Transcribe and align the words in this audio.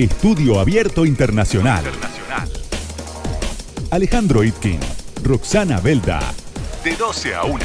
Estudio 0.00 0.58
Abierto 0.58 1.04
Internacional. 1.04 1.84
Alejandro 3.90 4.42
Itkin, 4.42 4.80
Roxana 5.22 5.78
Belda. 5.78 6.20
De 6.82 6.96
12 6.96 7.34
a 7.34 7.44
1. 7.44 7.58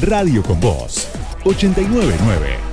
Radio 0.00 0.42
con 0.42 0.58
Voz. 0.58 1.06
899. 1.44 2.71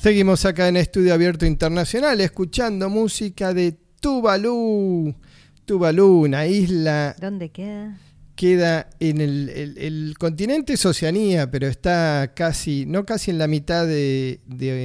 Seguimos 0.00 0.46
acá 0.46 0.66
en 0.66 0.78
Estudio 0.78 1.12
Abierto 1.12 1.44
Internacional 1.44 2.18
escuchando 2.22 2.88
música 2.88 3.52
de 3.52 3.76
Tuvalu. 4.00 5.14
Tuvalu, 5.66 6.22
una 6.22 6.46
isla. 6.46 7.14
¿Dónde 7.20 7.50
queda? 7.50 7.98
Queda 8.34 8.88
en 8.98 9.20
el, 9.20 10.14
continente 10.18 10.72
es 10.72 10.86
Oceanía, 10.86 11.50
pero 11.50 11.66
está 11.66 12.32
casi, 12.34 12.86
no 12.86 13.04
casi 13.04 13.30
en 13.30 13.36
la 13.36 13.46
mitad 13.46 13.86
de, 13.86 14.40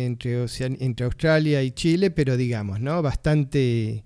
entre, 0.06 0.48
entre 0.60 1.06
Australia 1.06 1.64
y 1.64 1.72
Chile, 1.72 2.12
pero 2.12 2.36
digamos, 2.36 2.82
¿no? 2.82 3.02
Bastante 3.02 4.04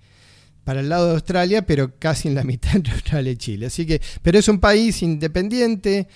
para 0.63 0.81
el 0.81 0.89
lado 0.89 1.07
de 1.07 1.13
Australia, 1.13 1.65
pero 1.65 1.97
casi 1.97 2.27
en 2.27 2.35
la 2.35 2.43
mitad 2.43 2.75
entre 2.75 2.93
Australia 2.93 3.31
y 3.31 3.37
Chile. 3.37 3.65
Así 3.65 3.87
que, 3.87 3.99
pero 4.21 4.37
es 4.37 4.47
un 4.47 4.59
país 4.59 5.01
independiente, 5.01 6.07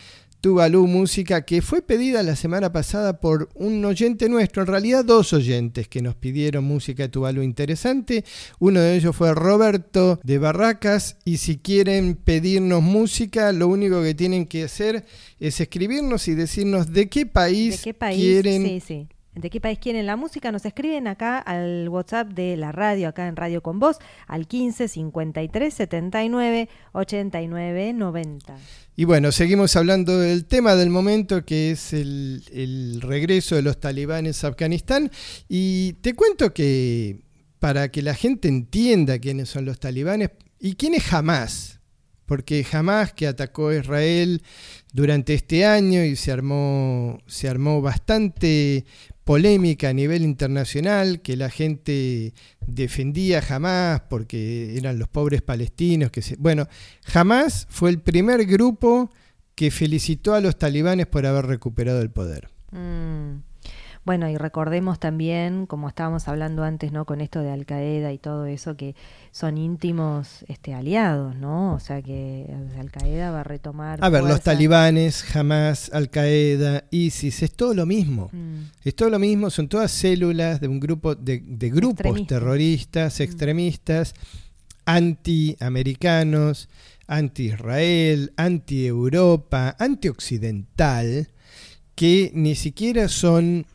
Tuvalu 0.44 0.88
Música, 0.88 1.46
que 1.46 1.62
fue 1.62 1.82
pedida 1.82 2.22
la 2.22 2.36
semana 2.36 2.70
pasada 2.74 3.22
por 3.22 3.48
un 3.56 3.86
oyente 3.86 4.28
nuestro, 4.28 4.64
en 4.64 4.68
realidad 4.68 5.06
dos 5.06 5.32
oyentes 5.32 5.88
que 5.88 6.02
nos 6.02 6.16
pidieron 6.16 6.66
música 6.66 7.04
de 7.04 7.08
Tuvalu 7.08 7.44
interesante. 7.44 8.26
Uno 8.60 8.82
de 8.82 8.98
ellos 8.98 9.16
fue 9.16 9.34
Roberto 9.34 10.20
de 10.22 10.40
Barracas 10.40 11.16
y 11.24 11.38
si 11.38 11.60
quieren 11.60 12.16
pedirnos 12.16 12.84
música, 12.84 13.54
lo 13.54 13.70
único 13.70 14.04
que 14.04 14.16
tienen 14.16 14.46
que 14.46 14.66
hacer 14.66 15.06
es 15.40 15.62
escribirnos 15.62 16.28
y 16.28 16.36
decirnos 16.36 16.92
de 16.92 17.08
qué 17.08 17.26
país, 17.26 17.78
¿De 17.78 17.84
qué 17.84 17.94
país? 17.94 18.20
quieren 18.20 18.66
Sí, 18.66 18.80
sí. 18.86 19.08
¿De 19.36 19.50
qué 19.50 19.60
país 19.60 19.80
quieren 19.80 20.06
la 20.06 20.16
música? 20.16 20.52
Nos 20.52 20.64
escriben 20.64 21.08
acá 21.08 21.40
al 21.40 21.90
WhatsApp 21.90 22.30
de 22.30 22.56
la 22.56 22.72
radio, 22.72 23.08
acá 23.08 23.28
en 23.28 23.36
Radio 23.36 23.64
con 23.64 23.80
Voz, 23.80 23.98
al 24.28 24.48
15 24.48 24.88
53 24.88 25.74
79 25.74 26.70
89 26.92 27.94
90. 27.94 28.56
Y 28.96 29.06
bueno, 29.06 29.32
seguimos 29.32 29.76
hablando 29.76 30.20
del 30.20 30.46
tema 30.46 30.76
del 30.76 30.92
momento 30.92 31.46
que 31.46 31.72
es 31.72 31.94
el, 31.94 33.00
regreso 33.02 33.56
de 33.56 33.64
los 33.64 33.80
talibanes 33.80 34.44
a 34.44 34.50
Afganistán. 34.50 35.10
Y 35.50 35.94
te 35.94 36.14
cuento 36.14 36.54
que 36.54 37.22
para 37.58 37.90
que 37.90 38.04
la 38.04 38.14
gente 38.14 38.48
entienda 38.48 39.18
quiénes 39.18 39.50
son 39.50 39.66
los 39.66 39.80
talibanes 39.80 40.30
y 40.60 40.76
quiénes 40.76 41.02
jamás, 41.04 41.80
porque 42.28 42.64
jamás 42.64 43.14
que 43.14 43.26
atacó 43.26 43.70
a 43.70 43.78
Israel 43.78 44.44
durante 44.92 45.34
este 45.34 45.66
año 45.66 46.04
y 46.04 46.16
se 46.16 46.32
armó, 46.32 47.18
se 47.26 47.50
armó 47.50 47.82
bastante 47.82 48.86
polémica 49.24 49.90
a 49.90 49.94
nivel 49.94 50.24
internacional 50.24 51.22
que 51.22 51.38
la 51.38 51.50
gente 51.50 52.34
defendía 52.66 53.42
jamás 53.42 54.02
porque 54.10 54.78
eran 54.78 55.00
los 55.00 55.08
pobres 55.08 55.42
palestinos 55.42 56.12
que 56.12 56.22
se 56.22 56.36
bueno 56.36 56.68
jamás 57.06 57.68
fue 57.70 57.90
el 57.90 58.00
primer 58.00 58.46
grupo 58.46 59.10
que 59.56 59.72
felicitó 59.72 60.34
a 60.34 60.42
los 60.42 60.58
talibanes 60.58 61.08
por 61.08 61.26
haber 61.26 61.46
recuperado 61.46 62.02
el 62.02 62.10
poder 62.10 62.50
mm. 62.72 63.53
Bueno, 64.06 64.30
y 64.30 64.36
recordemos 64.36 65.00
también, 65.00 65.66
como 65.66 65.88
estábamos 65.88 66.28
hablando 66.28 66.64
antes, 66.64 66.92
¿no? 66.92 67.06
Con 67.06 67.22
esto 67.22 67.40
de 67.40 67.52
Al 67.52 67.66
Qaeda 67.66 68.12
y 68.12 68.18
todo 68.18 68.46
eso, 68.46 68.76
que 68.76 68.96
son 69.32 69.58
íntimos 69.58 70.44
este, 70.50 70.74
aliados, 70.74 71.38
¿no? 71.38 71.74
O 71.74 71.80
sea 71.80 72.02
que 72.02 72.54
Al 72.78 72.92
Qaeda 72.92 73.32
va 73.32 73.40
a 73.40 73.44
retomar. 73.44 74.04
A 74.04 74.10
ver, 74.10 74.24
los 74.24 74.42
talibanes, 74.42 75.34
Hamas, 75.34 75.90
Al 75.94 76.10
Qaeda, 76.10 76.84
ISIS, 76.92 77.44
es 77.44 77.54
todo 77.54 77.74
lo 77.74 77.86
mismo. 77.86 78.30
Mm. 78.34 78.64
Es 78.84 78.94
todo 78.94 79.10
lo 79.10 79.20
mismo, 79.20 79.50
son 79.50 79.70
todas 79.70 79.90
células 79.92 80.60
de 80.60 80.68
un 80.68 80.82
grupo 80.82 81.16
de, 81.16 81.40
grupos 81.70 82.28
terroristas, 82.28 83.20
mm. 83.20 83.24
extremistas, 83.24 84.16
anti-americanos, 84.86 86.68
anti-Israel, 87.08 88.34
anti-Europa, 88.36 89.78
anti-occidental, 89.80 91.30
que 91.96 92.32
ni 92.34 92.56
siquiera 92.56 93.08
son 93.08 93.66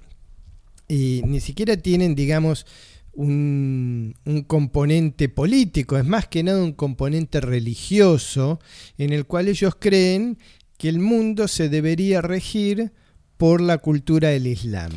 y 0.89 1.23
ni 1.27 1.41
siquiera 1.41 1.77
tienen, 1.77 2.15
digamos, 2.15 2.67
un, 3.13 4.15
un, 4.25 4.43
componente 4.43 5.29
político, 5.29 5.99
es 5.99 6.05
más 6.05 6.29
que 6.29 6.43
nada 6.43 6.63
un 6.63 6.73
componente 6.73 7.41
religioso 7.41 8.61
en 8.97 9.13
el 9.13 9.27
cual 9.27 9.49
ellos 9.49 9.75
creen 9.79 10.39
que 10.79 10.89
el 10.89 11.01
mundo 11.01 11.49
se 11.49 11.69
debería 11.69 12.23
regir 12.23 12.93
por 13.39 13.61
la 13.61 13.79
cultura 13.79 14.29
del 14.29 14.49
Islam. 14.49 14.91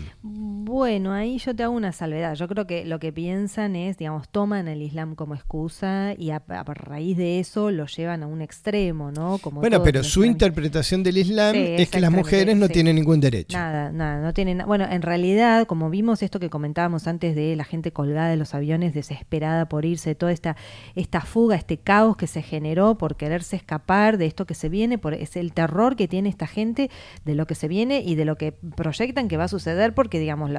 Bueno, 0.72 1.12
ahí 1.12 1.38
yo 1.38 1.54
te 1.54 1.64
hago 1.64 1.76
una 1.76 1.92
salvedad. 1.92 2.34
Yo 2.36 2.48
creo 2.48 2.66
que 2.66 2.86
lo 2.86 2.98
que 2.98 3.12
piensan 3.12 3.76
es, 3.76 3.98
digamos, 3.98 4.30
toman 4.30 4.70
el 4.70 4.82
Islam 4.82 5.16
como 5.16 5.36
excusa 5.36 6.14
y 6.18 6.32
a, 6.32 6.42
raíz 6.48 7.18
de 7.18 7.40
eso 7.40 7.72
lo 7.72 7.88
llevan 7.88 8.24
a 8.24 8.28
un 8.28 8.42
extremo, 8.42 9.12
¿no? 9.12 9.38
Como 9.40 9.60
bueno, 9.60 9.84
pero 9.84 10.02
su 10.02 10.24
interpretación 10.24 11.04
del 11.04 11.18
Islam 11.18 11.56
es 11.56 11.90
que 11.90 12.00
las 12.00 12.10
mujeres 12.12 12.56
no 12.56 12.70
tienen 12.70 12.96
ningún 12.96 13.20
derecho. 13.20 13.58
Nada, 13.58 13.92
nada, 13.92 14.22
no 14.22 14.34
tienen. 14.34 14.64
Bueno, 14.66 14.88
en 14.90 15.02
realidad, 15.02 15.68
como 15.68 15.90
vimos 15.90 16.24
esto 16.24 16.40
que 16.40 16.50
comentábamos 16.50 17.06
antes 17.06 17.36
de 17.36 17.56
la 17.58 17.66
gente 17.66 17.92
colgada 17.92 18.30
de 18.30 18.38
los 18.38 18.56
aviones, 18.56 18.94
desesperada 18.94 19.68
por 19.68 19.84
irse, 19.84 20.16
toda 20.16 20.32
esta 20.32 20.56
esta 20.96 21.20
fuga, 21.20 21.58
este 21.58 21.78
caos 21.78 22.16
que 22.16 22.28
se 22.28 22.42
generó 22.42 22.98
por 22.98 23.18
quererse 23.18 23.58
escapar 23.58 24.18
de 24.18 24.26
esto 24.26 24.46
que 24.46 24.54
se 24.54 24.70
viene, 24.70 24.98
por 24.98 25.14
es 25.16 25.36
el 25.36 25.52
terror 25.52 25.98
que 25.98 26.08
tiene 26.08 26.30
esta 26.30 26.48
gente 26.48 26.90
de 27.26 27.36
lo 27.36 27.46
que 27.46 27.56
se 27.56 27.68
viene 27.68 28.02
y 28.02 28.16
de 28.16 28.24
lo 28.24 28.31
que 28.38 28.52
proyectan 28.52 29.28
que 29.28 29.38
va 29.38 29.46
a 29.46 29.50
suceder, 29.50 29.94
porque 29.94 30.20
digamos, 30.20 30.52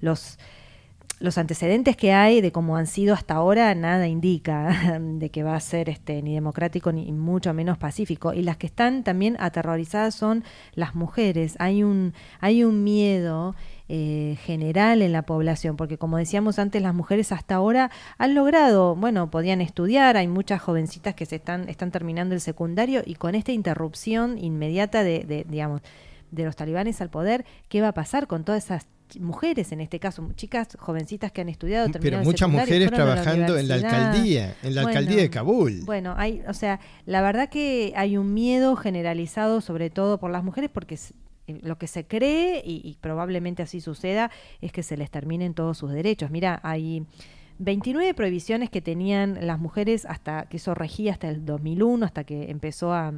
los 0.00 0.38
los 1.22 1.38
antecedentes 1.38 1.96
que 1.96 2.12
hay 2.12 2.40
de 2.40 2.50
cómo 2.50 2.76
han 2.76 2.88
sido 2.88 3.14
hasta 3.14 3.34
ahora 3.34 3.72
nada 3.76 4.08
indica 4.08 4.98
de 5.00 5.30
que 5.30 5.44
va 5.44 5.54
a 5.54 5.60
ser 5.60 5.88
este 5.88 6.20
ni 6.20 6.34
democrático 6.34 6.90
ni 6.90 7.10
mucho 7.12 7.54
menos 7.54 7.78
pacífico. 7.78 8.34
Y 8.34 8.42
las 8.42 8.56
que 8.56 8.66
están 8.66 9.04
también 9.04 9.36
aterrorizadas 9.38 10.16
son 10.16 10.42
las 10.74 10.96
mujeres. 10.96 11.54
Hay 11.60 11.84
un 11.84 12.12
hay 12.40 12.64
un 12.64 12.82
miedo 12.82 13.54
eh, 13.88 14.36
general 14.42 15.00
en 15.00 15.12
la 15.12 15.22
población 15.22 15.76
porque 15.76 15.96
como 15.96 16.16
decíamos 16.16 16.58
antes 16.58 16.82
las 16.82 16.94
mujeres 16.94 17.30
hasta 17.30 17.54
ahora 17.54 17.90
han 18.18 18.34
logrado 18.34 18.96
bueno 18.96 19.30
podían 19.30 19.60
estudiar 19.60 20.16
hay 20.16 20.28
muchas 20.28 20.62
jovencitas 20.62 21.14
que 21.14 21.26
se 21.26 21.36
están 21.36 21.68
están 21.68 21.90
terminando 21.90 22.34
el 22.34 22.40
secundario 22.40 23.02
y 23.04 23.16
con 23.16 23.34
esta 23.34 23.52
interrupción 23.52 24.38
inmediata 24.38 25.04
de 25.04 25.44
digamos 25.48 25.82
de 26.32 26.44
los 26.44 26.56
talibanes 26.56 27.00
al 27.00 27.10
poder 27.10 27.44
qué 27.68 27.80
va 27.80 27.88
a 27.88 27.94
pasar 27.94 28.26
con 28.26 28.42
todas 28.42 28.64
esas 28.64 28.88
mujeres 29.20 29.72
en 29.72 29.80
este 29.80 30.00
caso, 30.00 30.26
chicas 30.34 30.76
jovencitas 30.78 31.30
que 31.32 31.42
han 31.42 31.48
estudiado. 31.48 31.88
Pero 32.00 32.22
muchas 32.24 32.48
mujeres 32.48 32.90
trabajando 32.90 33.58
en 33.58 33.68
la 33.68 33.74
alcaldía, 33.74 34.56
en 34.62 34.74
la 34.74 34.82
alcaldía 34.82 35.22
de 35.22 35.30
Kabul. 35.30 35.82
Bueno, 35.84 36.14
hay, 36.16 36.42
o 36.48 36.54
sea, 36.54 36.80
la 37.06 37.20
verdad 37.20 37.48
que 37.48 37.92
hay 37.94 38.16
un 38.16 38.34
miedo 38.34 38.74
generalizado, 38.76 39.60
sobre 39.60 39.90
todo 39.90 40.18
por 40.18 40.30
las 40.30 40.42
mujeres, 40.42 40.70
porque 40.72 40.98
eh, 41.46 41.60
lo 41.62 41.76
que 41.76 41.86
se 41.86 42.06
cree, 42.06 42.62
y, 42.64 42.96
probablemente 43.00 43.62
así 43.62 43.80
suceda, 43.80 44.30
es 44.60 44.72
que 44.72 44.82
se 44.82 44.96
les 44.96 45.10
terminen 45.10 45.54
todos 45.54 45.78
sus 45.78 45.92
derechos. 45.92 46.30
Mira, 46.30 46.60
hay 46.62 47.04
29 47.58 48.14
prohibiciones 48.14 48.70
que 48.70 48.80
tenían 48.80 49.46
las 49.46 49.58
mujeres 49.58 50.06
hasta 50.06 50.46
que 50.46 50.56
eso 50.56 50.74
regía 50.74 51.12
hasta 51.12 51.28
el 51.28 51.44
2001, 51.44 52.06
hasta 52.06 52.24
que 52.24 52.50
empezó 52.50 52.92
a 52.92 53.12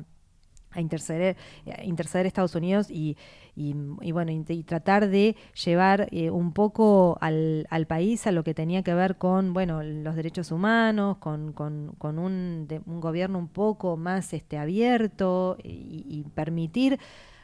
a 0.74 0.80
interceder, 0.80 1.36
a 1.66 1.84
interceder 1.84 2.26
Estados 2.26 2.54
Unidos 2.54 2.90
y, 2.90 3.16
bueno, 3.56 4.32
y, 4.32 4.62
tratar 4.64 5.08
de 5.08 5.36
llevar 5.64 6.08
eh, 6.10 6.30
un 6.30 6.52
poco 6.52 7.16
al, 7.20 7.66
al, 7.70 7.86
país 7.86 8.26
a 8.26 8.32
lo 8.32 8.42
que 8.42 8.54
tenía 8.54 8.82
que 8.82 8.94
ver 8.94 9.16
con, 9.16 9.52
bueno, 9.52 9.82
los 9.82 10.16
derechos 10.16 10.50
humanos, 10.50 11.18
con, 11.18 11.52
con, 11.52 12.18
un, 12.18 12.68
un, 12.86 13.00
gobierno 13.00 13.38
un 13.38 13.48
poco 13.48 13.96
más 13.96 14.32
este, 14.32 14.58
abierto 14.58 15.56
y, 15.62 16.24
permitir 16.34 16.98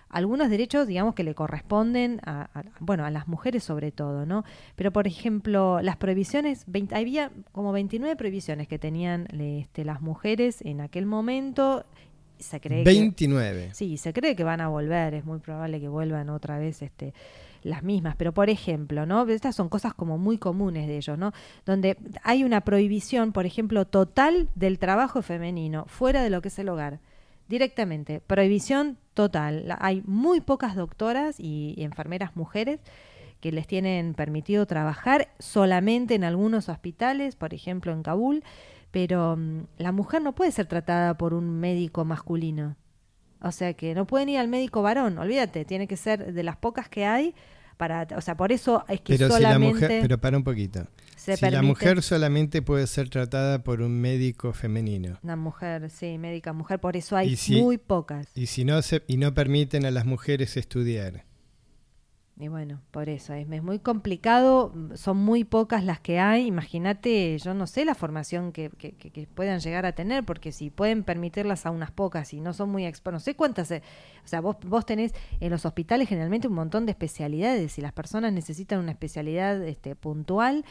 algunos 0.09 0.51
derechos, 0.51 0.89
digamos, 0.89 1.15
que 1.15 1.23
le 1.23 1.37
corresponden 1.37 2.21
a, 2.25 2.51
bueno, 2.81 3.05
a 3.05 3.11
las 3.11 3.29
mujeres 3.29 3.63
sobre 3.63 3.93
todo, 3.93 4.27
¿no? 4.27 4.45
Pero, 4.75 4.93
por 4.93 5.07
ejemplo, 5.07 5.81
las 5.83 5.97
prohibiciones, 5.97 6.67
había 6.93 7.31
como 7.53 7.71
29 7.71 8.17
prohibiciones 8.17 8.67
que 8.67 8.81
tenían 8.81 9.29
este, 9.31 9.85
las 9.85 10.01
mujeres 10.01 10.61
en 10.63 10.81
aquel 10.81 11.07
momento 11.07 11.85
se 12.41 12.61
cree 12.61 12.85
29. 12.85 13.71
sí, 13.73 13.97
se 13.97 14.13
cree 14.13 14.35
que 14.37 14.45
van 14.45 14.61
a 14.61 14.69
volver, 14.69 15.15
es 15.15 15.25
muy 15.25 15.39
probable 15.39 15.81
que 15.81 15.89
vuelvan 15.89 16.31
otra 16.31 16.59
vez 16.59 16.83
este 16.83 17.15
las 17.63 17.83
mismas, 17.83 18.17
pero 18.17 18.33
por 18.33 18.49
ejemplo, 18.49 19.07
¿no? 19.07 19.29
Estas 19.29 19.55
son 19.55 19.69
cosas 19.69 19.95
como 19.95 20.19
muy 20.19 20.39
comunes 20.39 20.87
de 20.87 20.97
ellos, 20.97 21.19
¿no? 21.19 21.33
Donde 21.67 21.97
hay 22.23 22.45
una 22.45 22.63
prohibición, 22.63 23.33
por 23.33 23.47
ejemplo, 23.47 23.85
total 23.85 24.49
del 24.55 24.79
trabajo 24.79 25.23
femenino 25.23 25.85
fuera 25.87 26.23
de 26.23 26.31
lo 26.31 26.41
que 26.41 26.49
es 26.49 26.59
el 26.59 26.69
hogar. 26.69 27.01
Directamente, 27.49 28.21
prohibición 28.21 28.97
total. 29.13 29.77
Hay 29.81 30.03
muy 30.07 30.41
pocas 30.41 30.77
doctoras 30.77 31.39
y 31.39 31.75
enfermeras 31.79 32.37
mujeres 32.37 32.81
que 33.41 33.53
les 33.53 33.67
tienen 33.67 34.15
permitido 34.15 34.67
trabajar 34.67 35.29
solamente 35.39 36.15
en 36.15 36.25
algunos 36.25 36.69
hospitales, 36.69 37.37
por 37.37 37.55
ejemplo 37.55 37.93
en 37.93 38.03
Kabul, 38.03 38.45
pero 38.91 39.37
mm, 39.37 39.67
la 39.79 39.93
mujer 39.93 40.23
no 40.23 40.35
puede 40.35 40.53
ser 40.53 40.67
tratada 40.67 41.17
por 41.17 41.35
un 41.35 41.61
médico 41.61 42.05
masculino. 42.05 42.77
O 43.43 43.53
sea 43.53 43.73
que 43.75 43.95
no 43.95 44.07
pueden 44.07 44.29
ir 44.29 44.39
al 44.39 44.49
médico 44.49 44.83
varón, 44.83 45.19
olvídate, 45.19 45.65
tiene 45.65 45.87
que 45.87 45.97
ser 45.97 46.33
de 46.33 46.43
las 46.43 46.57
pocas 46.57 46.89
que 46.89 47.07
hay 47.07 47.35
para, 47.79 48.07
o 48.15 48.21
sea, 48.21 48.37
por 48.37 48.53
eso 48.53 48.85
es 48.89 49.01
que 49.01 49.15
pero 49.17 49.29
solamente 49.29 49.67
si 49.67 49.81
la 49.81 49.89
mujer, 49.89 50.03
pero 50.03 50.21
para 50.21 50.37
un 50.37 50.45
poquito. 50.45 50.87
si 51.17 51.51
la 51.51 51.63
mujer 51.63 52.03
solamente 52.03 52.61
puede 52.61 52.87
ser 52.87 53.09
tratada 53.09 53.65
por 53.65 53.81
un 53.81 53.99
médico 53.99 54.53
femenino. 54.53 55.19
Una 55.23 55.37
mujer, 55.37 55.89
sí, 55.89 56.19
médica 56.19 56.53
mujer, 56.53 56.79
por 56.79 56.99
eso 56.99 57.17
hay 57.17 57.39
muy 57.63 57.79
pocas. 57.79 58.29
Y 58.35 58.47
si 58.47 58.67
no 58.67 58.83
se, 58.83 59.03
y 59.07 59.17
no 59.17 59.33
permiten 59.33 59.87
a 59.87 59.91
las 59.91 60.05
mujeres 60.05 60.59
estudiar. 60.59 61.25
Y 62.41 62.49
bueno, 62.49 62.81
por 62.91 63.11
eso 63.11 63.35
es, 63.35 63.47
muy 63.47 63.79
complicado, 63.79 64.73
son 64.95 65.19
muy 65.19 65.45
pocas 65.45 65.85
las 65.85 66.01
que 66.01 66.19
hay. 66.19 66.47
Imagínate, 66.47 67.37
yo 67.39 67.53
no 67.53 67.67
sé 67.67 67.85
la 67.85 67.95
formación 67.95 68.53
que, 68.53 68.71
que, 68.71 68.93
que, 68.93 69.27
puedan 69.27 69.61
llegar 69.61 69.85
a 69.85 69.93
tener, 69.93 70.25
porque 70.25 70.51
si 70.51 70.71
pueden 70.71 71.05
permitirlas 71.05 71.67
a 71.67 71.71
unas 71.71 71.91
pocas 71.91 72.33
y 72.33 72.41
no 72.41 72.55
son 72.55 72.71
muy 72.71 72.87
expertas, 72.87 73.21
no 73.21 73.25
sé 73.25 73.35
cuántas, 73.37 73.71
eh, 73.71 73.83
o 74.25 74.29
sea, 74.29 74.41
vos, 74.41 74.57
vos 74.65 74.87
tenés 74.87 75.13
en 75.41 75.51
los 75.51 75.67
hospitales 75.67 76.09
generalmente 76.09 76.49
un 76.49 76.55
montón 76.55 76.87
de 76.87 76.93
especialidades 76.93 77.77
y 77.77 77.83
las 77.83 77.93
personas 77.93 78.33
necesitan 78.33 78.79
una 78.79 78.93
especialidad 78.93 79.63
este, 79.63 79.95
puntual. 79.95 80.65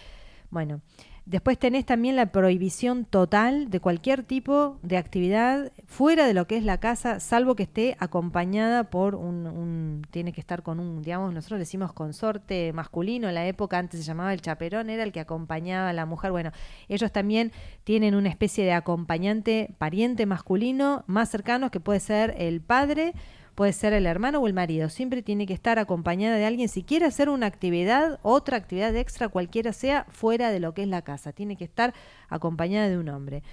Bueno, 0.49 0.81
Después 1.29 1.59
tenés 1.59 1.85
también 1.85 2.15
la 2.15 2.31
prohibición 2.31 3.05
total 3.05 3.69
de 3.69 3.79
cualquier 3.79 4.23
tipo 4.23 4.79
de 4.81 4.97
actividad 4.97 5.71
fuera 5.85 6.25
de 6.25 6.33
lo 6.33 6.47
que 6.47 6.57
es 6.57 6.63
la 6.63 6.79
casa, 6.79 7.19
salvo 7.19 7.55
que 7.55 7.61
esté 7.61 7.95
acompañada 7.99 8.89
por 8.89 9.13
un, 9.13 10.01
tiene 10.09 10.33
que 10.33 10.41
estar 10.41 10.63
con 10.63 10.79
un, 10.79 11.03
digamos, 11.03 11.31
nosotros 11.31 11.59
decimos 11.59 11.93
consorte 11.93 12.73
masculino, 12.73 13.29
en 13.29 13.35
la 13.35 13.45
época 13.45 13.77
antes 13.77 13.99
se 13.99 14.05
llamaba 14.07 14.33
el 14.33 14.41
chaperón, 14.41 14.89
era 14.89 15.03
el 15.03 15.11
que 15.11 15.19
acompañaba 15.19 15.89
a 15.89 15.93
la 15.93 16.07
mujer. 16.07 16.31
Bueno, 16.31 16.51
ellos 16.87 17.11
también 17.11 17.51
tienen 17.83 18.15
una 18.15 18.29
especie 18.29 18.65
de 18.65 18.73
acompañante, 18.73 19.75
pariente 19.77 20.25
masculino 20.25 21.03
más 21.05 21.29
cercano 21.29 21.69
que 21.69 21.79
puede 21.79 21.99
ser 21.99 22.33
el 22.39 22.59
padre 22.59 23.13
puede 23.59 23.73
ser 23.73 23.91
el 23.91 24.05
hermano 24.05 24.39
o 24.39 24.47
el 24.47 24.53
marido, 24.53 24.87
siempre 24.87 25.21
tiene 25.21 25.45
que 25.45 25.53
estar 25.53 25.79
acompañada 25.79 26.37
de 26.37 26.45
alguien 26.45 26.69
si 26.69 26.81
quiere 26.81 27.05
hacer 27.05 27.27
una 27.27 27.47
actividad, 27.47 28.17
otra 28.21 28.55
actividad 28.55 28.95
extra, 28.95 29.27
cualquiera 29.27 29.73
sea, 29.73 30.05
fuera 30.07 30.49
de 30.49 30.61
lo 30.61 30.73
que 30.73 30.83
es 30.83 30.87
la 30.87 31.01
casa, 31.01 31.33
tiene 31.33 31.57
que 31.57 31.65
estar 31.65 31.93
acompañada 32.29 32.87
de 32.87 32.97
un 32.97 33.09
hombre. 33.09 33.43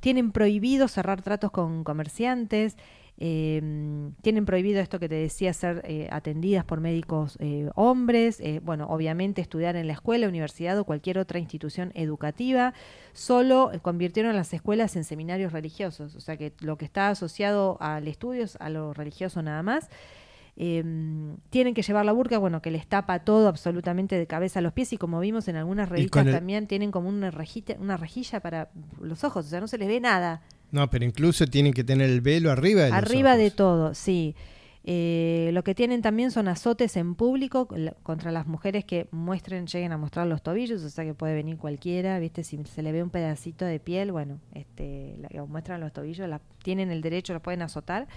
Tienen 0.00 0.30
prohibido 0.30 0.88
cerrar 0.88 1.22
tratos 1.22 1.52
con 1.52 1.84
comerciantes, 1.84 2.76
eh, 3.22 3.60
tienen 4.22 4.46
prohibido 4.46 4.80
esto 4.80 4.98
que 4.98 5.08
te 5.08 5.14
decía, 5.14 5.52
ser 5.52 5.82
eh, 5.84 6.08
atendidas 6.10 6.64
por 6.64 6.80
médicos 6.80 7.36
eh, 7.38 7.68
hombres, 7.74 8.40
eh, 8.40 8.60
bueno, 8.64 8.86
obviamente 8.88 9.42
estudiar 9.42 9.76
en 9.76 9.86
la 9.86 9.92
escuela, 9.92 10.26
universidad 10.26 10.78
o 10.78 10.84
cualquier 10.84 11.18
otra 11.18 11.38
institución 11.38 11.92
educativa. 11.94 12.72
Solo 13.12 13.72
convirtieron 13.82 14.34
las 14.34 14.54
escuelas 14.54 14.96
en 14.96 15.04
seminarios 15.04 15.52
religiosos, 15.52 16.14
o 16.14 16.20
sea 16.20 16.38
que 16.38 16.54
lo 16.60 16.78
que 16.78 16.86
está 16.86 17.10
asociado 17.10 17.76
al 17.80 18.08
estudio 18.08 18.42
es 18.42 18.56
a 18.56 18.70
lo 18.70 18.94
religioso 18.94 19.42
nada 19.42 19.62
más. 19.62 19.90
Em, 20.56 21.36
tienen 21.50 21.74
que 21.74 21.82
llevar 21.82 22.04
la 22.04 22.12
burka, 22.12 22.38
bueno, 22.38 22.60
que 22.62 22.70
les 22.70 22.86
tapa 22.86 23.20
todo 23.20 23.48
absolutamente 23.48 24.16
de 24.16 24.26
cabeza 24.26 24.58
a 24.58 24.62
los 24.62 24.72
pies 24.72 24.92
y 24.94 24.96
como 24.96 25.20
vimos 25.20 25.46
en 25.48 25.56
algunas 25.56 25.88
revistas 25.88 26.26
también 26.26 26.66
tienen 26.66 26.90
como 26.90 27.08
una 27.08 27.30
rejilla, 27.30 27.76
una 27.78 27.96
rejilla 27.96 28.40
para 28.40 28.70
los 29.00 29.24
ojos, 29.24 29.46
o 29.46 29.48
sea, 29.48 29.60
no 29.60 29.68
se 29.68 29.78
les 29.78 29.88
ve 29.88 30.00
nada. 30.00 30.42
No, 30.72 30.88
pero 30.90 31.04
incluso 31.04 31.46
tienen 31.46 31.72
que 31.72 31.84
tener 31.84 32.08
el 32.10 32.20
velo 32.20 32.50
arriba 32.50 32.82
de 32.82 32.92
Arriba 32.92 33.36
de 33.36 33.50
todo, 33.50 33.94
sí. 33.94 34.34
Eh, 34.82 35.50
lo 35.52 35.62
que 35.62 35.74
tienen 35.74 36.00
también 36.00 36.30
son 36.30 36.48
azotes 36.48 36.96
en 36.96 37.14
público 37.14 37.68
contra 38.02 38.32
las 38.32 38.46
mujeres 38.46 38.84
que 38.84 39.08
muestren, 39.10 39.66
lleguen 39.66 39.92
a 39.92 39.98
mostrar 39.98 40.26
los 40.26 40.42
tobillos, 40.42 40.82
o 40.82 40.88
sea 40.88 41.04
que 41.04 41.12
puede 41.12 41.34
venir 41.34 41.58
cualquiera, 41.58 42.18
viste, 42.18 42.44
si 42.44 42.58
se 42.64 42.82
le 42.82 42.90
ve 42.90 43.02
un 43.02 43.10
pedacito 43.10 43.66
de 43.66 43.78
piel, 43.78 44.10
bueno, 44.10 44.40
este, 44.54 45.16
la, 45.18 45.44
muestran 45.44 45.80
los 45.80 45.92
tobillos, 45.92 46.28
la, 46.28 46.40
tienen 46.62 46.90
el 46.90 47.02
derecho, 47.02 47.34
los 47.34 47.42
pueden 47.42 47.62
azotar. 47.62 48.08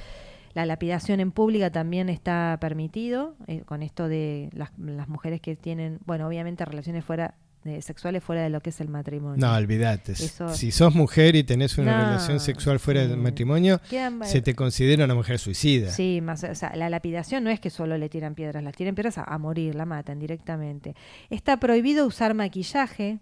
La 0.53 0.65
lapidación 0.65 1.19
en 1.19 1.31
pública 1.31 1.72
también 1.72 2.10
está 2.10 2.57
permitido, 2.62 3.36
eh, 3.48 3.63
con 3.65 3.83
esto 3.83 4.07
de 4.07 4.50
las, 4.53 4.72
las 4.77 5.10
mujeres 5.10 5.41
que 5.41 5.55
tienen, 5.55 6.00
bueno, 6.05 6.27
obviamente 6.27 6.63
relaciones 6.63 7.03
fuera 7.03 7.33
sexuales 7.82 8.24
fuera 8.24 8.43
de 8.43 8.50
lo 8.50 8.62
que 8.62 8.70
es 8.70 8.82
el 8.82 8.89
matrimonio. 8.89 9.38
No, 9.38 9.55
olvídate. 9.55 10.15
Si 10.15 10.72
sos 10.72 10.96
mujer 10.96 11.36
y 11.36 11.43
tenés 11.43 11.77
una 11.77 12.05
relación 12.05 12.39
sexual 12.39 12.79
fuera 12.79 13.08
del 13.08 13.17
matrimonio, 13.17 13.79
se 14.24 14.41
te 14.41 14.55
considera 14.55 15.05
una 15.05 15.15
mujer 15.15 15.39
suicida. 15.39 15.91
Sí, 15.91 16.22
más, 16.22 16.43
o 16.43 16.55
sea, 16.55 16.75
la 16.75 16.89
lapidación 16.89 17.43
no 17.43 17.50
es 17.50 17.60
que 17.60 17.70
solo 17.70 17.98
le 17.98 18.10
tiran 18.10 18.36
piedras, 18.36 18.63
las 18.63 18.75
tiran 18.75 18.96
piedras 18.96 19.17
a, 19.17 19.38
morir, 19.38 19.75
la 19.75 19.86
matan 19.86 20.20
directamente. 20.20 20.96
Está 21.29 21.58
prohibido 21.58 22.05
usar 22.05 22.34
maquillaje 22.34 23.20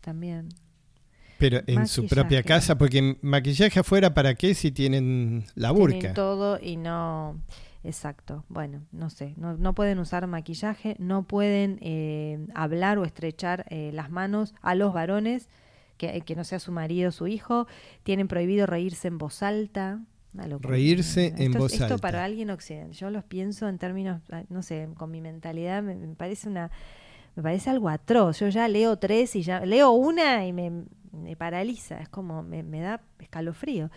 también. 0.00 0.48
Pero 1.38 1.60
en 1.66 1.86
su 1.86 2.06
propia 2.06 2.42
casa, 2.42 2.78
porque 2.78 3.18
maquillaje 3.20 3.80
afuera, 3.80 4.14
¿para 4.14 4.34
qué 4.34 4.54
si 4.54 4.70
tienen 4.70 5.44
la 5.54 5.70
burka? 5.70 5.98
Tienen 5.98 6.14
todo 6.14 6.58
y 6.60 6.76
no... 6.76 7.40
Exacto. 7.86 8.44
Bueno, 8.48 8.82
no 8.90 9.10
sé, 9.10 9.34
no, 9.36 9.56
no 9.56 9.74
pueden 9.74 10.00
usar 10.00 10.26
maquillaje, 10.26 10.96
no 10.98 11.22
pueden 11.22 11.78
eh, 11.80 12.44
hablar 12.52 12.98
o 12.98 13.04
estrechar 13.04 13.64
eh, 13.70 13.90
las 13.94 14.10
manos 14.10 14.54
a 14.60 14.74
los 14.74 14.92
varones, 14.92 15.48
que, 15.96 16.20
que, 16.22 16.34
no 16.34 16.42
sea 16.42 16.58
su 16.58 16.72
marido 16.72 17.10
o 17.10 17.12
su 17.12 17.28
hijo, 17.28 17.68
tienen 18.02 18.26
prohibido 18.26 18.66
reírse 18.66 19.06
en 19.06 19.18
voz 19.18 19.42
alta. 19.42 20.00
reírse 20.34 21.32
en 21.38 21.52
voz 21.52 21.72
alta. 21.74 21.86
Esto 21.86 21.98
para 21.98 22.24
alguien 22.24 22.50
occidental, 22.50 22.92
yo 22.92 23.10
los 23.10 23.22
pienso 23.22 23.68
en 23.68 23.78
términos, 23.78 24.20
ah, 24.32 24.42
no 24.48 24.62
sé, 24.62 24.88
con 24.96 25.12
mi 25.12 25.20
mentalidad 25.20 25.82
me, 25.84 25.94
parece 26.16 26.48
una, 26.48 26.72
me 27.36 27.42
parece 27.44 27.70
algo 27.70 27.88
atroz. 27.88 28.40
Yo 28.40 28.48
ya 28.48 28.66
leo 28.66 28.96
tres 28.96 29.36
y 29.36 29.42
ya 29.42 29.64
leo 29.64 29.92
una 29.92 30.44
y 30.44 30.52
me, 30.52 30.72
me 31.12 31.36
paraliza, 31.36 32.00
es 32.00 32.08
como 32.08 32.42
me, 32.42 32.64
me 32.64 32.80
da 32.80 33.00
escalofrío. 33.20 33.90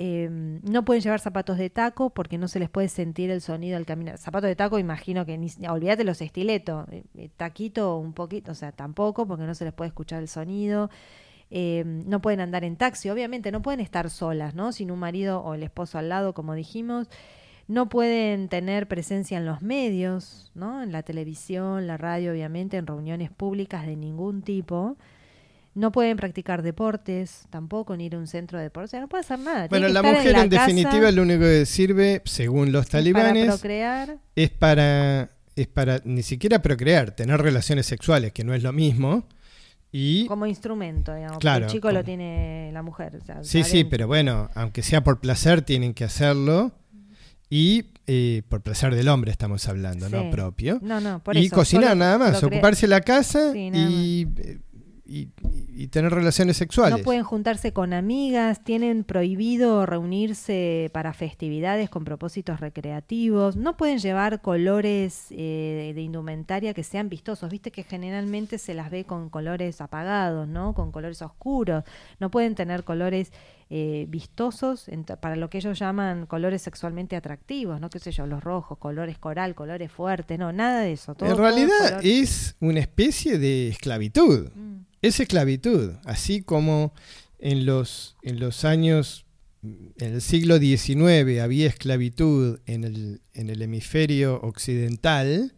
Em, 0.00 0.60
no 0.62 0.84
pueden 0.84 1.02
llevar 1.02 1.18
zapatos 1.18 1.58
de 1.58 1.70
taco 1.70 2.10
porque 2.10 2.38
no 2.38 2.46
se 2.46 2.60
les 2.60 2.70
puede 2.70 2.86
sentir 2.88 3.32
el 3.32 3.40
sonido 3.40 3.76
al 3.76 3.84
caminar. 3.84 4.16
Zapatos 4.16 4.46
de 4.46 4.54
taco, 4.54 4.78
imagino 4.78 5.26
que 5.26 5.36
ni, 5.36 5.50
olvídate 5.68 6.04
los 6.04 6.22
estiletos, 6.22 6.86
eh, 6.92 7.02
eh, 7.16 7.30
taquito 7.36 7.96
un 7.96 8.12
poquito, 8.12 8.52
o 8.52 8.54
sea, 8.54 8.70
tampoco 8.70 9.26
porque 9.26 9.42
no 9.42 9.56
se 9.56 9.64
les 9.64 9.74
puede 9.74 9.88
escuchar 9.88 10.22
el 10.22 10.28
sonido. 10.28 10.88
Em, 11.50 12.08
no 12.08 12.20
pueden 12.20 12.38
andar 12.38 12.62
en 12.62 12.76
taxi, 12.76 13.10
obviamente, 13.10 13.50
no 13.50 13.60
pueden 13.60 13.80
estar 13.80 14.08
solas, 14.08 14.54
¿no? 14.54 14.70
Sin 14.70 14.92
un 14.92 15.00
marido 15.00 15.40
o 15.40 15.54
el 15.54 15.64
esposo 15.64 15.98
al 15.98 16.08
lado, 16.08 16.32
como 16.32 16.54
dijimos. 16.54 17.08
No 17.66 17.88
pueden 17.88 18.48
tener 18.48 18.86
presencia 18.86 19.36
en 19.38 19.46
los 19.46 19.62
medios, 19.62 20.52
¿no? 20.54 20.80
En 20.82 20.92
la 20.92 21.02
televisión, 21.02 21.88
la 21.88 21.96
radio, 21.96 22.32
obviamente, 22.32 22.76
en 22.76 22.86
reuniones 22.86 23.30
públicas 23.32 23.84
de 23.84 23.96
ningún 23.96 24.42
tipo. 24.42 24.96
No 25.78 25.92
pueden 25.92 26.16
practicar 26.16 26.62
deportes, 26.62 27.46
tampoco 27.50 27.96
ni 27.96 28.06
ir 28.06 28.16
a 28.16 28.18
un 28.18 28.26
centro 28.26 28.58
de 28.58 28.64
deportes, 28.64 29.00
no 29.00 29.08
puede 29.08 29.20
hacer 29.20 29.38
nada. 29.38 29.68
Bueno, 29.68 29.86
la 29.88 30.02
mujer 30.02 30.36
en, 30.36 30.48
definitiva 30.48 31.12
lo 31.12 31.22
único 31.22 31.42
que 31.42 31.66
sirve, 31.66 32.20
según 32.24 32.72
los 32.72 32.88
talibanes, 32.88 33.46
para 33.46 33.56
procrear. 33.56 34.18
es 34.34 34.50
para 34.50 35.30
es 35.54 35.68
para 35.68 36.00
ni 36.04 36.24
siquiera 36.24 36.62
procrear, 36.62 37.12
tener 37.12 37.40
relaciones 37.40 37.86
sexuales, 37.86 38.32
que 38.32 38.42
no 38.42 38.54
es 38.54 38.62
lo 38.64 38.72
mismo. 38.72 39.28
Y, 39.92 40.26
como 40.26 40.46
instrumento, 40.46 41.14
digamos. 41.14 41.44
el 41.44 41.66
chico 41.68 41.92
lo 41.92 42.02
tiene 42.02 42.70
la 42.72 42.82
mujer. 42.82 43.20
sí, 43.42 43.62
sí, 43.62 43.84
pero 43.84 44.08
bueno, 44.08 44.50
aunque 44.54 44.82
sea 44.82 45.04
por 45.04 45.20
placer, 45.20 45.62
tienen 45.62 45.94
que 45.94 46.02
hacerlo. 46.02 46.72
Y 47.50 47.86
eh, 48.06 48.42
por 48.48 48.62
placer 48.62 48.94
del 48.94 49.08
hombre 49.08 49.30
estamos 49.30 49.68
hablando, 49.68 50.08
¿no? 50.08 50.30
Propio. 50.30 50.78
No, 50.82 51.00
no, 51.00 51.20
por 51.20 51.36
y 51.36 51.48
cocinar 51.50 51.96
nada 51.96 52.18
más, 52.18 52.42
ocuparse 52.42 52.86
la 52.86 53.00
casa 53.00 53.52
y 53.54 54.26
y, 55.88 55.90
tener 55.90 56.12
relaciones 56.12 56.56
sexuales. 56.56 56.98
No 56.98 57.04
pueden 57.04 57.24
juntarse 57.24 57.72
con 57.72 57.92
amigas, 57.92 58.62
tienen 58.62 59.04
prohibido 59.04 59.86
reunirse 59.86 60.90
para 60.92 61.12
festividades 61.12 61.90
con 61.90 62.04
propósitos 62.04 62.60
recreativos, 62.60 63.56
no 63.56 63.76
pueden 63.76 63.98
llevar 63.98 64.40
colores 64.40 65.26
eh, 65.30 65.92
de 65.94 66.00
indumentaria 66.02 66.74
que 66.74 66.84
sean 66.84 67.08
vistosos, 67.08 67.50
viste 67.50 67.70
que 67.70 67.82
generalmente 67.82 68.58
se 68.58 68.74
las 68.74 68.90
ve 68.90 69.04
con 69.04 69.30
colores 69.30 69.80
apagados, 69.80 70.46
¿no? 70.48 70.74
Con 70.74 70.92
colores 70.92 71.22
oscuros, 71.22 71.84
no 72.20 72.30
pueden 72.30 72.54
tener 72.54 72.84
colores 72.84 73.32
eh, 73.70 74.06
vistosos 74.08 74.86
para 75.20 75.36
lo 75.36 75.50
que 75.50 75.58
ellos 75.58 75.78
llaman 75.78 76.24
colores 76.24 76.62
sexualmente 76.62 77.16
atractivos, 77.16 77.78
¿no? 77.80 77.90
¿Qué 77.90 77.98
sé 77.98 78.12
yo? 78.12 78.26
Los 78.26 78.42
rojos, 78.42 78.78
colores 78.78 79.18
coral, 79.18 79.54
colores 79.54 79.92
fuertes, 79.92 80.38
no, 80.38 80.52
nada 80.52 80.80
de 80.80 80.92
eso. 80.92 81.14
en 81.20 81.36
realidad 81.36 82.00
es 82.02 82.56
una 82.60 82.80
especie 82.80 83.38
de 83.38 83.68
esclavitud. 83.68 84.50
Mm. 84.54 84.87
Es 85.02 85.20
esclavitud, 85.20 85.92
así 86.04 86.42
como 86.42 86.92
en 87.38 87.66
los, 87.66 88.16
en 88.22 88.40
los 88.40 88.64
años, 88.64 89.26
en 89.62 90.14
el 90.14 90.20
siglo 90.20 90.58
XIX 90.58 91.40
había 91.40 91.66
esclavitud 91.66 92.60
en 92.66 92.84
el, 92.84 93.20
en 93.32 93.50
el 93.50 93.62
hemisferio 93.62 94.40
occidental, 94.40 95.54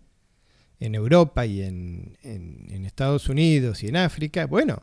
en 0.79 0.95
Europa 0.95 1.45
y 1.47 1.63
en, 1.63 2.17
en 2.23 2.85
Estados 2.87 3.29
Unidos 3.29 3.83
y 3.83 3.89
en 3.89 3.97
África, 3.97 4.47
bueno, 4.47 4.83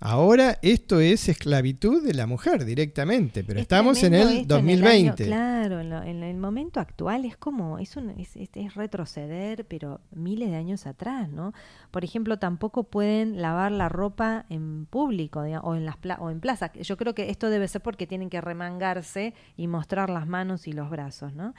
Ahora 0.00 0.58
esto 0.62 1.00
es 1.00 1.28
esclavitud 1.28 2.06
de 2.06 2.14
la 2.14 2.26
mujer 2.26 2.64
directamente, 2.64 3.42
pero 3.42 3.58
estamos 3.58 4.00
en 4.04 4.14
el 4.14 4.46
2020. 4.46 5.24
claro, 5.24 5.80
en, 5.80 6.22
el 6.22 6.36
momento 6.36 6.78
actual 6.78 7.24
es 7.24 7.36
como, 7.36 7.80
es, 7.80 7.96
un, 7.96 8.10
es, 8.10 8.74
retroceder, 8.76 9.64
pero 9.64 10.00
miles 10.12 10.50
de 10.50 10.56
años 10.56 10.86
atrás, 10.86 11.28
¿no? 11.28 11.52
Por 11.90 12.04
ejemplo, 12.04 12.38
tampoco 12.38 12.84
pueden 12.84 13.42
lavar 13.42 13.72
la 13.72 13.88
ropa 13.88 14.46
en 14.50 14.86
público 14.86 15.40
o, 15.40 15.74
en 15.74 15.84
las 15.84 15.96
o 16.20 16.30
en 16.30 16.38
plaza. 16.38 16.72
Yo 16.74 16.96
creo 16.96 17.16
que 17.16 17.30
esto 17.30 17.50
debe 17.50 17.66
ser 17.66 17.82
porque 17.82 18.06
tienen 18.06 18.30
que 18.30 18.40
remangarse 18.40 19.34
y 19.56 19.66
mostrar 19.66 20.10
las 20.10 20.28
manos 20.28 20.68
y 20.68 20.72
los 20.72 20.90
brazos, 20.90 21.32
¿no? 21.34 21.54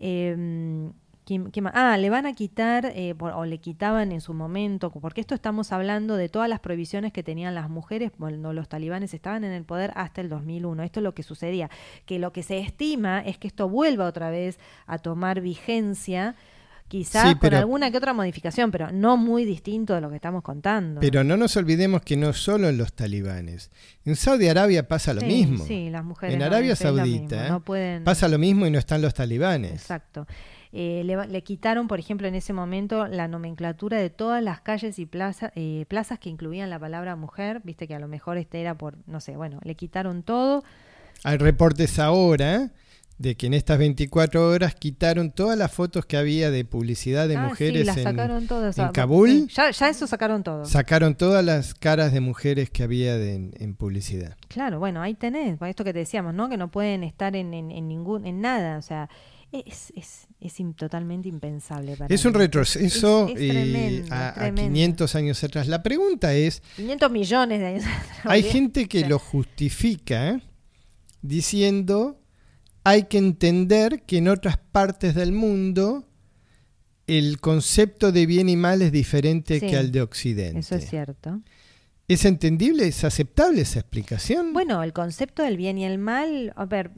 Eh, 0.00 0.90
Ah, 1.74 1.96
le 1.96 2.10
van 2.10 2.26
a 2.26 2.32
quitar, 2.32 2.92
eh, 2.94 3.14
o 3.18 3.44
le 3.44 3.58
quitaban 3.58 4.12
en 4.12 4.20
su 4.20 4.34
momento, 4.34 4.90
porque 4.90 5.20
esto 5.20 5.34
estamos 5.34 5.72
hablando 5.72 6.16
de 6.16 6.28
todas 6.28 6.48
las 6.48 6.60
prohibiciones 6.60 7.12
que 7.12 7.22
tenían 7.22 7.54
las 7.54 7.68
mujeres 7.68 8.12
cuando 8.16 8.52
los 8.52 8.68
talibanes 8.68 9.12
estaban 9.14 9.44
en 9.44 9.52
el 9.52 9.64
poder 9.64 9.92
hasta 9.94 10.20
el 10.20 10.28
2001. 10.28 10.82
Esto 10.82 11.00
es 11.00 11.04
lo 11.04 11.14
que 11.14 11.22
sucedía, 11.22 11.70
que 12.06 12.18
lo 12.18 12.32
que 12.32 12.42
se 12.42 12.58
estima 12.58 13.20
es 13.20 13.38
que 13.38 13.48
esto 13.48 13.68
vuelva 13.68 14.06
otra 14.06 14.30
vez 14.30 14.58
a 14.86 14.98
tomar 14.98 15.40
vigencia 15.40 16.34
quizás 16.88 17.36
con 17.36 17.54
alguna 17.54 17.90
que 17.90 17.98
otra 17.98 18.14
modificación, 18.14 18.70
pero 18.70 18.90
no 18.90 19.16
muy 19.16 19.44
distinto 19.44 19.94
de 19.94 20.00
lo 20.00 20.08
que 20.10 20.16
estamos 20.16 20.42
contando. 20.42 21.00
Pero 21.00 21.22
no 21.22 21.36
nos 21.36 21.56
olvidemos 21.56 22.02
que 22.02 22.16
no 22.16 22.32
solo 22.32 22.68
en 22.68 22.78
los 22.78 22.94
talibanes. 22.94 23.70
En 24.04 24.16
Saudi 24.16 24.48
Arabia 24.48 24.88
pasa 24.88 25.12
lo 25.14 25.20
mismo. 25.20 25.64
Sí, 25.66 25.90
las 25.90 26.04
mujeres. 26.04 26.34
En 26.34 26.42
Arabia 26.42 26.74
Saudita 26.74 27.60
pasa 28.04 28.28
lo 28.28 28.38
mismo 28.38 28.66
y 28.66 28.70
no 28.70 28.78
están 28.78 29.02
los 29.02 29.14
talibanes. 29.14 29.72
Exacto. 29.72 30.26
Eh, 30.72 31.02
le, 31.04 31.42
quitaron, 31.42 31.88
por 31.88 31.98
ejemplo, 31.98 32.28
en 32.28 32.34
ese 32.34 32.52
momento 32.52 33.06
la 33.06 33.26
nomenclatura 33.26 33.98
de 33.98 34.10
todas 34.10 34.42
las 34.42 34.60
calles 34.60 34.98
y 34.98 35.06
plaza, 35.06 35.50
eh, 35.54 35.86
plazas 35.88 36.18
que 36.18 36.28
incluían 36.28 36.68
la 36.68 36.78
palabra 36.78 37.16
mujer, 37.16 37.62
viste 37.64 37.88
que 37.88 37.94
a 37.94 37.98
lo 37.98 38.08
mejor 38.08 38.36
este 38.36 38.60
era 38.60 38.76
por, 38.76 38.96
no 39.06 39.20
sé, 39.20 39.36
bueno, 39.36 39.60
le 39.62 39.74
quitaron 39.74 40.22
todo. 40.22 40.64
Hay 41.24 41.38
reportes 41.38 41.98
ahora 41.98 42.70
de 43.16 43.34
que 43.34 43.46
en 43.46 43.54
estas 43.54 43.78
24 43.78 44.48
horas 44.48 44.74
quitaron 44.76 45.32
todas 45.32 45.58
las 45.58 45.72
fotos 45.72 46.06
que 46.06 46.16
había 46.16 46.52
de 46.52 46.64
publicidad 46.64 47.26
de 47.26 47.36
ah, 47.36 47.48
mujeres 47.48 47.88
en, 47.96 48.92
Kabul. 48.92 49.48
Ya, 49.48 49.68
eso 49.70 50.06
sacaron 50.06 50.44
todo. 50.44 50.64
Sacaron 50.64 51.16
todas 51.16 51.44
las 51.44 51.74
caras 51.74 52.12
de 52.12 52.20
mujeres 52.20 52.70
que 52.70 52.84
había 52.84 53.16
en, 53.16 53.74
publicidad. 53.74 54.36
Claro, 54.46 54.78
bueno, 54.78 55.02
ahí 55.02 55.14
tenés, 55.14 55.58
esto 55.60 55.82
que 55.82 55.92
te 55.92 56.00
decíamos, 56.00 56.32
¿no? 56.34 56.48
Que 56.48 56.56
no 56.56 56.70
pueden 56.70 57.02
estar 57.02 57.34
en, 57.34 57.52
en 57.54 57.88
ningún, 57.88 58.24
en 58.24 58.40
nada, 58.40 58.78
o 58.78 58.82
sea, 58.82 59.08
es, 59.52 59.92
es, 59.96 60.26
es 60.40 60.54
totalmente 60.76 61.28
impensable. 61.28 61.96
Para 61.96 62.14
es 62.14 62.24
un 62.24 62.34
retroceso 62.34 63.28
eh, 63.36 64.04
a, 64.10 64.50
500 64.54 65.14
años 65.14 65.42
atrás. 65.44 65.68
La 65.68 65.82
pregunta 65.82 66.34
es... 66.34 66.62
500 66.76 67.10
millones 67.10 67.60
de 67.60 67.66
años 67.66 67.84
atrás. 67.84 68.20
Hay 68.24 68.42
gente 68.42 68.86
que 68.86 69.06
lo 69.06 69.18
justifica 69.18 70.40
diciendo 71.22 72.20
hay 72.84 73.04
que 73.04 73.18
entender 73.18 74.02
que 74.06 74.18
en 74.18 74.28
otras 74.28 74.56
partes 74.56 75.14
del 75.14 75.32
mundo 75.32 76.06
el 77.06 77.40
concepto 77.40 78.12
de 78.12 78.26
bien 78.26 78.48
y 78.48 78.56
mal 78.56 78.82
es 78.82 78.92
diferente 78.92 79.60
que 79.60 79.76
al 79.76 79.92
de 79.92 80.02
Occidente. 80.02 80.60
Eso 80.60 80.74
es 80.74 80.88
cierto. 80.88 81.40
¿Es 82.06 82.24
entendible? 82.24 82.86
¿Es 82.86 83.04
aceptable 83.04 83.62
esa 83.62 83.80
explicación? 83.80 84.54
Bueno, 84.54 84.82
el 84.82 84.94
concepto 84.94 85.42
del 85.42 85.58
bien 85.58 85.76
y 85.76 85.84
el 85.84 85.98
mal, 85.98 86.52
a 86.56 86.64
ver, 86.64 86.92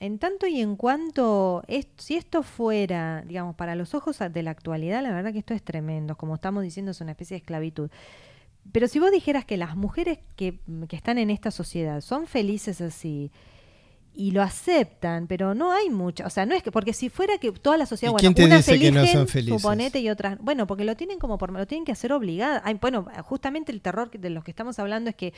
en 0.00 0.18
tanto 0.18 0.46
y 0.46 0.60
en 0.60 0.76
cuanto, 0.76 1.62
si 1.98 2.16
esto 2.16 2.42
fuera, 2.42 3.22
digamos, 3.26 3.54
para 3.54 3.74
los 3.74 3.94
ojos 3.94 4.18
de 4.18 4.42
la 4.42 4.50
actualidad, 4.50 5.02
la 5.02 5.12
verdad 5.12 5.32
que 5.32 5.38
esto 5.38 5.52
es 5.52 5.62
tremendo, 5.62 6.16
como 6.16 6.36
estamos 6.36 6.62
diciendo, 6.62 6.90
es 6.90 7.00
una 7.02 7.12
especie 7.12 7.34
de 7.34 7.40
esclavitud. 7.40 7.90
Pero 8.72 8.88
si 8.88 8.98
vos 8.98 9.10
dijeras 9.10 9.44
que 9.44 9.58
las 9.58 9.76
mujeres 9.76 10.18
que, 10.36 10.58
que 10.88 10.96
están 10.96 11.18
en 11.18 11.28
esta 11.28 11.50
sociedad 11.50 12.00
son 12.00 12.26
felices 12.26 12.80
así, 12.80 13.30
y 14.20 14.32
lo 14.32 14.42
aceptan, 14.42 15.26
pero 15.26 15.54
no 15.54 15.72
hay 15.72 15.88
mucha, 15.88 16.26
o 16.26 16.30
sea, 16.30 16.44
no 16.44 16.54
es 16.54 16.62
que 16.62 16.70
porque 16.70 16.92
si 16.92 17.08
fuera 17.08 17.38
que 17.38 17.52
toda 17.52 17.78
la 17.78 17.86
sociedad, 17.86 18.12
bueno, 18.12 18.34
quién 18.34 18.50
te 18.50 18.54
dice 18.54 18.78
que 18.78 18.92
no 18.92 19.06
son 19.06 19.26
felices? 19.26 19.62
suponete 19.62 19.98
y 20.00 20.10
otras, 20.10 20.36
bueno, 20.40 20.66
porque 20.66 20.84
lo 20.84 20.94
tienen 20.94 21.18
como 21.18 21.38
por 21.38 21.50
lo 21.50 21.66
tienen 21.66 21.86
que 21.86 21.92
hacer 21.92 22.12
obligada. 22.12 22.62
bueno, 22.82 23.06
justamente 23.22 23.72
el 23.72 23.80
terror 23.80 24.10
de 24.10 24.28
los 24.28 24.44
que 24.44 24.50
estamos 24.50 24.78
hablando 24.78 25.08
es 25.08 25.16
que 25.16 25.32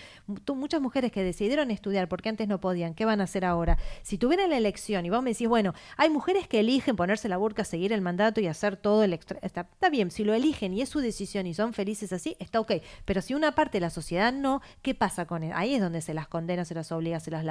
muchas 0.52 0.80
mujeres 0.80 1.12
que 1.12 1.22
decidieron 1.22 1.70
estudiar 1.70 2.08
porque 2.08 2.28
antes 2.28 2.48
no 2.48 2.60
podían, 2.60 2.94
¿qué 2.94 3.04
van 3.04 3.20
a 3.20 3.24
hacer 3.24 3.44
ahora? 3.44 3.78
Si 4.02 4.18
tuvieran 4.18 4.50
la 4.50 4.56
elección 4.56 5.06
y 5.06 5.10
vos 5.10 5.22
me 5.22 5.30
decís, 5.30 5.46
bueno, 5.46 5.74
hay 5.96 6.10
mujeres 6.10 6.48
que 6.48 6.58
eligen 6.58 6.96
ponerse 6.96 7.28
la 7.28 7.36
burka, 7.36 7.62
seguir 7.62 7.92
el 7.92 8.00
mandato 8.00 8.40
y 8.40 8.48
hacer 8.48 8.76
todo 8.76 9.04
el 9.04 9.12
extra, 9.12 9.38
está, 9.42 9.68
bien, 9.92 10.10
si 10.10 10.24
lo 10.24 10.34
eligen 10.34 10.74
y 10.74 10.82
es 10.82 10.88
su 10.88 10.98
decisión 10.98 11.46
y 11.46 11.54
son 11.54 11.72
felices 11.72 12.12
así, 12.12 12.36
está 12.40 12.58
ok, 12.58 12.72
pero 13.04 13.22
si 13.22 13.34
una 13.34 13.54
parte 13.54 13.76
de 13.76 13.82
la 13.82 13.90
sociedad 13.90 14.32
no, 14.32 14.60
¿qué 14.82 14.96
pasa 14.96 15.24
con 15.26 15.44
él? 15.44 15.52
Ahí 15.54 15.72
es 15.72 15.80
donde 15.80 16.00
se 16.00 16.14
las 16.14 16.26
condena, 16.26 16.64
se 16.64 16.74
las 16.74 16.90
obliga, 16.90 17.20
se 17.20 17.30
las, 17.30 17.44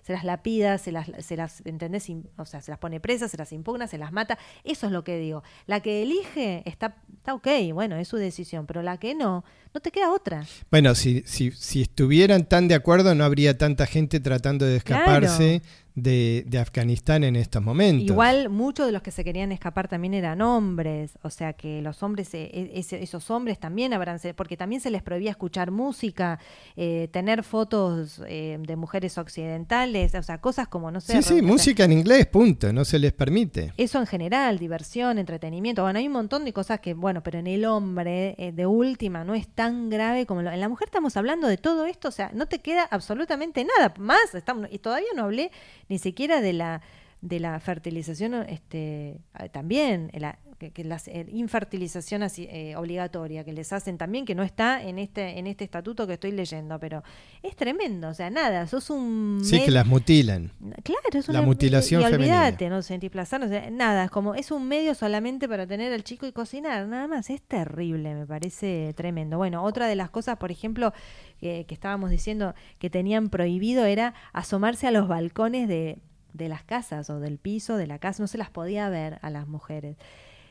se 0.00 0.12
las 0.14 0.24
la 0.29 0.29
pida, 0.38 0.78
se 0.78 0.92
las, 0.92 1.10
se 1.18 1.36
las, 1.36 1.62
¿entendés? 1.64 2.10
O 2.36 2.44
sea, 2.44 2.60
se 2.60 2.70
las 2.70 2.78
pone 2.78 3.00
presas, 3.00 3.30
se 3.30 3.36
las 3.36 3.52
impugna, 3.52 3.86
se 3.86 3.98
las 3.98 4.12
mata. 4.12 4.38
Eso 4.64 4.86
es 4.86 4.92
lo 4.92 5.04
que 5.04 5.18
digo. 5.18 5.42
La 5.66 5.80
que 5.80 6.02
elige 6.02 6.62
está, 6.66 6.96
está 7.16 7.34
ok, 7.34 7.48
bueno, 7.72 7.96
es 7.96 8.08
su 8.08 8.16
decisión, 8.16 8.66
pero 8.66 8.82
la 8.82 8.98
que 8.98 9.14
no, 9.14 9.44
no 9.74 9.80
te 9.80 9.90
queda 9.90 10.12
otra. 10.12 10.44
Bueno, 10.70 10.94
si, 10.94 11.22
si, 11.26 11.50
si 11.52 11.82
estuvieran 11.82 12.46
tan 12.46 12.68
de 12.68 12.74
acuerdo, 12.74 13.14
no 13.14 13.24
habría 13.24 13.58
tanta 13.58 13.86
gente 13.86 14.20
tratando 14.20 14.64
de 14.66 14.76
escaparse 14.76 15.62
de, 16.02 16.58
Afganistán 16.60 17.24
en 17.24 17.36
estos 17.36 17.62
momentos. 17.62 18.06
Igual 18.06 18.48
muchos 18.48 18.86
de 18.86 18.92
los 18.92 19.02
que 19.02 19.10
se 19.10 19.24
querían 19.24 19.52
escapar 19.52 19.88
también 19.88 20.14
eran 20.14 20.42
hombres, 20.42 21.18
o 21.22 21.30
sea 21.30 21.52
que 21.54 21.80
los 21.80 22.02
hombres, 22.02 22.32
eh, 22.34 22.50
e, 22.52 22.84
esos 23.02 23.30
hombres 23.30 23.58
también 23.58 23.94
habrán, 23.94 24.18
porque 24.36 24.56
también 24.56 24.80
se 24.80 24.90
les 24.90 25.02
prohibía 25.02 25.30
escuchar 25.30 25.70
música, 25.70 26.38
eh, 26.76 27.08
tener 27.12 27.42
fotos 27.42 28.22
eh, 28.26 28.58
de 28.60 28.76
mujeres 28.76 29.16
occidentales, 29.18 30.14
o 30.14 30.22
sea, 30.22 30.38
cosas 30.38 30.68
como, 30.68 30.90
no 30.90 31.00
sé. 31.00 31.22
Sí, 31.22 31.34
sí, 31.36 31.42
música 31.42 31.84
en 31.84 31.92
inglés, 31.92 32.26
punto, 32.26 32.72
no 32.72 32.84
se 32.84 32.98
les 32.98 33.12
permite. 33.12 33.72
Eso 33.76 33.98
en 33.98 34.06
general, 34.06 34.58
diversión, 34.58 35.18
entretenimiento, 35.18 35.82
bueno, 35.82 35.98
hay 35.98 36.06
un 36.06 36.12
montón 36.12 36.44
de 36.44 36.52
cosas 36.52 36.80
que, 36.80 36.94
bueno, 36.94 37.22
pero 37.22 37.38
en 37.38 37.46
el 37.46 37.64
hombre, 37.64 38.52
de 38.54 38.66
última, 38.66 39.24
no 39.24 39.34
es 39.34 39.48
tan 39.48 39.88
grave 39.88 40.26
como 40.26 40.40
en 40.40 40.60
la 40.60 40.68
mujer 40.68 40.88
estamos 40.88 41.16
hablando 41.16 41.46
de 41.46 41.56
todo 41.56 41.86
esto, 41.86 42.08
o 42.08 42.12
sea, 42.12 42.30
no 42.34 42.46
te 42.46 42.58
queda 42.58 42.84
absolutamente 42.90 43.64
nada 43.64 43.94
más, 43.98 44.34
estamos, 44.34 44.68
y 44.70 44.78
todavía 44.78 45.08
no 45.16 45.24
hablé 45.24 45.50
ni 45.90 45.98
siquiera 45.98 46.40
de 46.40 46.54
la 46.54 46.80
de 47.20 47.38
la 47.38 47.60
fertilización 47.60 48.32
este 48.48 49.20
también 49.52 50.10
la, 50.14 50.38
que, 50.68 50.84
la 50.84 51.00
infertilización 51.32 52.22
así, 52.22 52.46
eh, 52.50 52.76
obligatoria 52.76 53.44
que 53.44 53.52
les 53.52 53.72
hacen 53.72 53.96
también 53.96 54.26
que 54.26 54.34
no 54.34 54.42
está 54.42 54.82
en 54.82 54.98
este 54.98 55.38
en 55.38 55.46
este 55.46 55.64
estatuto 55.64 56.06
que 56.06 56.14
estoy 56.14 56.32
leyendo 56.32 56.78
pero 56.78 57.02
es 57.42 57.56
tremendo 57.56 58.08
o 58.08 58.14
sea 58.14 58.28
nada 58.28 58.66
sos 58.66 58.90
un 58.90 59.40
sí 59.42 59.64
que 59.64 59.70
las 59.70 59.86
mutilan. 59.86 60.52
Claro 60.82 61.00
es 61.12 61.28
una 61.28 61.40
la 61.40 61.46
mutilación 61.46 62.02
y, 62.02 62.04
olvídate 62.04 62.68
no 62.68 62.82
sentir 62.82 63.10
placer 63.10 63.40
nada 63.72 64.04
es 64.04 64.10
como 64.10 64.34
es 64.34 64.50
un 64.50 64.68
medio 64.68 64.94
solamente 64.94 65.48
para 65.48 65.66
tener 65.66 65.92
al 65.92 66.04
chico 66.04 66.26
y 66.26 66.32
cocinar 66.32 66.86
nada 66.86 67.08
más 67.08 67.30
es 67.30 67.40
terrible 67.40 68.14
me 68.14 68.26
parece 68.26 68.92
tremendo. 68.96 69.38
Bueno 69.38 69.64
otra 69.64 69.86
de 69.86 69.96
las 69.96 70.10
cosas 70.10 70.36
por 70.36 70.50
ejemplo 70.50 70.92
que, 71.40 71.66
estábamos 71.70 72.10
diciendo 72.10 72.54
que 72.78 72.90
tenían 72.90 73.30
prohibido 73.30 73.84
era 73.86 74.14
asomarse 74.32 74.86
a 74.86 74.90
los 74.90 75.08
balcones 75.08 75.68
de, 75.68 75.98
de, 76.34 76.48
las 76.48 76.62
casas 76.62 77.08
o 77.08 77.18
del 77.18 77.38
piso 77.38 77.76
de 77.76 77.86
la 77.86 77.98
casa, 77.98 78.22
no 78.22 78.26
se 78.26 78.38
las 78.38 78.50
podía 78.50 78.88
ver 78.88 79.18
a 79.22 79.30
las 79.30 79.48
mujeres. 79.48 79.96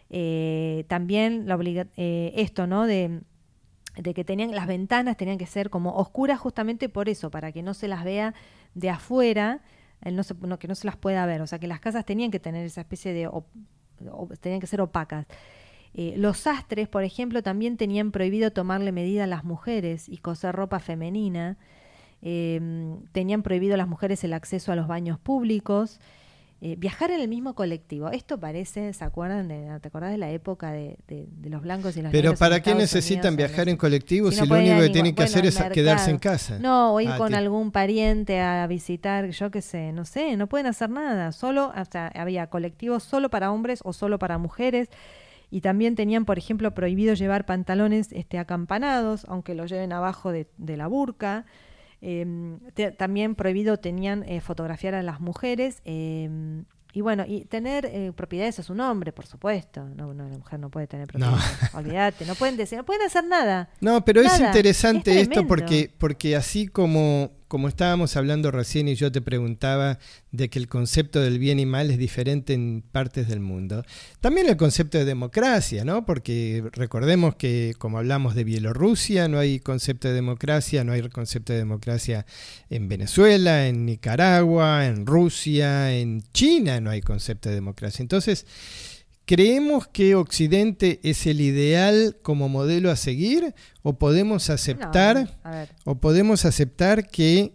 Eh, 0.09 0.85
también 0.87 1.47
la 1.47 1.57
eh, 1.97 2.33
esto, 2.35 2.67
¿no? 2.67 2.85
De, 2.85 3.21
que 4.15 4.23
tenían 4.23 4.55
las 4.55 4.65
ventanas 4.65 5.17
tenían 5.17 5.37
que 5.37 5.45
ser 5.45 5.69
como 5.69 5.95
oscuras 5.95 6.39
justamente 6.39 6.87
por 6.87 7.09
eso, 7.09 7.29
para 7.29 7.51
que 7.51 7.61
no 7.61 7.73
se 7.73 7.87
las 7.87 8.03
vea 8.03 8.33
de 8.73 8.89
afuera, 8.89 9.61
no 10.09 10.57
que 10.57 10.67
no 10.69 10.75
se 10.75 10.87
las 10.87 10.95
pueda 10.95 11.25
ver, 11.25 11.41
o 11.41 11.47
sea 11.47 11.59
que 11.59 11.67
las 11.67 11.81
casas 11.81 12.05
tenían 12.05 12.31
que 12.31 12.39
tener 12.39 12.65
esa 12.65 12.81
especie 12.81 13.11
de, 13.11 13.29
tenían 14.39 14.61
que 14.61 14.67
ser 14.67 14.79
opacas. 14.79 15.27
Eh, 15.93 16.13
los 16.17 16.37
sastres, 16.39 16.87
por 16.87 17.03
ejemplo, 17.03 17.41
también 17.41 17.77
tenían 17.77 18.11
prohibido 18.11 18.51
tomarle 18.51 18.91
medida 18.91 19.23
a 19.23 19.27
las 19.27 19.43
mujeres 19.43 20.07
y 20.07 20.17
coser 20.17 20.55
ropa 20.55 20.79
femenina. 20.79 21.57
Em, 22.21 23.03
tenían 23.11 23.43
prohibido 23.43 23.73
a 23.73 23.77
las 23.77 23.87
mujeres 23.87 24.23
el 24.23 24.33
acceso 24.33 24.71
a 24.71 24.75
los 24.75 24.87
baños 24.87 25.19
públicos. 25.19 25.99
Eh, 26.61 26.75
viajar 26.77 27.09
en 27.11 27.21
el 27.21 27.29
mismo 27.29 27.55
colectivo. 27.55 28.09
Esto 28.09 28.37
parece, 28.37 28.91
¿se 28.91 29.05
acuerdan? 29.05 29.47
De, 29.47 29.79
¿Te 29.79 29.87
acordás 29.87 30.11
de 30.11 30.17
la 30.17 30.29
época 30.29 30.71
de, 30.71 30.97
los 31.43 31.61
blancos 31.61 31.95
y 31.95 32.01
las 32.01 32.11
Pero 32.11 32.35
¿para 32.35 32.61
qué 32.61 32.75
necesitan 32.75 33.37
viajar 33.37 33.69
en 33.69 33.77
colectivo 33.77 34.29
si, 34.29 34.45
lo 34.45 34.55
único 34.55 34.79
que 34.79 34.89
tienen 34.89 35.15
que 35.15 35.23
hacer 35.23 35.45
es 35.45 35.57
quedarse 35.71 36.11
en 36.11 36.19
casa? 36.19 36.59
No, 36.59 36.93
o 36.93 36.99
ir 36.99 37.09
ah, 37.09 37.17
con 37.17 37.33
algún 37.33 37.71
pariente 37.71 38.41
a 38.41 38.67
visitar, 38.67 39.29
yo 39.29 39.51
qué 39.51 39.61
sé, 39.61 39.93
no 39.93 40.03
sé, 40.03 40.35
no 40.35 40.47
pueden 40.47 40.67
hacer 40.67 40.89
nada. 40.89 41.31
Solo, 41.31 41.71
hasta 41.73 42.09
había 42.09 42.47
colectivos 42.47 43.03
solo 43.03 43.29
para 43.29 43.51
hombres 43.51 43.79
o 43.85 43.93
solo 43.93 44.19
para 44.19 44.37
mujeres 44.37 44.89
y 45.51 45.61
también 45.61 45.95
tenían, 45.95 46.25
por 46.25 46.37
ejemplo, 46.37 46.73
prohibido 46.73 47.13
llevar 47.15 47.45
pantalones 47.45 48.11
este, 48.11 48.37
acampanados, 48.37 49.25
aunque 49.27 49.55
los 49.55 49.69
lleven 49.71 49.93
abajo 49.93 50.31
de, 50.31 50.47
la 50.57 50.87
burca. 50.87 51.45
Em, 52.01 52.59
también 52.97 53.35
prohibido 53.35 53.77
tenían 53.77 54.23
eh, 54.23 54.41
fotografiar 54.41 54.95
a 54.95 55.03
las 55.03 55.19
mujeres. 55.19 55.81
Em, 55.83 56.65
y 56.93 57.01
bueno, 57.01 57.23
y 57.27 57.45
tener 57.45 57.85
eh, 57.85 58.11
propiedades 58.15 58.59
a 58.59 58.63
su 58.63 58.73
nombre, 58.73 59.11
por 59.11 59.25
supuesto. 59.25 59.83
No, 59.95 60.13
no, 60.13 60.27
la 60.27 60.37
mujer 60.37 60.59
no 60.59 60.69
puede 60.69 60.87
tener 60.87 61.07
propiedades. 61.07 61.43
Olvídate, 61.73 62.25
no 62.25 62.35
pueden 62.35 62.57
decir, 62.57 62.77
no 62.77 62.85
pueden 62.85 63.05
hacer 63.05 63.25
nada. 63.25 63.69
No, 63.81 64.03
pero 64.03 64.21
es 64.21 64.39
interesante 64.39 65.19
esto 65.19 65.45
porque, 65.45 65.91
porque 65.97 66.35
así 66.35 66.67
como 66.67 67.31
como 67.49 67.67
estábamos 67.67 68.15
hablando 68.15 68.51
recién 68.51 68.87
y 68.87 68.95
yo 68.95 69.11
te 69.11 69.21
preguntaba 69.21 69.99
de 70.31 70.49
que 70.49 70.59
el 70.59 70.69
concepto 70.69 71.19
del 71.19 71.39
bien 71.39 71.59
y 71.59 71.65
mal 71.65 71.91
es 71.91 71.97
diferente 71.97 72.53
en 72.53 72.83
partes 72.91 73.27
del 73.27 73.41
mundo, 73.41 73.83
también 74.21 74.47
el 74.47 74.55
concepto 74.55 74.97
de 74.97 75.03
democracia, 75.03 75.83
¿no? 75.83 76.05
Porque 76.05 76.63
recordemos 76.71 77.35
que 77.35 77.73
como 77.77 77.97
hablamos 77.97 78.35
de 78.35 78.43
Bielorrusia, 78.45 79.27
no 79.27 79.39
hay 79.39 79.59
concepto 79.59 80.07
de 80.07 80.13
democracia, 80.13 80.83
no 80.83 80.93
hay 80.93 81.01
concepto 81.09 81.51
de 81.51 81.59
democracia 81.59 82.25
en 82.69 82.87
Venezuela, 82.87 83.67
en 83.67 83.85
Nicaragua, 83.85 84.85
en 84.85 85.05
Rusia, 85.05 85.91
en 85.93 86.23
China 86.31 86.79
no 86.79 86.91
hay 86.91 87.01
concepto 87.01 87.49
de 87.49 87.55
democracia. 87.55 88.03
Entonces, 88.03 88.45
¿Creemos 89.29 89.88
que 89.88 90.15
Occidente 90.15 91.00
es 91.03 91.27
el 91.27 91.39
ideal 91.39 92.17
como 92.24 92.50
modelo 92.50 92.89
a 92.89 92.95
seguir 92.95 93.53
o 93.83 94.00
podemos 94.00 94.50
aceptar 94.50 95.38
o 95.86 96.00
podemos 96.00 96.45
aceptar 96.45 97.07
que 97.07 97.53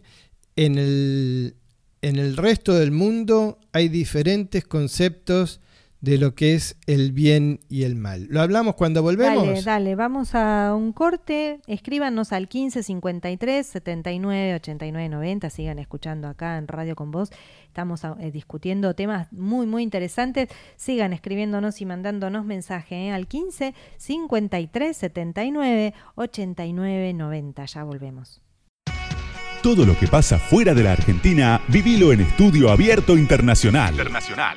en 0.55 0.79
el, 0.79 1.57
en 2.01 2.21
el 2.21 2.37
resto 2.37 2.75
del 2.75 2.93
mundo 2.93 3.59
hay 3.73 3.89
diferentes 3.89 4.63
conceptos 4.65 5.61
de 6.05 6.19
lo 6.19 6.35
que 6.35 6.55
es 6.55 6.77
el 6.87 7.13
bien 7.13 7.61
y 7.71 7.85
el 7.85 7.97
mal. 7.97 8.27
¿Lo 8.29 8.43
hablamos 8.43 8.75
cuando 8.75 9.03
volvemos? 9.03 9.47
Dale, 9.47 9.63
dale, 9.63 9.95
vamos 9.95 10.35
a 10.35 10.75
un 10.77 10.93
corte. 10.93 11.61
Escríbanos 11.67 12.33
al 12.33 12.47
15 12.47 12.83
53 12.83 13.67
79 13.67 14.55
89 14.55 15.09
90. 15.09 15.51
Sigan 15.51 15.79
escuchando 15.79 16.29
acá 16.29 16.59
en 16.59 16.69
Radio 16.69 16.95
con 16.95 17.11
Voz. 17.11 17.31
Estamos 17.69 18.03
eh, 18.05 18.31
discutiendo 18.31 18.95
temas 18.95 19.33
muy, 19.33 19.67
muy 19.67 19.83
interesantes. 19.83 20.51
Sigan 20.77 21.15
escribiéndonos 21.15 21.81
y 21.81 21.87
mandándonos 21.87 22.45
mensaje 22.45 23.07
¿eh? 23.07 23.11
al 23.11 23.27
15 23.27 23.75
53 23.97 24.97
79 24.97 25.95
89 26.17 27.15
90. 27.15 27.65
Ya 27.65 27.83
volvemos. 27.83 28.44
Todo 29.65 29.87
lo 29.87 29.99
que 29.99 30.07
pasa 30.07 30.39
fuera 30.39 30.75
de 30.75 30.83
la 30.83 30.93
Argentina, 30.93 31.59
vivilo 31.69 32.13
en 32.13 32.21
Estudio 32.21 32.71
Abierto 32.71 33.17
Internacional. 33.17 33.93
Internacional. 33.93 34.55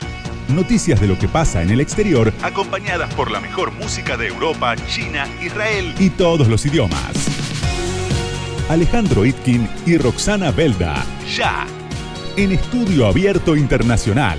Noticias 0.50 1.00
de 1.00 1.08
lo 1.08 1.18
que 1.18 1.30
pasa 1.30 1.64
en 1.64 1.70
el 1.70 1.80
exterior, 1.80 2.34
acompañadas 2.42 3.14
por 3.14 3.32
la 3.32 3.40
mejor 3.40 3.72
música 3.72 4.18
de 4.18 4.28
Europa, 4.28 4.76
China, 4.90 5.26
Israel 5.42 5.96
y 5.98 6.10
todos 6.10 6.50
los 6.50 6.66
idiomas. 6.66 7.14
Alejandro 8.68 9.24
Itkin 9.24 9.70
y 9.86 9.98
Roxana 9.98 10.52
Belda, 10.52 11.02
ya, 11.34 11.66
en 12.36 12.52
Estudio 12.52 13.08
Abierto 13.08 13.56
Internacional. 13.56 14.38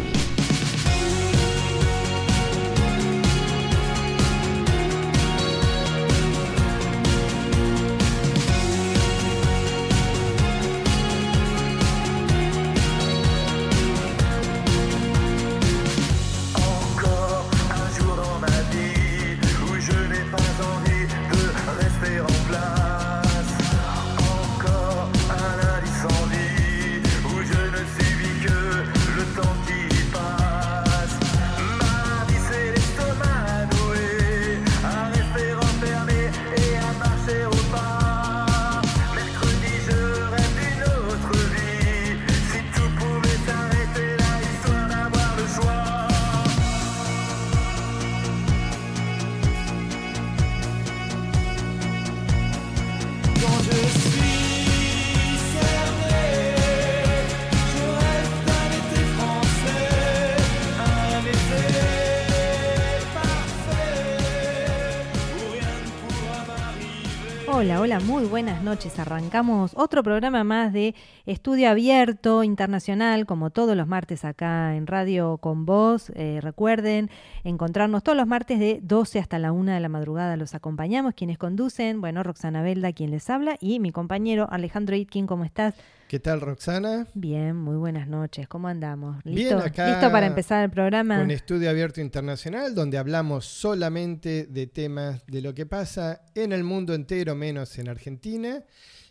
Arrancamos 69.28 69.72
otro 69.74 70.02
programa 70.02 70.42
más 70.42 70.72
de 70.72 70.94
Estudio 71.26 71.68
Abierto 71.68 72.44
Internacional, 72.44 73.26
como 73.26 73.50
todos 73.50 73.76
los 73.76 73.86
martes 73.86 74.24
acá 74.24 74.74
en 74.74 74.86
Radio 74.86 75.36
con 75.36 75.66
Voz. 75.66 76.10
Eh, 76.14 76.38
recuerden 76.40 77.10
encontrarnos 77.44 78.02
todos 78.02 78.16
los 78.16 78.26
martes 78.26 78.58
de 78.58 78.80
12 78.82 79.18
hasta 79.18 79.38
la 79.38 79.52
1 79.52 79.72
de 79.72 79.80
la 79.80 79.90
madrugada. 79.90 80.38
Los 80.38 80.54
acompañamos, 80.54 81.12
quienes 81.12 81.36
conducen, 81.36 82.00
bueno, 82.00 82.22
Roxana 82.22 82.62
Belda, 82.62 82.94
quien 82.94 83.10
les 83.10 83.28
habla, 83.28 83.58
y 83.60 83.80
mi 83.80 83.92
compañero 83.92 84.48
Alejandro 84.50 84.96
Itkin, 84.96 85.26
¿cómo 85.26 85.44
estás? 85.44 85.74
¿Qué 86.08 86.20
tal, 86.20 86.40
Roxana? 86.40 87.06
Bien, 87.12 87.54
muy 87.54 87.76
buenas 87.76 88.08
noches. 88.08 88.48
¿Cómo 88.48 88.66
andamos? 88.68 89.22
¿Listo? 89.26 89.56
Bien, 89.56 89.68
acá 89.68 89.90
¿Listo 89.90 90.10
para 90.10 90.24
empezar 90.24 90.64
el 90.64 90.70
programa? 90.70 91.18
Con 91.18 91.30
Estudio 91.30 91.68
Abierto 91.68 92.00
Internacional, 92.00 92.74
donde 92.74 92.96
hablamos 92.96 93.44
solamente 93.44 94.46
de 94.46 94.66
temas 94.68 95.22
de 95.26 95.42
lo 95.42 95.54
que 95.54 95.66
pasa 95.66 96.22
en 96.34 96.52
el 96.54 96.64
mundo 96.64 96.94
entero, 96.94 97.34
menos 97.34 97.78
en 97.78 97.90
Argentina. 97.90 98.64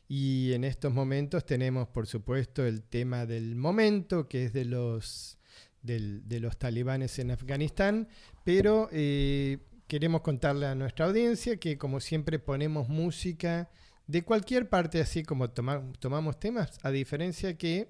Y 0.07 0.53
en 0.53 0.63
estos 0.63 0.93
momentos 0.93 1.45
tenemos, 1.45 1.87
por 1.89 2.07
supuesto, 2.07 2.65
el 2.65 2.83
tema 2.83 3.25
del 3.25 3.55
momento, 3.55 4.27
que 4.27 4.45
es 4.45 4.53
de 4.53 4.65
los, 4.65 5.37
de 5.81 6.39
los 6.39 6.57
talibanes 6.57 7.19
en 7.19 7.31
Afganistán. 7.31 8.07
Pero 8.43 8.87
eh, 8.91 9.57
queremos 9.87 10.21
contarle 10.21 10.67
a 10.67 10.75
nuestra 10.75 11.07
audiencia 11.07 11.57
que, 11.57 11.77
como 11.77 11.99
siempre, 11.99 12.39
ponemos 12.39 12.87
música 12.87 13.69
de 14.07 14.23
cualquier 14.23 14.69
parte, 14.69 15.01
así 15.01 15.23
como 15.23 15.49
tomamos 15.49 16.39
temas, 16.39 16.79
a 16.81 16.91
diferencia 16.91 17.57
que 17.57 17.89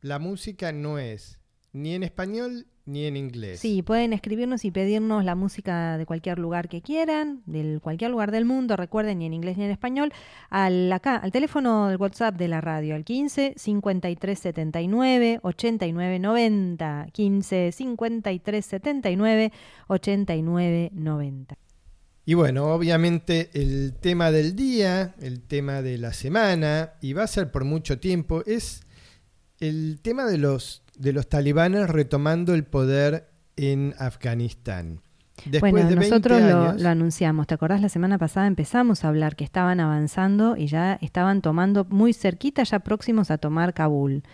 la 0.00 0.18
música 0.18 0.72
no 0.72 0.98
es 0.98 1.38
ni 1.72 1.94
en 1.94 2.02
español 2.02 2.66
ni 2.88 3.04
en 3.04 3.16
inglés. 3.16 3.60
Sí, 3.60 3.82
pueden 3.82 4.12
escribirnos 4.12 4.64
y 4.64 4.70
pedirnos 4.70 5.24
la 5.24 5.34
música 5.34 5.98
de 5.98 6.06
cualquier 6.06 6.38
lugar 6.38 6.68
que 6.68 6.80
quieran, 6.80 7.42
de 7.46 7.78
cualquier 7.80 8.10
lugar 8.10 8.30
del 8.32 8.44
mundo, 8.44 8.76
recuerden, 8.76 9.18
ni 9.18 9.26
en 9.26 9.34
inglés 9.34 9.58
ni 9.58 9.64
en 9.64 9.70
español, 9.70 10.12
al, 10.48 10.90
acá, 10.92 11.16
al 11.16 11.30
teléfono 11.30 11.88
del 11.88 11.98
WhatsApp 11.98 12.36
de 12.36 12.48
la 12.48 12.60
radio, 12.60 12.94
al 12.94 13.04
15 13.04 13.54
53 13.56 14.38
79 14.38 15.40
89 15.42 16.18
90. 16.18 17.06
15 17.12 17.72
53 17.72 18.64
79 18.64 19.52
89 19.88 20.90
90. 20.94 21.58
Y 22.24 22.34
bueno, 22.34 22.74
obviamente 22.74 23.50
el 23.54 23.94
tema 24.00 24.30
del 24.30 24.54
día, 24.54 25.14
el 25.20 25.40
tema 25.40 25.80
de 25.80 25.96
la 25.96 26.12
semana, 26.12 26.92
y 27.00 27.14
va 27.14 27.22
a 27.22 27.26
ser 27.26 27.50
por 27.50 27.64
mucho 27.64 28.00
tiempo, 28.00 28.42
es 28.46 28.82
el 29.60 30.00
tema 30.02 30.26
de 30.26 30.36
los, 30.36 30.82
de 30.98 31.12
los 31.12 31.28
talibanes 31.28 31.88
retomando 31.88 32.54
el 32.54 32.64
poder 32.64 33.28
en 33.56 33.94
Afganistán. 33.98 35.00
Después 35.44 35.72
bueno, 35.72 35.88
de 35.88 35.96
nosotros 35.96 36.40
lo, 36.40 36.72
lo, 36.72 36.88
anunciamos. 36.88 37.46
¿Te 37.46 37.54
acordás? 37.54 37.80
La 37.80 37.88
semana 37.88 38.18
pasada 38.18 38.46
empezamos 38.46 39.04
a 39.04 39.08
hablar 39.08 39.36
que 39.36 39.44
estaban 39.44 39.78
avanzando 39.78 40.56
y 40.56 40.66
ya 40.66 40.98
estaban 41.00 41.42
tomando 41.42 41.84
muy 41.84 42.12
cerquita, 42.12 42.64
ya 42.64 42.80
próximos 42.80 43.30
a 43.30 43.38
tomar 43.38 43.72
Kabul. 43.72 44.24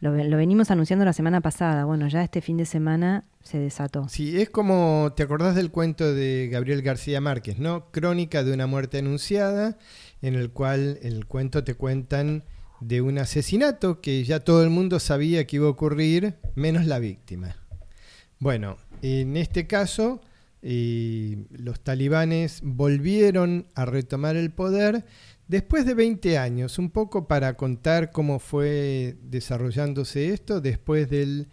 Lo, 0.00 0.12
venimos 0.12 0.70
anunciando 0.70 1.04
la 1.04 1.12
semana 1.12 1.40
pasada. 1.40 1.84
Bueno, 1.84 2.08
ya 2.08 2.22
este 2.22 2.40
fin 2.40 2.56
de 2.56 2.66
semana 2.66 3.24
se 3.42 3.58
desató. 3.58 4.08
Sí, 4.08 4.40
es 4.40 4.50
como, 4.50 5.12
¿te 5.16 5.22
acordás 5.22 5.54
del 5.54 5.70
cuento 5.70 6.12
de 6.12 6.48
Gabriel 6.50 6.82
García 6.82 7.20
Márquez, 7.20 7.58
no? 7.58 7.90
Crónica 7.90 8.44
de 8.44 8.52
una 8.52 8.66
muerte 8.66 8.98
anunciada, 8.98 9.78
en 10.20 10.34
el 10.34 10.50
cual 10.50 10.98
el 11.02 11.26
cuento 11.26 11.64
te 11.64 11.74
cuentan 11.74 12.44
de 12.80 13.00
un 13.00 13.18
asesinato 13.18 14.00
que 14.00 14.24
ya 14.24 14.40
todo 14.40 14.62
el 14.62 14.70
mundo 14.70 15.00
sabía 15.00 15.46
que 15.46 15.56
iba 15.56 15.66
a 15.66 15.70
ocurrir, 15.70 16.36
menos 16.54 16.86
la 16.86 16.98
víctima. 16.98 17.56
Bueno, 18.38 18.78
en 19.02 19.36
este 19.36 19.66
caso, 19.66 20.20
eh, 20.62 21.46
los 21.50 21.80
talibanes 21.80 22.60
volvieron 22.62 23.68
a 23.74 23.84
retomar 23.84 24.36
el 24.36 24.50
poder 24.50 25.04
Después 25.48 25.86
de 25.86 25.94
20 25.94 26.38
años, 26.38 26.76
un 26.78 26.90
poco 26.90 27.28
para 27.28 27.56
contar 27.56 28.10
cómo 28.10 28.40
fue 28.40 29.16
desarrollándose 29.22 30.30
esto, 30.30 30.60
después 30.60 31.08
del, 31.08 31.46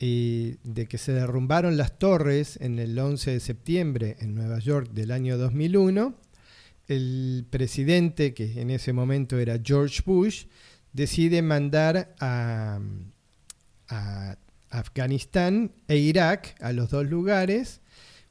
eh, 0.00 0.56
de 0.62 0.86
que 0.86 0.98
se 0.98 1.12
derrumbaron 1.12 1.78
las 1.78 1.98
torres 1.98 2.58
en 2.60 2.78
el 2.78 2.98
11 2.98 3.30
de 3.30 3.40
septiembre 3.40 4.16
en 4.20 4.34
Nueva 4.34 4.58
York 4.58 4.90
del 4.92 5.12
año 5.12 5.38
2001, 5.38 6.14
el 6.88 7.46
presidente, 7.50 8.34
que 8.34 8.60
en 8.60 8.70
ese 8.70 8.92
momento 8.92 9.38
era 9.38 9.58
George 9.62 10.02
Bush, 10.04 10.46
decide 10.92 11.42
mandar 11.42 12.14
a, 12.20 12.80
Afganistán 14.70 15.72
e 15.88 15.96
Irak, 15.96 16.54
a 16.60 16.72
los 16.72 16.90
dos 16.90 17.06
lugares, 17.06 17.80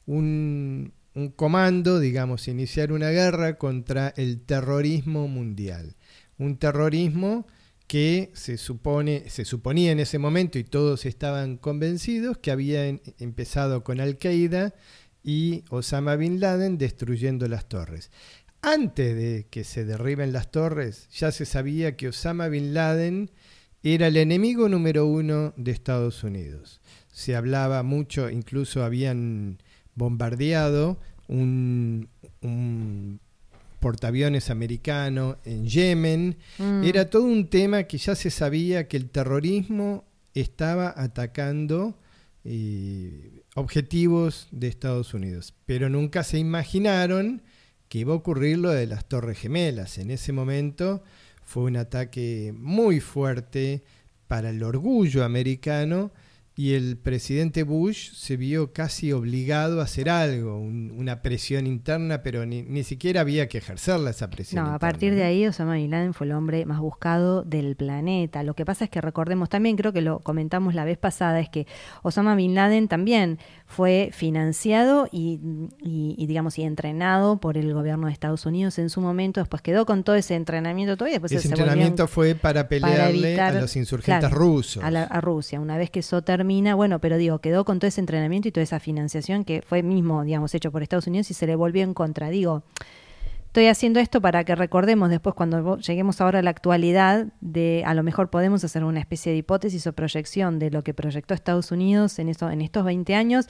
un, 0.05 0.93
un 1.13 1.29
comando, 1.29 1.99
digamos, 1.99 2.47
iniciar 2.47 2.91
una 2.91 3.09
guerra 3.09 3.57
contra 3.57 4.13
el 4.17 4.41
terrorismo 4.41 5.27
mundial. 5.27 5.95
Un 6.37 6.57
terrorismo 6.57 7.47
que 7.87 8.31
se 8.33 8.57
supone, 8.57 9.29
se 9.29 9.45
suponía 9.45 9.91
en 9.91 9.99
ese 9.99 10.19
momento 10.19 10.59
y 10.59 10.63
todos 10.63 11.05
estaban 11.05 11.57
convencidos 11.57 12.37
que 12.37 12.51
había 12.51 12.87
empezado 13.19 13.83
con 13.83 13.99
Al 13.99 14.17
Qaeda 14.17 14.73
y 15.23 15.63
Osama 15.69 16.15
bin 16.15 16.39
Laden 16.39 16.77
destruyendo 16.77 17.47
las 17.47 17.67
torres. 17.67 18.11
Antes 18.65 19.15
de 19.15 19.45
que 19.51 19.63
se 19.63 19.85
derriben 19.85 20.33
las 20.33 20.49
torres, 20.49 21.07
ya 21.11 21.31
se 21.31 21.45
sabía 21.45 21.95
que 21.95 22.07
Osama 22.07 22.47
bin 22.47 22.73
Laden 22.73 23.29
era 23.83 24.07
el 24.07 24.17
enemigo 24.17 24.67
número 24.69 25.05
uno 25.05 25.53
de 25.55 25.69
Estados 25.69 26.23
Unidos. 26.23 26.81
Se 27.13 27.35
hablaba 27.35 27.83
mucho, 27.83 28.27
incluso 28.27 28.83
habían 28.83 29.59
bombardeado 29.93 30.99
un, 31.27 32.09
portaaviones 33.79 34.49
americano 34.49 35.37
en 35.45 35.67
Yemen. 35.67 36.37
Mm. 36.57 36.85
Era 36.85 37.07
todo 37.11 37.25
un 37.25 37.51
tema 37.51 37.83
que 37.83 37.99
ya 37.99 38.15
se 38.15 38.31
sabía 38.31 38.87
que 38.87 38.97
el 38.97 39.11
terrorismo 39.11 40.05
estaba 40.33 40.91
atacando 40.97 41.99
eh, 42.43 43.43
objetivos 43.53 44.47
de 44.49 44.69
Estados 44.69 45.13
Unidos, 45.13 45.53
pero 45.67 45.87
nunca 45.87 46.23
se 46.23 46.39
imaginaron 46.39 47.43
que 47.89 47.99
iba 47.99 48.13
a 48.13 48.17
ocurrir 48.17 48.57
lo 48.57 48.69
de 48.69 48.87
las 48.87 49.05
Torres 49.05 49.39
Gemelas. 49.39 49.97
En 49.97 50.11
ese 50.11 50.33
momento 50.33 51.03
fue 51.43 51.63
un 51.63 51.77
ataque 51.77 52.53
muy 52.57 52.99
fuerte 52.99 53.83
para 54.27 54.49
el 54.49 54.63
orgullo 54.63 55.23
americano 55.23 56.11
y 56.57 56.73
el 56.73 56.95
presidente 56.95 57.63
Bush 57.63 58.13
se 58.13 58.37
vio 58.37 58.71
casi 58.71 59.11
obligado 59.11 59.81
a 59.81 59.83
hacer 59.83 60.09
algo, 60.09 60.57
una 60.57 61.21
presión 61.21 61.67
interna, 61.67 62.23
pero 62.23 62.45
ni, 62.45 62.61
ni, 62.61 62.83
siquiera 62.83 63.21
había 63.21 63.49
que 63.49 63.57
ejercerla 63.57 64.11
esa 64.11 64.29
presión. 64.29 64.63
No, 64.63 64.73
a 64.73 64.79
partir 64.79 65.15
de 65.15 65.23
ahí 65.23 65.45
Osama 65.45 65.73
Bin 65.73 65.91
Laden 65.91 66.13
fue 66.13 66.27
el 66.27 66.33
hombre 66.33 66.65
más 66.65 66.79
buscado 66.79 67.43
del 67.43 67.75
planeta. 67.75 68.41
Lo 68.43 68.53
que 68.53 68.63
pasa 68.63 68.85
es 68.85 68.89
que 68.89 69.01
recordemos 69.01 69.49
también, 69.49 69.75
creo 69.75 69.91
que 69.91 69.99
lo 69.99 70.19
comentamos 70.19 70.75
la 70.75 70.85
vez 70.85 70.97
pasada, 70.97 71.41
es 71.41 71.49
que 71.49 71.67
Osama 72.03 72.35
Bin 72.35 72.55
Laden 72.55 72.87
también 72.87 73.37
fue 73.67 74.09
financiado 74.13 75.07
y, 75.11 75.39
digamos 76.27 76.57
y 76.59 76.63
entrenado 76.63 77.37
por 77.37 77.57
el 77.57 77.73
gobierno 77.73 78.07
de 78.07 78.13
Estados 78.13 78.45
Unidos 78.45 78.77
en 78.77 78.89
su 78.89 79.01
momento, 79.01 79.41
después 79.41 79.61
quedó 79.61 79.85
con 79.85 80.03
todo 80.03 80.15
ese 80.15 80.35
entrenamiento 80.35 80.95
todavía. 80.95 81.15
Después 81.15 81.31
ese 81.31 81.47
entrenamiento 81.47 82.07
fue 82.07 82.35
para 82.35 82.67
pelearle 82.67 83.39
a 83.39 83.51
los 83.53 83.75
insurgentes 83.75 84.31
rusos. 84.31 84.83
A, 84.83 84.87
a 84.87 85.21
Rusia, 85.21 85.59
una 85.59 85.77
vez 85.77 85.89
que 85.89 85.99
eso 85.99 86.21
bueno, 86.75 86.99
pero 86.99 87.17
digo, 87.17 87.39
quedó 87.39 87.65
con 87.65 87.79
todo 87.79 87.87
ese 87.87 88.01
entrenamiento 88.01 88.47
y 88.47 88.51
toda 88.51 88.63
esa 88.63 88.79
financiación 88.79 89.45
que 89.45 89.61
fue 89.61 89.83
mismo, 89.83 90.23
digamos, 90.23 90.53
hecho 90.53 90.71
por 90.71 90.83
Estados 90.83 91.07
Unidos 91.07 91.31
y 91.31 91.33
se 91.33 91.47
le 91.47 91.55
volvió 91.55 91.83
en 91.83 91.93
contra. 91.93 92.29
Digo, 92.29 92.63
estoy 93.55 93.67
haciendo 93.67 94.01
esto 94.01 94.19
para 94.19 94.43
que 94.43 94.53
recordemos 94.53 95.09
después 95.09 95.33
cuando 95.33 95.77
lleguemos 95.77 96.19
ahora 96.19 96.39
a 96.39 96.41
la 96.41 96.49
actualidad 96.49 97.27
de 97.39 97.83
a 97.85 97.93
lo 97.93 98.03
mejor 98.03 98.29
podemos 98.29 98.65
hacer 98.65 98.83
una 98.83 98.99
especie 98.99 99.31
de 99.31 99.37
hipótesis 99.37 99.87
o 99.87 99.93
proyección 99.93 100.59
de 100.59 100.71
lo 100.71 100.83
que 100.83 100.93
proyectó 100.93 101.33
Estados 101.33 101.71
Unidos 101.71 102.19
en, 102.19 102.27
estos 102.27 102.83
20 102.83 103.15
años. 103.15 103.47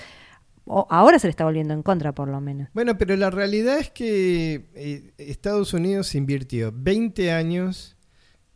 O 0.66 0.86
ahora 0.92 1.18
se 1.18 1.26
le 1.26 1.32
está 1.32 1.44
volviendo 1.44 1.74
en 1.74 1.82
contra, 1.82 2.12
por 2.14 2.28
lo 2.28 2.40
menos. 2.40 2.70
Bueno, 2.76 3.00
pero 3.00 3.16
la 3.16 3.32
realidad 3.32 3.80
es 3.80 3.90
que 3.90 4.68
eh, 4.76 5.12
Estados 5.18 5.74
Unidos 5.74 6.14
invirtió 6.14 6.72
20 6.72 7.32
años 7.32 7.98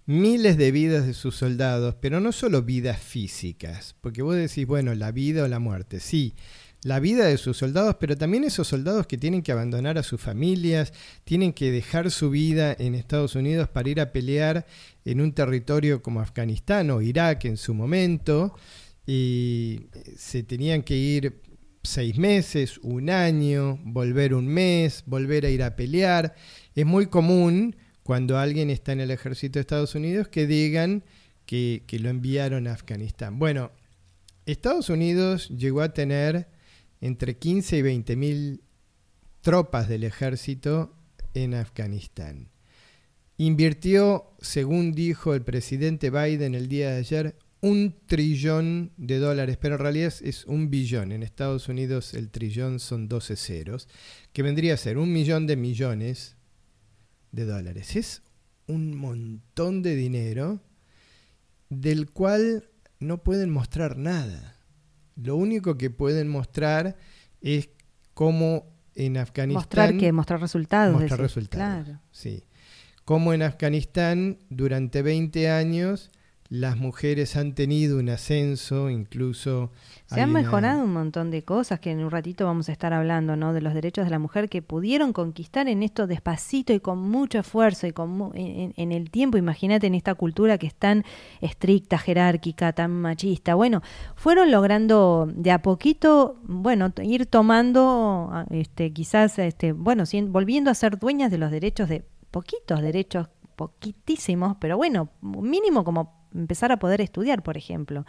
miles 0.05 0.55
de 0.55 0.71
vidas 0.71 1.07
de 1.07 1.15
sus 1.15 1.35
soldados, 1.35 1.95
pero 1.99 2.19
no 2.19 2.31
solo 2.31 2.61
vidas 2.61 2.99
físicas, 2.99 3.95
porque 4.01 4.21
vos 4.21 4.35
decís, 4.35 4.67
bueno, 4.67 4.93
la 4.93 5.11
vida 5.11 5.43
o 5.43 5.47
la 5.47 5.57
muerte, 5.57 5.99
sí, 5.99 6.35
la 6.83 6.99
vida 6.99 7.25
de 7.25 7.37
sus 7.37 7.57
soldados, 7.57 7.97
pero 7.99 8.17
también 8.17 8.43
esos 8.43 8.67
soldados 8.67 9.07
que 9.07 9.17
tienen 9.17 9.41
que 9.41 9.51
abandonar 9.51 9.97
a 9.97 10.03
sus 10.03 10.21
familias, 10.21 10.93
tienen 11.23 11.53
que 11.53 11.71
dejar 11.71 12.11
su 12.11 12.29
vida 12.29 12.75
en 12.77 12.95
Estados 12.95 13.35
Unidos 13.35 13.67
para 13.67 13.89
ir 13.89 13.99
a 13.99 14.11
pelear 14.11 14.65
en 15.05 15.21
un 15.21 15.33
territorio 15.33 16.01
como 16.01 16.21
Afganistán 16.21 16.89
o 16.91 17.01
Irak 17.01 17.45
en 17.45 17.57
su 17.57 17.73
momento, 17.73 18.55
y 19.05 19.87
se 20.15 20.43
tenían 20.43 20.83
que 20.83 20.95
ir 20.95 21.41
seis 21.83 22.17
meses, 22.17 22.77
un 22.79 23.09
año, 23.09 23.79
volver 23.83 24.33
un 24.33 24.47
mes, 24.47 25.03
volver 25.05 25.45
a 25.45 25.49
ir 25.49 25.63
a 25.63 25.75
pelear. 25.75 26.35
Es 26.75 26.85
muy 26.85 27.07
común 27.07 27.75
cuando 28.03 28.37
alguien 28.37 28.69
está 28.69 28.91
en 28.91 29.01
el 29.01 29.11
ejército 29.11 29.59
de 29.59 29.61
Estados 29.61 29.95
Unidos 29.95 30.27
que 30.27 30.47
digan 30.47 31.03
que, 31.45 31.83
lo 31.99 32.09
enviaron 32.09 32.67
a 32.67 32.73
Afganistán. 32.73 33.39
Bueno, 33.39 33.71
Estados 34.45 34.89
Unidos 34.89 35.49
llegó 35.49 35.81
a 35.81 35.93
tener 35.93 36.47
entre 37.01 37.37
15 37.37 37.77
y 37.77 37.81
20 37.81 38.15
mil 38.15 38.63
tropas 39.41 39.87
del 39.87 40.03
ejército 40.03 40.95
en 41.33 41.53
Afganistán. 41.53 42.49
Invirtió, 43.37 44.33
según 44.41 44.91
dijo 44.91 45.33
el 45.33 45.43
presidente 45.43 46.09
Biden 46.09 46.55
el 46.55 46.67
día 46.67 46.91
de 46.91 46.97
ayer, 46.97 47.35
un 47.61 47.95
trillón 48.05 48.91
de 48.97 49.17
dólares, 49.19 49.57
pero 49.59 49.75
en 49.75 49.81
realidad 49.81 50.13
es 50.21 50.45
un 50.45 50.69
billón. 50.69 51.11
En 51.11 51.23
Estados 51.23 51.67
Unidos 51.67 52.13
el 52.13 52.29
trillón 52.29 52.79
son 52.79 53.07
12 53.07 53.35
ceros, 53.35 53.87
que 54.33 54.43
vendría 54.43 54.73
a 54.73 54.77
ser 54.77 54.97
un 54.97 55.11
millón 55.11 55.47
de 55.47 55.55
millones 55.55 56.35
de 57.31 57.45
dólares. 57.45 57.95
Es 57.95 58.23
un 58.67 58.95
montón 58.95 59.81
de 59.81 59.95
dinero 59.95 60.61
del 61.69 62.09
cual 62.09 62.69
no 62.99 63.23
pueden 63.23 63.49
mostrar 63.49 63.97
nada. 63.97 64.58
Lo 65.21 65.35
único 65.35 65.77
que 65.77 65.89
pueden 65.89 66.27
mostrar 66.27 66.95
es 67.41 67.69
cómo 68.13 68.65
en 68.95 69.17
Afganistán... 69.17 69.61
Mostrar 69.61 69.97
que 69.97 70.11
mostrar 70.11 70.39
resultados. 70.39 70.99
Mostrar 70.99 71.19
resultados, 71.19 71.97
sí. 72.11 72.43
Cómo 73.05 73.33
en 73.33 73.41
Afganistán 73.41 74.37
durante 74.49 75.01
20 75.01 75.49
años 75.49 76.11
las 76.49 76.77
mujeres 76.77 77.37
han 77.37 77.53
tenido 77.53 77.99
un 77.99 78.09
ascenso, 78.09 78.89
incluso... 78.89 79.71
Se 80.07 80.19
han 80.19 80.31
mejorado 80.31 80.83
un 80.83 80.91
montón 80.91 81.29
de 81.29 81.43
cosas 81.43 81.79
que 81.79 81.91
en 81.91 82.03
un 82.03 82.09
ratito 82.09 82.45
vamos 82.45 82.69
a 82.69 82.71
estar 82.71 82.91
hablando, 82.91 83.35
¿no? 83.35 83.53
De 83.53 83.61
los 83.61 83.75
derechos 83.75 84.05
de 84.05 84.09
la 84.09 84.17
mujer 84.17 84.49
que 84.49 84.63
pudieron 84.63 85.13
conquistar 85.13 85.67
en 85.67 85.83
esto 85.83 86.07
despacito 86.07 86.73
y 86.73 86.79
con 86.79 86.97
mucho 86.97 87.37
esfuerzo 87.37 87.85
y 87.85 87.91
con 87.91 88.31
en, 88.33 88.91
el 88.91 89.11
tiempo, 89.11 89.37
imagínate 89.37 89.85
en 89.85 89.93
esta 89.93 90.15
cultura 90.15 90.57
que 90.57 90.65
es 90.65 90.73
tan 90.73 91.05
estricta, 91.39 91.99
jerárquica, 91.99 92.73
tan 92.73 92.99
machista. 92.99 93.53
Bueno, 93.53 93.83
fueron 94.15 94.49
logrando 94.49 95.31
de 95.31 95.51
a 95.51 95.61
poquito, 95.61 96.39
bueno, 96.43 96.91
ir 97.03 97.27
tomando, 97.27 98.33
este, 98.49 98.91
quizás, 98.91 99.37
este, 99.37 99.73
bueno, 99.73 100.05
volviendo 100.29 100.71
a 100.71 100.73
ser 100.73 100.97
dueñas 100.97 101.29
de 101.29 101.37
los 101.37 101.51
derechos 101.51 101.89
de 101.89 102.03
poquitos 102.31 102.81
derechos 102.81 103.27
poquitísimos, 103.55 104.55
pero 104.59 104.77
bueno, 104.77 105.09
mínimo 105.21 105.83
como 105.83 106.18
empezar 106.33 106.71
a 106.71 106.79
poder 106.79 107.01
estudiar, 107.01 107.43
por 107.43 107.57
ejemplo. 107.57 108.05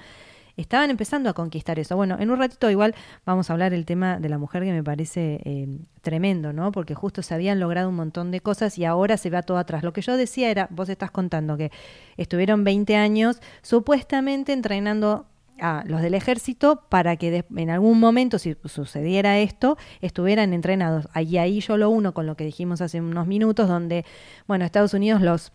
Estaban 0.57 0.91
empezando 0.91 1.31
a 1.31 1.33
conquistar 1.33 1.79
eso. 1.79 1.97
Bueno, 1.97 2.17
en 2.19 2.31
un 2.31 2.39
ratito 2.39 2.69
igual 2.71 2.95
vamos 3.25 3.49
a 3.49 3.55
hablar 3.55 3.73
el 3.73 3.87
tema 3.87 4.19
de 4.19 4.29
la 4.29 4.37
mujer 4.37 4.65
que 4.65 4.73
me 4.73 4.83
parece 4.83 5.41
eh, 5.45 5.79
tremendo, 6.03 6.53
¿no? 6.53 6.73
Porque 6.73 6.95
justo 6.95 7.23
se 7.23 7.35
habían 7.35 7.61
logrado 7.61 7.89
un 7.89 7.95
montón 7.95 8.31
de 8.31 8.41
cosas 8.41 8.77
y 8.77 8.85
ahora 8.85 9.17
se 9.17 9.31
va 9.31 9.43
todo 9.43 9.59
atrás. 9.59 9.83
Lo 9.83 9.93
que 9.93 10.03
yo 10.03 10.17
decía 10.17 10.51
era, 10.51 10.69
vos 10.71 10.89
estás 10.89 11.11
contando 11.11 11.57
que 11.57 11.71
estuvieron 12.17 12.65
20 12.65 12.97
años 12.97 13.41
supuestamente 13.63 14.53
entrenando 14.53 15.27
a 15.61 15.85
los 15.87 16.01
del 16.03 16.15
ejército 16.15 16.85
para 16.89 17.17
que 17.17 17.45
en 17.55 17.71
algún 17.71 18.01
momento, 18.01 18.39
si 18.39 18.57
sucediera 18.65 19.39
esto, 19.39 19.77
estuvieran 20.01 20.53
entrenados. 20.53 21.09
Ahí, 21.13 21.39
ahí 21.39 21.61
yo 21.61 21.77
lo 21.77 21.91
uno 21.91 22.15
con 22.15 22.27
lo 22.27 22.37
que 22.37 22.45
dijimos 22.45 22.81
hace 22.81 23.01
unos 23.01 23.27
minutos, 23.27 23.69
donde, 23.69 24.05
bueno, 24.47 24.65
Estados 24.65 24.95
Unidos 24.95 25.21
los 25.21 25.53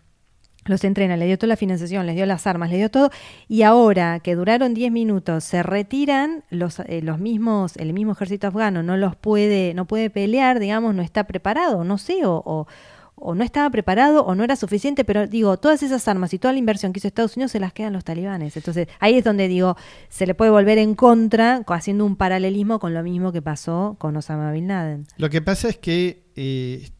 los 0.68 0.84
entrena, 0.84 1.16
le 1.16 1.26
dio 1.26 1.38
toda 1.38 1.48
la 1.48 1.56
financiación, 1.56 2.06
les 2.06 2.16
dio 2.16 2.26
las 2.26 2.46
armas, 2.46 2.70
le 2.70 2.76
dio 2.76 2.90
todo, 2.90 3.10
y 3.48 3.62
ahora 3.62 4.20
que 4.20 4.34
duraron 4.34 4.74
10 4.74 4.92
minutos, 4.92 5.44
se 5.44 5.62
retiran 5.62 6.44
los, 6.50 6.80
eh, 6.80 7.00
los 7.02 7.18
mismos, 7.18 7.76
el 7.76 7.92
mismo 7.92 8.12
ejército 8.12 8.46
afgano 8.46 8.82
no 8.82 8.96
los 8.96 9.16
puede, 9.16 9.74
no 9.74 9.86
puede 9.86 10.10
pelear, 10.10 10.58
digamos, 10.58 10.94
no 10.94 11.02
está 11.02 11.24
preparado, 11.24 11.84
no 11.84 11.98
sé, 11.98 12.24
o, 12.26 12.42
o, 12.44 12.66
o, 13.14 13.34
no 13.34 13.44
estaba 13.44 13.70
preparado 13.70 14.24
o 14.24 14.34
no 14.34 14.44
era 14.44 14.56
suficiente, 14.56 15.04
pero 15.04 15.26
digo, 15.26 15.56
todas 15.56 15.82
esas 15.82 16.06
armas 16.08 16.34
y 16.34 16.38
toda 16.38 16.52
la 16.52 16.58
inversión 16.58 16.92
que 16.92 16.98
hizo 16.98 17.08
Estados 17.08 17.36
Unidos 17.36 17.52
se 17.52 17.60
las 17.60 17.72
quedan 17.72 17.92
los 17.92 18.04
talibanes. 18.04 18.56
Entonces, 18.56 18.88
ahí 19.00 19.14
es 19.14 19.24
donde 19.24 19.48
digo, 19.48 19.76
se 20.08 20.26
le 20.26 20.34
puede 20.34 20.50
volver 20.50 20.78
en 20.78 20.94
contra 20.94 21.62
haciendo 21.66 22.04
un 22.04 22.16
paralelismo 22.16 22.78
con 22.78 22.92
lo 22.92 23.02
mismo 23.02 23.32
que 23.32 23.40
pasó 23.40 23.96
con 23.98 24.16
Osama 24.16 24.52
Bin 24.52 24.68
Laden. 24.68 25.06
Lo 25.16 25.30
que 25.30 25.40
pasa 25.40 25.68
es 25.68 25.78
que 25.78 26.24
eh, 26.36 26.90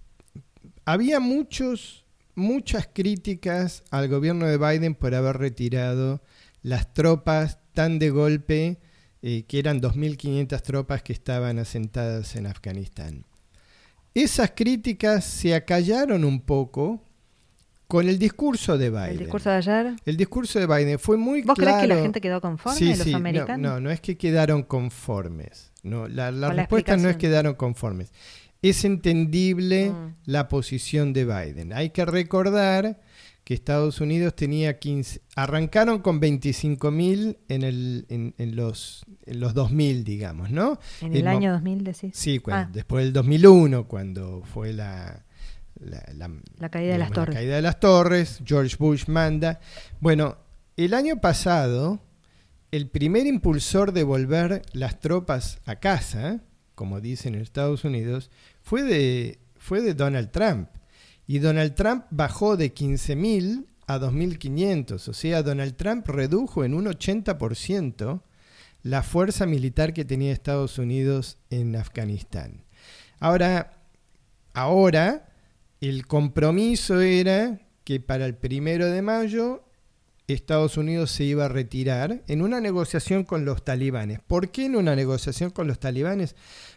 había 0.87 1.21
muchos 1.21 2.06
muchas 2.37 2.88
críticas 2.92 3.83
al 3.90 4.09
gobierno 4.09 4.46
de 4.46 4.59
Biden 4.59 4.94
por 4.94 5.14
haber 5.14 5.38
retirado 5.38 6.22
las 6.62 6.92
tropas 6.94 7.59
tan 7.72 7.99
de 7.99 8.11
golpe, 8.11 8.79
eh, 9.22 9.44
que 9.49 9.59
eran 9.59 9.81
2.500 9.81 10.62
tropas 10.62 11.03
que 11.03 11.12
estaban 11.12 11.59
asentadas 11.59 12.37
en 12.37 12.46
Afganistán. 12.46 13.25
Esas 14.14 14.53
críticas 14.55 15.25
se 15.25 15.55
acallaron 15.55 16.25
un 16.25 16.40
poco 16.40 17.03
con 17.87 18.09
el 18.09 18.18
discurso 18.18 18.79
de 18.79 18.90
Biden. 18.90 19.11
¿El 19.11 19.18
discurso 19.18 19.51
de 19.51 19.57
ayer? 19.57 19.96
El 20.05 20.16
discurso 20.16 20.59
de 20.59 20.66
Biden 20.66 20.99
fue 20.99 21.16
muy 21.16 21.42
claro. 21.42 21.55
¿Vos 21.55 21.64
crees 21.64 21.81
que 21.83 21.87
la 21.87 22.03
gente 22.03 22.20
quedó 22.20 22.40
conforme, 22.40 22.96
los 22.96 23.14
americanos? 23.14 23.61
No, 23.61 23.81
no, 23.81 23.90
es 23.90 24.01
que 24.01 24.16
quedaron 24.16 24.62
conformes. 24.62 25.72
No, 25.83 26.09
la, 26.09 26.31
respuesta 26.51 26.96
no 26.96 27.09
es 27.09 27.16
que 27.16 27.29
quedaron 27.29 27.55
conformes 27.55 28.11
es 28.69 28.85
entendible 28.85 29.91
mm. 29.91 30.15
la 30.27 30.49
posición 30.49 31.13
de 31.13 31.25
Biden. 31.25 31.73
Hay 31.73 31.91
que 31.91 32.05
recordar 32.05 33.01
que 33.47 33.55
Estados 33.55 34.01
Unidos 34.01 34.35
tenía 34.35 34.81
15, 34.81 35.23
arrancaron 35.37 36.01
con 36.01 36.19
25 36.19 36.91
mil 36.91 37.39
en, 37.49 37.63
en, 37.63 38.57
los, 38.57 39.07
en 39.25 39.39
los 39.39 39.55
2000, 39.55 40.03
digamos, 40.03 40.51
¿no? 40.51 40.81
En 41.01 41.15
el, 41.15 41.29
año 41.29 41.53
2000, 41.53 41.85
decís. 41.85 42.11
Sí, 42.13 42.43
ah. 42.51 42.69
después 42.73 43.05
del 43.05 43.13
2001, 43.13 43.87
cuando 43.87 44.43
fue 44.53 44.73
la, 44.73 45.25
la, 45.81 46.69
caída 46.71 46.95
de 46.95 46.99
las 46.99 47.13
torres. 47.13 47.35
La 47.35 47.41
caída 47.41 47.55
de 47.55 47.63
las 47.63 47.79
torres, 47.79 48.43
George 48.45 48.75
Bush 48.81 49.07
manda. 49.07 49.61
Bueno, 50.01 50.39
el 50.77 50.93
año 50.93 51.21
pasado, 51.21 52.01
el 52.73 52.89
primer 52.89 53.27
impulsor 53.27 53.93
de 53.93 54.03
volver 54.03 54.63
las 54.73 54.99
tropas 54.99 55.61
a 55.67 55.77
casa, 55.77 56.41
como 56.77 57.01
dicen 57.01 57.35
en 57.35 57.41
Estados 57.41 57.85
Unidos, 57.85 58.31
fue 58.62 58.85
de, 58.85 59.41
fue 59.57 59.81
de 59.81 59.95
Donald 59.95 60.31
Trump. 60.31 60.69
Y 61.27 61.41
Donald 61.41 61.75
Trump 61.75 62.05
bajó 62.11 62.57
de 62.57 62.73
15.000 62.73 63.67
a 63.89 63.99
2.500. 63.99 65.09
O 65.09 65.12
sea, 65.12 65.43
Donald 65.43 65.75
Trump 65.75 66.07
redujo 66.07 66.65
en 66.65 66.75
un 66.75 66.87
80% 66.87 68.23
la 68.83 69.03
fuerza 69.03 69.47
militar 69.47 69.93
que 69.93 70.05
tenía 70.05 70.33
Estados 70.33 70.79
Unidos 70.79 71.39
en 71.51 71.75
Afganistán. 71.75 72.62
Ahora, 73.19 73.73
ahora 74.53 75.33
el 75.81 76.07
compromiso 76.07 77.01
era 77.01 77.61
que 77.83 77.99
para 77.99 78.27
el 78.27 78.37
primero 78.37 78.87
de 78.87 79.03
mayo 79.03 79.65
Estados 80.35 80.77
Unidos 80.77 81.11
se 81.12 81.25
iba 81.25 81.45
a 81.45 81.49
retirar 81.49 82.23
en 82.27 82.43
una 82.43 82.61
negociación 82.61 83.25
con 83.25 83.45
los 83.45 83.65
talibanes. 83.65 84.19
¿Por 84.27 84.51
qué 84.51 84.67
en 84.67 84.77
una 84.77 84.97
negociación 84.97 85.51
con 85.51 85.69
los 85.69 85.79
talibanes? 85.79 86.35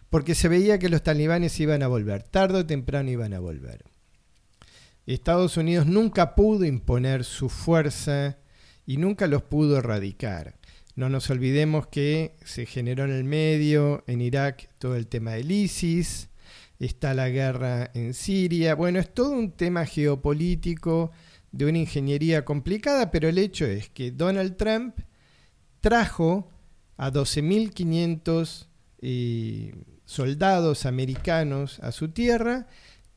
Porque 0.09 0.35
se 0.35 0.47
veía 0.47 0.77
que 0.77 0.89
los 0.89 1.01
talibanes 1.01 1.59
iban 1.59 1.81
a 1.81 1.87
volver, 1.87 2.23
tarde 2.23 2.59
o 2.59 2.65
temprano 2.65 3.09
iban 3.09 3.33
a 3.33 3.39
volver. 3.39 3.85
Estados 5.07 5.57
Unidos 5.57 5.87
nunca 5.87 6.35
pudo 6.35 6.65
imponer 6.65 7.23
su 7.23 7.49
fuerza 7.49 8.37
y 8.85 8.97
nunca 8.97 9.25
los 9.25 9.41
pudo 9.41 9.77
erradicar. 9.77 10.59
No 10.95 11.09
nos 11.09 11.29
olvidemos 11.31 11.87
que 11.87 12.35
se 12.45 12.67
generó 12.67 13.05
en 13.05 13.11
el 13.11 13.23
medio, 13.23 14.03
en 14.05 14.21
Irak, 14.21 14.69
todo 14.77 14.95
el 14.95 15.07
tema 15.07 15.31
del 15.31 15.49
ISIS, 15.49 16.29
está 16.77 17.13
la 17.13 17.29
guerra 17.29 17.89
en 17.93 18.13
Siria. 18.13 18.75
Bueno, 18.75 18.99
es 18.99 19.11
todo 19.11 19.31
un 19.31 19.51
tema 19.51 19.85
geopolítico 19.85 21.11
de 21.51 21.65
una 21.65 21.79
ingeniería 21.79 22.45
complicada, 22.45 23.11
pero 23.11 23.27
el 23.27 23.37
hecho 23.37 23.65
es 23.65 23.89
que 23.89 24.11
Donald 24.11 24.55
Trump 24.57 24.99
trajo 25.81 26.51
a 26.97 27.11
12.500 27.11 28.67
eh, 29.01 29.73
soldados 30.05 30.85
americanos 30.85 31.79
a 31.79 31.91
su 31.91 32.09
tierra 32.09 32.67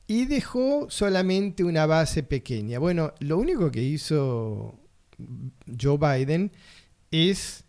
y 0.07 0.27
dejó 0.27 0.91
solamente 0.91 1.65
una 1.65 1.87
base 1.87 2.23
pequeña. 2.23 2.79
Bueno, 2.79 3.15
lo 3.21 3.39
único 3.39 3.71
que 3.71 3.83
hizo 3.83 4.79
Joe 5.81 5.99
Biden 5.99 6.53
es, 7.11 7.65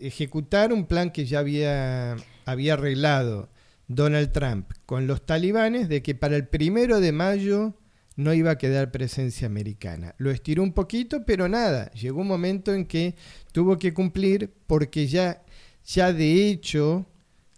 ejecutar 0.00 0.72
un 0.72 0.86
plan 0.86 1.10
que 1.10 1.26
ya 1.26 1.40
había, 1.40 2.16
había 2.44 2.74
arreglado 2.74 3.50
Donald 3.86 4.32
Trump 4.32 4.70
con 4.86 5.06
los 5.06 5.24
talibanes 5.24 5.88
de 5.88 6.02
que 6.02 6.14
para 6.14 6.36
el 6.36 6.46
primero 6.46 7.00
de 7.00 7.12
mayo 7.12 7.74
no 8.18 8.34
iba 8.34 8.50
a 8.50 8.58
quedar 8.58 8.90
presencia 8.90 9.46
americana. 9.46 10.16
Lo 10.18 10.32
estiró 10.32 10.64
un 10.64 10.72
poquito, 10.72 11.24
pero 11.24 11.48
nada, 11.48 11.88
llegó 11.92 12.20
un 12.22 12.26
momento 12.26 12.74
en 12.74 12.84
que 12.84 13.14
tuvo 13.52 13.78
que 13.78 13.94
cumplir 13.94 14.52
porque 14.66 15.06
ya, 15.06 15.44
ya 15.86 16.12
de 16.12 16.48
hecho 16.48 17.06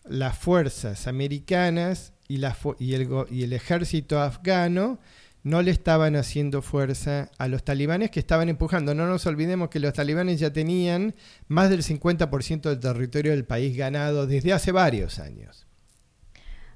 las 0.04 0.36
fuerzas 0.36 1.06
americanas 1.06 2.12
y, 2.28 2.36
la, 2.36 2.54
y, 2.78 2.92
el, 2.92 3.08
y 3.30 3.42
el 3.44 3.54
ejército 3.54 4.20
afgano 4.20 5.00
no 5.42 5.62
le 5.62 5.70
estaban 5.70 6.14
haciendo 6.14 6.60
fuerza 6.60 7.30
a 7.38 7.48
los 7.48 7.64
talibanes 7.64 8.10
que 8.10 8.20
estaban 8.20 8.50
empujando. 8.50 8.94
No 8.94 9.06
nos 9.06 9.24
olvidemos 9.24 9.70
que 9.70 9.80
los 9.80 9.94
talibanes 9.94 10.40
ya 10.40 10.52
tenían 10.52 11.14
más 11.48 11.70
del 11.70 11.82
50% 11.82 12.68
del 12.68 12.80
territorio 12.80 13.32
del 13.32 13.46
país 13.46 13.74
ganado 13.74 14.26
desde 14.26 14.52
hace 14.52 14.72
varios 14.72 15.20
años. 15.20 15.66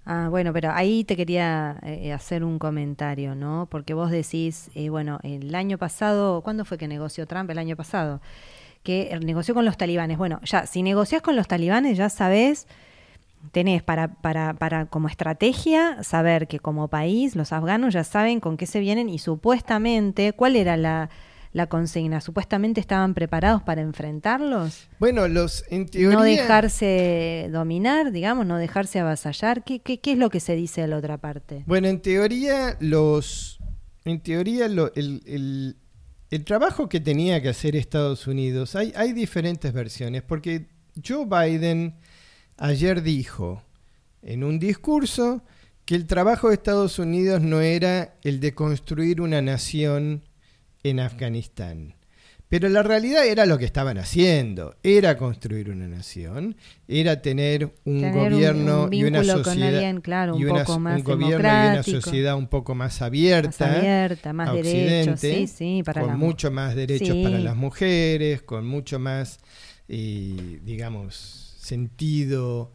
Ah, 0.07 0.29
bueno, 0.31 0.53
pero 0.53 0.71
ahí 0.73 1.03
te 1.05 1.17
quería 1.17 1.79
eh, 1.83 2.13
hacer 2.13 2.45
un 2.45 2.59
comentario, 2.59 3.35
¿no? 3.35 3.67
Porque 3.71 3.95
vos 3.95 4.11
decís, 4.11 4.71
eh, 4.75 4.91
bueno, 4.91 5.19
el 5.23 5.55
año 5.55 5.79
pasado, 5.79 6.43
¿cuándo 6.43 6.67
fue 6.67 6.77
que 6.77 6.89
negoció 6.89 7.27
Trump? 7.27 7.49
El 7.51 7.59
año 7.59 7.75
pasado, 7.75 8.21
que 8.83 9.19
negoció 9.25 9.55
con 9.55 9.65
los 9.65 9.79
talibanes. 9.79 10.19
Bueno, 10.19 10.41
ya, 10.45 10.67
si 10.67 10.83
negocias 10.83 11.23
con 11.23 11.37
los 11.37 11.49
talibanes, 11.49 11.97
ya 11.97 12.11
sabes, 12.11 12.67
tenés 13.53 13.83
para, 13.83 14.09
para, 14.09 14.55
para 14.55 14.87
como 14.87 15.09
estrategia 15.09 16.03
saber 16.03 16.49
que 16.49 16.59
como 16.61 16.89
país 16.89 17.37
los 17.37 17.53
afganos 17.53 17.95
ya 17.95 18.05
saben 18.05 18.41
con 18.41 18.57
qué 18.59 18.67
se 18.67 18.81
vienen 18.81 19.09
y 19.09 19.19
supuestamente, 19.19 20.35
¿cuál 20.35 20.57
era 20.57 20.77
la 20.77 21.11
la 21.55 21.69
consigna? 21.69 22.21
¿Supuestamente 22.21 22.81
estaban 22.81 23.15
preparados 23.15 23.63
para 23.63 23.81
enfrentarlos? 23.81 24.89
Bueno, 24.99 25.27
los 25.29 25.65
en 25.71 25.87
teoría... 25.87 26.19
No 26.19 26.25
dejarse 26.25 27.49
dominar, 27.51 28.13
digamos, 28.13 28.45
no 28.45 28.59
dejarse 28.59 28.99
avasallar. 29.01 29.65
¿Qué, 29.65 29.81
qué, 29.81 30.01
qué 30.01 30.13
es 30.13 30.19
lo 30.19 30.29
que 30.29 30.41
se 30.41 30.55
dice 30.55 30.83
de 30.83 30.89
la 30.89 30.99
otra 30.99 31.17
parte? 31.17 31.63
Bueno, 31.67 31.89
en 31.89 32.03
teoría 32.03 32.77
los... 32.81 33.59
En 34.05 34.21
teoría 34.21 34.67
el, 34.67 35.77
el 36.31 36.45
trabajo 36.45 36.89
que 36.89 37.01
tenía 37.01 37.41
que 37.41 37.49
hacer 37.49 37.77
Estados 37.77 38.27
Unidos, 38.27 38.75
hay, 38.75 38.93
hay 38.97 39.13
diferentes 39.13 39.73
versiones, 39.73 40.23
porque 40.23 40.67
Joe 41.07 41.25
Biden 41.25 41.95
ayer 42.57 43.03
dijo 43.03 43.63
en 44.21 44.43
un 44.43 44.59
discurso 44.59 45.43
que 45.85 45.95
el 45.95 46.07
trabajo 46.07 46.49
de 46.49 46.55
Estados 46.55 46.99
Unidos 46.99 47.41
no 47.41 47.61
era 47.61 48.17
el 48.23 48.41
de 48.41 48.55
construir 48.55 49.21
una 49.21 49.41
nación 49.43 50.25
en 50.85 51.01
Afganistán. 51.01 51.95
Pero 52.49 52.69
la 52.69 52.85
realidad 52.85 53.27
era 53.27 53.47
lo 53.47 53.59
que 53.59 53.65
estaban 53.65 53.99
haciendo, 53.99 54.77
era 54.83 55.17
construir 55.17 55.71
una 55.71 55.89
nación, 55.89 56.57
era 56.87 57.21
tener 57.21 57.75
un 57.85 58.13
gobierno 58.13 58.89
y 58.93 59.03
una 59.03 59.25
sociedad 59.25 60.01
claro, 60.03 60.37
un, 60.37 60.43
y 60.43 60.45
poco 60.45 60.79
más 60.79 60.99
un 60.99 61.05
gobierno 61.05 61.49
y 61.49 61.69
una 61.73 61.83
sociedad 61.83 62.37
un 62.37 62.47
poco 62.47 62.77
más 62.77 63.03
abierta, 63.03 63.67
más, 63.67 63.77
abierta, 63.79 64.33
más 64.33 64.53
derechos, 64.53 65.19
sí, 65.19 65.47
sí, 65.49 65.83
para 65.85 66.03
con 66.03 66.17
mucho 66.17 66.53
más 66.53 66.77
derechos 66.77 67.17
para 67.25 67.39
las 67.41 67.57
mujeres, 67.57 68.43
con 68.43 68.67
mucho 68.67 69.01
más, 69.01 69.41
eh, 69.89 70.61
digamos, 70.63 71.57
sentido 71.59 72.71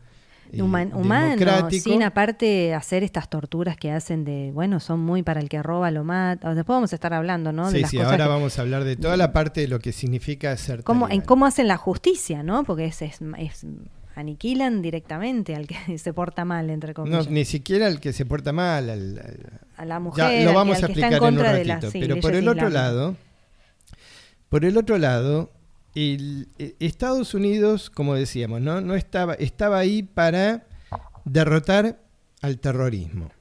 humano, 0.58 1.70
sin 1.72 2.04
aparte 2.04 2.74
hacer 2.74 3.04
estas 3.04 3.30
torturas 3.30 3.78
que 3.78 3.92
hacen 3.92 4.26
de, 4.26 4.52
bueno, 4.54 4.80
son 4.80 5.00
muy 5.00 5.24
para 5.24 5.40
el 5.40 5.50
que 5.50 5.62
roba, 5.62 5.92
lo 5.92 6.04
mata. 6.04 6.54
Después 6.54 6.76
vamos 6.76 6.92
a 6.94 6.96
estar 6.96 7.14
hablando, 7.14 7.52
¿no? 7.52 7.70
Sí, 7.72 7.84
sí, 7.86 8.00
ahora 8.00 8.28
vamos 8.28 8.58
a 8.58 8.62
hablar 8.62 8.84
de 8.84 8.96
toda 8.96 9.18
la 9.18 9.32
parte 9.32 9.62
de 9.62 9.68
lo 9.68 9.80
que 9.80 9.92
significa 9.92 10.56
ser 10.58 10.84
cómo, 10.84 11.10
En 11.10 11.22
cómo 11.22 11.46
hacen 11.46 11.68
la 11.68 11.78
justicia, 11.78 12.44
¿no? 12.44 12.64
Porque 12.64 12.86
es, 12.86 13.02
es, 13.02 13.20
aniquilan 14.16 14.82
directamente 14.82 15.56
al 15.56 15.68
que 15.68 15.98
se 15.98 16.14
porta 16.14 16.46
mal, 16.46 16.70
entre 16.70 16.94
comillas. 16.94 17.26
No, 17.26 17.32
ni 17.32 17.46
siquiera 17.46 17.88
al 17.88 18.00
que 18.00 18.14
se 18.14 18.26
porta 18.26 18.52
mal, 18.52 18.90
a 19.78 19.86
la 19.86 20.00
mujer, 20.00 20.44
lo 20.46 20.54
vamos 20.54 20.78
a 20.84 20.88
explicar 20.88 21.14
en, 21.14 21.24
un 21.24 21.40
ratito. 21.40 21.90
pero 21.92 22.20
por 22.20 22.36
el 22.36 22.48
otro 22.48 22.70
lado, 22.70 23.16
por 24.50 24.66
el 24.66 24.78
otro 24.78 24.98
lado, 24.98 25.52
el, 25.96 26.50
e, 26.58 26.76
Estados 26.80 27.34
Unidos, 27.34 27.90
como 27.90 28.16
decíamos, 28.16 28.62
¿no? 28.62 28.82
no 28.82 28.96
estaba, 28.96 29.34
estaba 29.36 29.80
ahí 29.80 30.04
para 30.04 30.68
derrotar 31.26 32.00
al 32.42 32.60
terrorismo. 32.60 33.32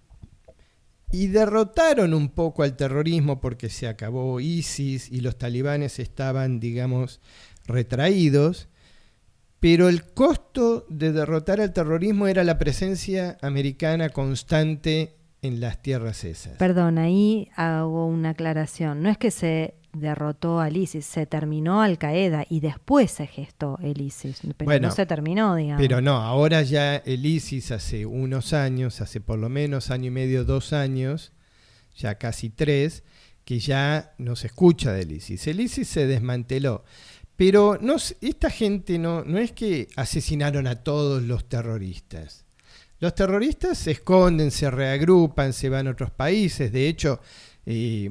Y 1.11 1.29
derrotaron 1.29 2.13
un 2.13 2.29
poco 2.29 2.63
al 2.63 2.77
terrorismo 2.77 3.41
porque 3.41 3.71
se 3.71 3.89
acabó 3.89 4.41
ISIS 4.41 5.11
y 5.11 5.21
los 5.21 5.39
talibanes 5.39 5.99
estaban, 5.99 6.61
digamos, 6.61 7.21
retraídos. 7.67 8.69
Pero 9.59 9.89
el 9.89 10.05
costo 10.05 10.87
de 10.89 11.13
derrotar 11.13 11.61
al 11.61 11.73
terrorismo 11.73 12.29
era 12.29 12.45
la 12.45 12.59
presencia 12.59 13.39
americana 13.41 14.11
constante 14.11 15.17
en 15.43 15.61
las 15.61 15.83
tierras 15.83 16.25
esas. 16.25 16.59
Perdón, 16.59 16.99
ahí 16.99 17.49
hago 17.57 18.07
una 18.07 18.31
aclaración. 18.31 19.03
No 19.03 19.09
es 19.09 19.19
que 19.19 19.31
se 19.31 19.75
derrotó 20.01 20.61
al 20.61 20.77
ISIS, 20.77 21.05
se 21.05 21.27
terminó 21.27 21.83
Al 21.83 21.99
Qaeda 21.99 22.47
y 22.49 22.61
después 22.61 23.11
se 23.11 23.27
gestó 23.27 23.79
el 23.83 24.01
ISIS, 24.01 24.41
pero 24.57 24.81
no 24.81 24.91
se 24.91 25.07
terminó, 25.07 25.57
digamos. 25.57 25.81
Pero 25.81 26.01
no, 26.01 26.17
ahora 26.17 26.63
ya 26.63 26.97
el 26.97 27.25
ISIS 27.25 27.71
hace 27.73 28.07
unos 28.07 28.53
años, 28.53 29.01
hace 29.01 29.21
por 29.21 29.39
lo 29.39 29.49
menos 29.49 29.91
año 29.91 30.07
y 30.07 30.11
medio, 30.11 30.45
dos 30.45 30.73
años, 30.73 31.33
ya 31.97 32.17
casi 32.17 32.51
tres, 32.51 33.03
que 33.45 33.59
ya 33.59 34.13
no 34.19 34.37
se 34.37 34.49
escucha 34.49 34.93
del 34.93 35.13
ISIS. 35.13 35.47
El 35.47 35.61
ISIS 35.61 35.89
se 35.89 36.07
desmanteló. 36.07 36.85
Pero 37.37 37.79
no, 37.81 37.97
esta 38.21 38.51
gente 38.51 38.99
no, 38.99 39.25
no 39.25 39.39
es 39.39 39.53
que 39.53 39.89
asesinaron 39.97 40.67
a 40.67 40.83
todos 40.83 41.23
los 41.23 41.49
terroristas. 41.49 42.45
Los 43.01 43.15
terroristas 43.15 43.79
se 43.79 43.93
esconden, 43.93 44.51
se 44.51 44.71
reagrupan, 44.71 45.53
se 45.53 45.69
van 45.69 45.87
a 45.87 45.93
otros 45.93 46.11
países. 46.11 46.73
De 46.73 46.89
hecho, 46.89 47.21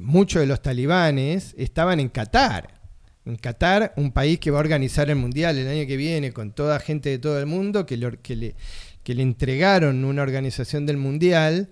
muchos 0.02 0.42
de 0.42 0.48
los 0.48 0.62
talibanes 0.62 1.56
estaban 1.58 2.00
en 2.00 2.10
Qatar. 2.10 2.80
En 3.26 3.36
Qatar, 3.38 3.94
un 3.98 4.12
país 4.12 4.40
que 4.40 4.52
va 4.52 4.60
a 4.60 4.62
organizar 4.62 5.10
el 5.10 5.16
Mundial 5.16 5.58
el 5.58 5.68
año 5.68 5.88
que 5.88 5.98
viene 5.98 6.32
con 6.32 6.52
toda 6.52 6.80
gente 6.80 7.10
de 7.10 7.20
todo 7.20 7.40
el 7.40 7.46
mundo, 7.46 7.86
que 7.86 7.98
le, 7.98 8.18
que 8.20 8.36
le, 8.36 8.56
que 9.04 9.16
le 9.16 9.24
entregaron 9.24 10.06
una 10.06 10.22
organización 10.22 10.86
del 10.86 10.98
Mundial, 10.98 11.70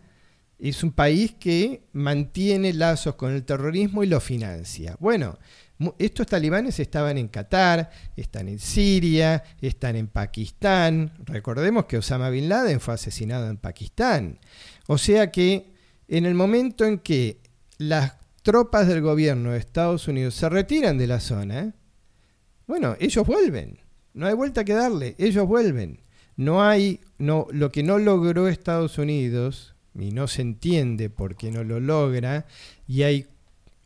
es 0.57 0.83
un 0.83 0.91
país 0.91 1.35
que 1.39 1.83
mantiene 1.93 2.73
lazos 2.73 3.15
con 3.15 3.33
el 3.33 3.43
terrorismo 3.43 4.03
y 4.03 4.07
lo 4.07 4.19
financia. 4.19 4.95
Bueno, 4.99 5.37
estos 5.99 6.27
talibanes 6.27 6.79
estaban 6.79 7.17
en 7.17 7.27
Qatar, 7.27 7.89
están 8.15 8.47
en 8.47 8.59
Siria, 8.59 9.43
están 9.61 9.95
en 9.95 10.07
Pakistán. 10.07 11.13
Recordemos 11.25 11.85
que 11.85 11.97
Osama 11.97 12.29
Bin 12.29 12.47
Laden 12.47 12.79
fue 12.79 12.93
asesinado 12.93 13.49
en 13.49 13.57
Pakistán. 13.57 14.39
O 14.87 14.97
sea 14.97 15.31
que 15.31 15.73
en 16.07 16.25
el 16.25 16.33
momento 16.33 16.85
en 16.85 16.99
que 16.99 17.41
las 17.77 18.13
tropas 18.41 18.87
del 18.87 19.01
gobierno 19.01 19.51
de 19.51 19.57
Estados 19.57 20.07
Unidos 20.07 20.35
se 20.35 20.49
retiran 20.49 20.97
de 20.97 21.07
la 21.07 21.19
zona, 21.19 21.73
bueno, 22.67 22.95
ellos 22.99 23.25
vuelven. 23.25 23.79
No 24.13 24.27
hay 24.27 24.33
vuelta 24.33 24.63
que 24.63 24.73
darle, 24.73 25.15
ellos 25.17 25.47
vuelven. 25.47 25.99
No 26.37 26.63
hay, 26.63 27.01
no, 27.17 27.47
lo 27.51 27.71
que 27.71 27.83
no 27.83 27.97
logró 27.97 28.47
Estados 28.47 28.97
Unidos, 28.97 29.75
y 29.97 30.11
no 30.11 30.27
se 30.27 30.41
entiende 30.41 31.09
por 31.09 31.35
qué 31.35 31.51
no 31.51 31.63
lo 31.63 31.79
logra, 31.79 32.45
y 32.87 33.03
hay, 33.03 33.27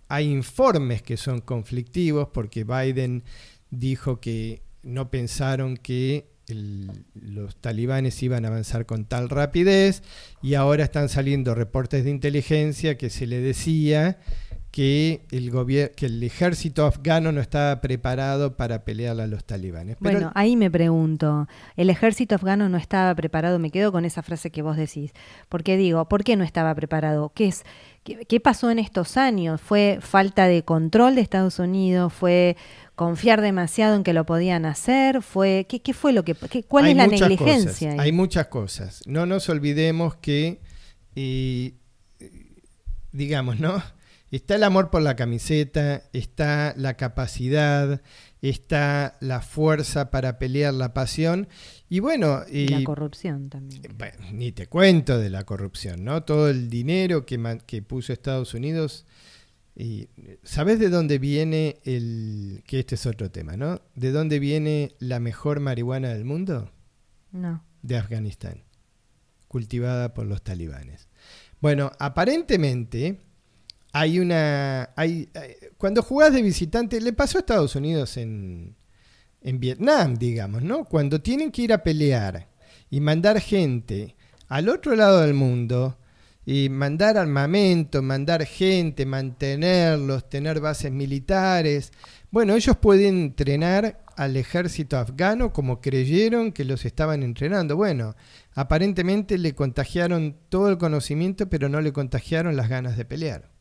hay 0.08 0.32
informes 0.32 1.02
que 1.02 1.18
son 1.18 1.42
conflictivos, 1.42 2.30
porque 2.34 2.64
Biden 2.64 3.24
dijo 3.70 4.20
que 4.20 4.62
no 4.82 5.12
pensaron 5.12 5.78
que 5.78 6.29
los 6.54 7.56
talibanes 7.56 8.22
iban 8.24 8.46
a 8.46 8.50
avanzar 8.50 8.86
con 8.86 9.06
tal 9.06 9.30
rapidez 9.30 10.04
y 10.42 10.56
ahora 10.56 10.84
están 10.84 11.10
saliendo 11.10 11.56
reportes 11.56 12.04
de 12.04 12.10
inteligencia 12.10 12.98
que 12.98 13.10
se 13.10 13.28
le 13.28 13.40
decía 13.40 14.18
que 14.72 15.22
el, 15.32 15.52
que 15.96 16.06
el 16.06 16.24
ejército 16.24 16.86
afgano 16.86 17.32
no 17.32 17.42
estaba 17.42 17.82
preparado 17.82 18.56
para 18.56 18.84
pelear 18.84 19.20
a 19.20 19.28
los 19.28 19.44
talibanes. 19.44 19.98
bueno, 20.00 20.32
ahí 20.36 20.56
me 20.56 20.70
pregunto, 20.70 21.48
el 21.76 21.90
ejército 21.90 22.36
afgano 22.36 22.70
no 22.70 22.78
estaba 22.78 23.14
preparado, 23.16 23.58
me 23.58 23.72
quedo 23.72 23.92
con 23.92 24.06
esa 24.06 24.22
frase 24.22 24.52
que 24.52 24.62
vos 24.62 24.78
decís. 24.78 25.12
¿Por 25.50 25.64
qué 25.64 25.76
digo? 25.76 26.08
¿Por 26.08 26.24
qué 26.24 26.36
no 26.36 26.44
estaba 26.44 26.74
preparado? 26.76 27.32
¿Qué 27.34 27.48
es? 27.48 27.64
¿Qué, 28.04 28.40
pasó 28.40 28.72
en 28.72 28.80
estos 28.80 29.18
años? 29.18 29.60
¿Fue 29.62 30.00
falta 30.02 30.48
de 30.48 30.64
control 30.64 31.16
de 31.16 31.22
Estados 31.22 31.60
Unidos? 31.60 32.14
¿Fue 32.14 32.56
confiar 33.00 33.40
demasiado 33.40 33.96
en 33.96 34.04
que 34.04 34.12
lo 34.12 34.26
podían 34.26 34.66
hacer? 34.66 35.22
¿Fue 35.22 35.66
qué, 35.70 35.94
fue 35.94 36.12
lo 36.12 36.26
que 36.26 36.36
cuál 36.68 36.90
es 36.90 36.98
la 36.98 37.08
negligencia? 37.08 37.96
Hay 37.98 38.12
muchas 38.12 38.48
cosas. 38.48 39.02
No 39.06 39.26
nos 39.26 39.48
olvidemos 39.48 40.18
que 40.18 40.60
digamos, 43.14 43.58
¿no? 43.58 43.82
Está 44.32 44.56
el 44.56 44.64
amor 44.64 44.90
por 44.90 45.02
la 45.02 45.16
camiseta, 45.16 46.04
está 46.12 46.74
la 46.76 46.96
capacidad, 46.96 48.02
está 48.42 49.18
la 49.22 49.40
fuerza 49.40 50.12
para 50.12 50.38
pelear 50.38 50.74
la 50.74 50.94
pasión 50.94 51.48
y 51.88 52.02
bueno... 52.02 52.42
Y, 52.52 52.68
la 52.68 52.84
corrupción 52.84 53.50
también. 53.50 53.82
ni 54.34 54.52
te 54.52 54.68
cuento 54.68 55.18
de 55.18 55.30
la 55.30 55.46
corrupción, 55.46 56.04
¿no? 56.04 56.24
Todo 56.24 56.50
el 56.50 56.70
dinero 56.70 57.26
que, 57.26 57.60
que 57.66 57.82
puso 57.82 58.12
Estados 58.12 58.54
Unidos. 58.54 59.06
Y, 59.80 60.10
¿Sabes 60.44 60.78
de 60.78 60.90
dónde 60.90 61.20
viene 61.20 61.78
el... 61.86 62.64
que 62.68 62.80
este 62.80 62.96
es 62.96 63.06
otro 63.06 63.32
tema, 63.32 63.56
¿no? 63.56 63.82
¿De 63.96 64.12
dónde 64.12 64.40
viene 64.40 64.92
la 65.00 65.22
mejor 65.22 65.62
marihuana 65.62 66.10
del 66.10 66.26
mundo? 66.26 66.70
No. 67.32 67.64
De 67.82 67.96
Afganistán, 67.96 68.66
cultivada 69.48 70.14
por 70.14 70.26
los 70.26 70.42
talibanes. 70.42 71.08
Bueno, 71.62 71.92
aparentemente 71.98 73.22
hay 73.94 74.20
una. 74.20 74.90
Hay, 74.98 75.30
eh, 75.34 75.72
cuando 75.78 76.04
jugás 76.04 76.34
de 76.34 76.42
visitante, 76.42 77.00
le 77.00 77.14
pasó 77.14 77.38
a 77.38 77.40
Estados 77.40 77.74
Unidos 77.78 78.18
en, 78.18 78.76
en 79.40 79.62
Vietnam, 79.62 80.16
digamos, 80.18 80.62
¿no? 80.62 80.84
Cuando 80.84 81.22
tienen 81.22 81.52
que 81.52 81.62
ir 81.62 81.72
a 81.72 81.84
pelear 81.84 82.50
y 82.90 83.00
mandar 83.00 83.40
gente 83.40 84.18
al 84.50 84.68
otro 84.68 84.94
lado 84.98 85.22
del 85.22 85.36
mundo, 85.36 85.98
y 86.46 86.70
mandar 86.70 87.18
armamento, 87.18 88.02
mandar 88.02 88.46
gente, 88.46 89.06
mantenerlos, 89.06 90.30
tener 90.30 90.60
bases 90.60 90.92
militares. 90.92 91.92
Bueno, 92.32 92.56
ellos 92.56 92.78
pueden 92.78 93.20
entrenar 93.20 94.04
al 94.16 94.36
ejército 94.38 94.98
afgano 94.98 95.54
como 95.54 95.82
creyeron 95.82 96.52
que 96.52 96.66
los 96.66 96.86
estaban 96.86 97.24
entrenando. 97.24 97.76
Bueno, 97.76 98.16
aparentemente 98.54 99.38
le 99.38 99.54
contagiaron 99.54 100.38
todo 100.50 100.70
el 100.70 100.78
conocimiento, 100.78 101.50
pero 101.50 101.70
no 101.70 101.82
le 101.82 101.94
contagiaron 101.94 102.56
las 102.56 102.70
ganas 102.70 102.98
de 102.98 103.06
pelear 103.06 103.59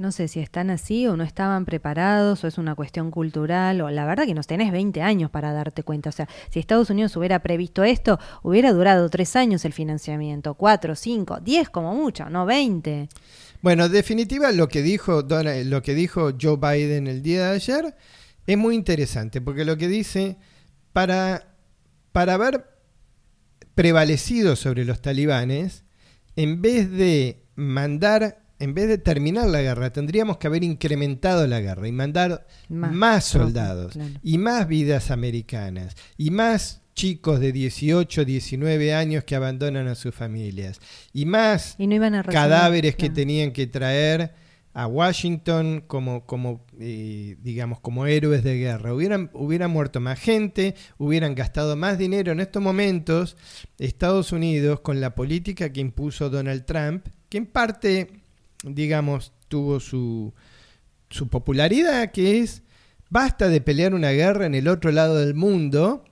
no 0.00 0.12
sé 0.12 0.28
si 0.28 0.40
están 0.40 0.70
así 0.70 1.06
o 1.06 1.16
no 1.16 1.24
estaban 1.24 1.66
preparados 1.66 2.42
o 2.42 2.46
es 2.46 2.56
una 2.56 2.74
cuestión 2.74 3.10
cultural 3.10 3.82
o 3.82 3.90
la 3.90 4.06
verdad 4.06 4.24
que 4.24 4.32
nos 4.32 4.46
tenés 4.46 4.72
20 4.72 5.02
años 5.02 5.30
para 5.30 5.52
darte 5.52 5.82
cuenta. 5.82 6.08
O 6.08 6.12
sea, 6.12 6.26
si 6.48 6.58
Estados 6.58 6.88
Unidos 6.88 7.14
hubiera 7.16 7.40
previsto 7.40 7.84
esto, 7.84 8.18
hubiera 8.42 8.72
durado 8.72 9.10
tres 9.10 9.36
años 9.36 9.66
el 9.66 9.74
financiamiento, 9.74 10.54
cuatro, 10.54 10.96
cinco, 10.96 11.38
diez 11.40 11.68
como 11.68 11.94
mucho, 11.94 12.30
no 12.30 12.46
20. 12.46 13.10
Bueno, 13.60 13.84
en 13.84 13.92
definitiva 13.92 14.52
lo 14.52 14.68
que 14.68 14.80
dijo 14.80 15.22
lo 15.22 15.82
que 15.82 15.94
dijo 15.94 16.30
Joe 16.40 16.56
Biden 16.56 17.06
el 17.06 17.22
día 17.22 17.50
de 17.50 17.54
ayer 17.56 17.94
es 18.46 18.56
muy 18.56 18.74
interesante 18.74 19.42
porque 19.42 19.66
lo 19.66 19.76
que 19.76 19.86
dice 19.86 20.38
para 20.94 21.56
para 22.12 22.34
haber 22.34 22.64
prevalecido 23.74 24.56
sobre 24.56 24.86
los 24.86 25.02
talibanes 25.02 25.84
en 26.36 26.62
vez 26.62 26.90
de 26.90 27.44
mandar 27.54 28.39
en 28.60 28.74
vez 28.74 28.88
de 28.88 28.98
terminar 28.98 29.48
la 29.48 29.62
guerra, 29.62 29.92
tendríamos 29.92 30.36
que 30.36 30.46
haber 30.46 30.62
incrementado 30.62 31.46
la 31.46 31.60
guerra 31.60 31.88
y 31.88 31.92
mandar 31.92 32.46
más, 32.68 33.24
soldados 33.24 33.98
y 34.22 34.38
más 34.38 34.68
vidas 34.68 35.10
americanas 35.10 35.96
y 36.16 36.30
más 36.30 36.82
chicos 36.94 37.40
de 37.40 37.52
18, 37.52 38.24
19 38.24 38.94
años 38.94 39.24
que 39.24 39.34
abandonan 39.34 39.88
a 39.88 39.94
sus 39.94 40.14
familias 40.14 40.80
y 41.12 41.24
más 41.24 41.76
cadáveres 42.30 42.96
que 42.96 43.08
tenían 43.08 43.52
que 43.52 43.66
traer 43.66 44.34
a 44.72 44.86
Washington 44.86 45.82
como, 45.86 46.26
como 46.26 46.64
eh, 46.78 47.36
digamos, 47.42 47.80
como 47.80 48.06
héroes 48.06 48.44
de 48.44 48.56
guerra. 48.56 48.94
Hubieran, 48.94 49.30
hubieran 49.32 49.70
muerto 49.70 50.00
más 50.00 50.20
gente, 50.20 50.74
hubieran 50.98 51.34
gastado 51.34 51.74
más 51.74 51.98
dinero. 51.98 52.32
En 52.32 52.40
estos 52.40 52.62
momentos, 52.62 53.36
Estados 53.78 54.32
Unidos, 54.32 54.80
con 54.80 55.00
la 55.00 55.14
política 55.14 55.72
que 55.72 55.80
impuso 55.80 56.30
Donald 56.30 56.66
Trump, 56.66 57.06
que 57.28 57.38
en 57.38 57.46
parte, 57.46 58.19
digamos, 58.64 59.32
tuvo 59.48 59.80
su, 59.80 60.32
su 61.08 61.28
popularidad, 61.28 62.12
que 62.12 62.40
es, 62.40 62.62
basta 63.08 63.48
de 63.48 63.60
pelear 63.60 63.94
una 63.94 64.10
guerra 64.10 64.46
en 64.46 64.54
el 64.54 64.68
otro 64.68 64.92
lado 64.92 65.16
del 65.18 65.34
mundo 65.34 66.04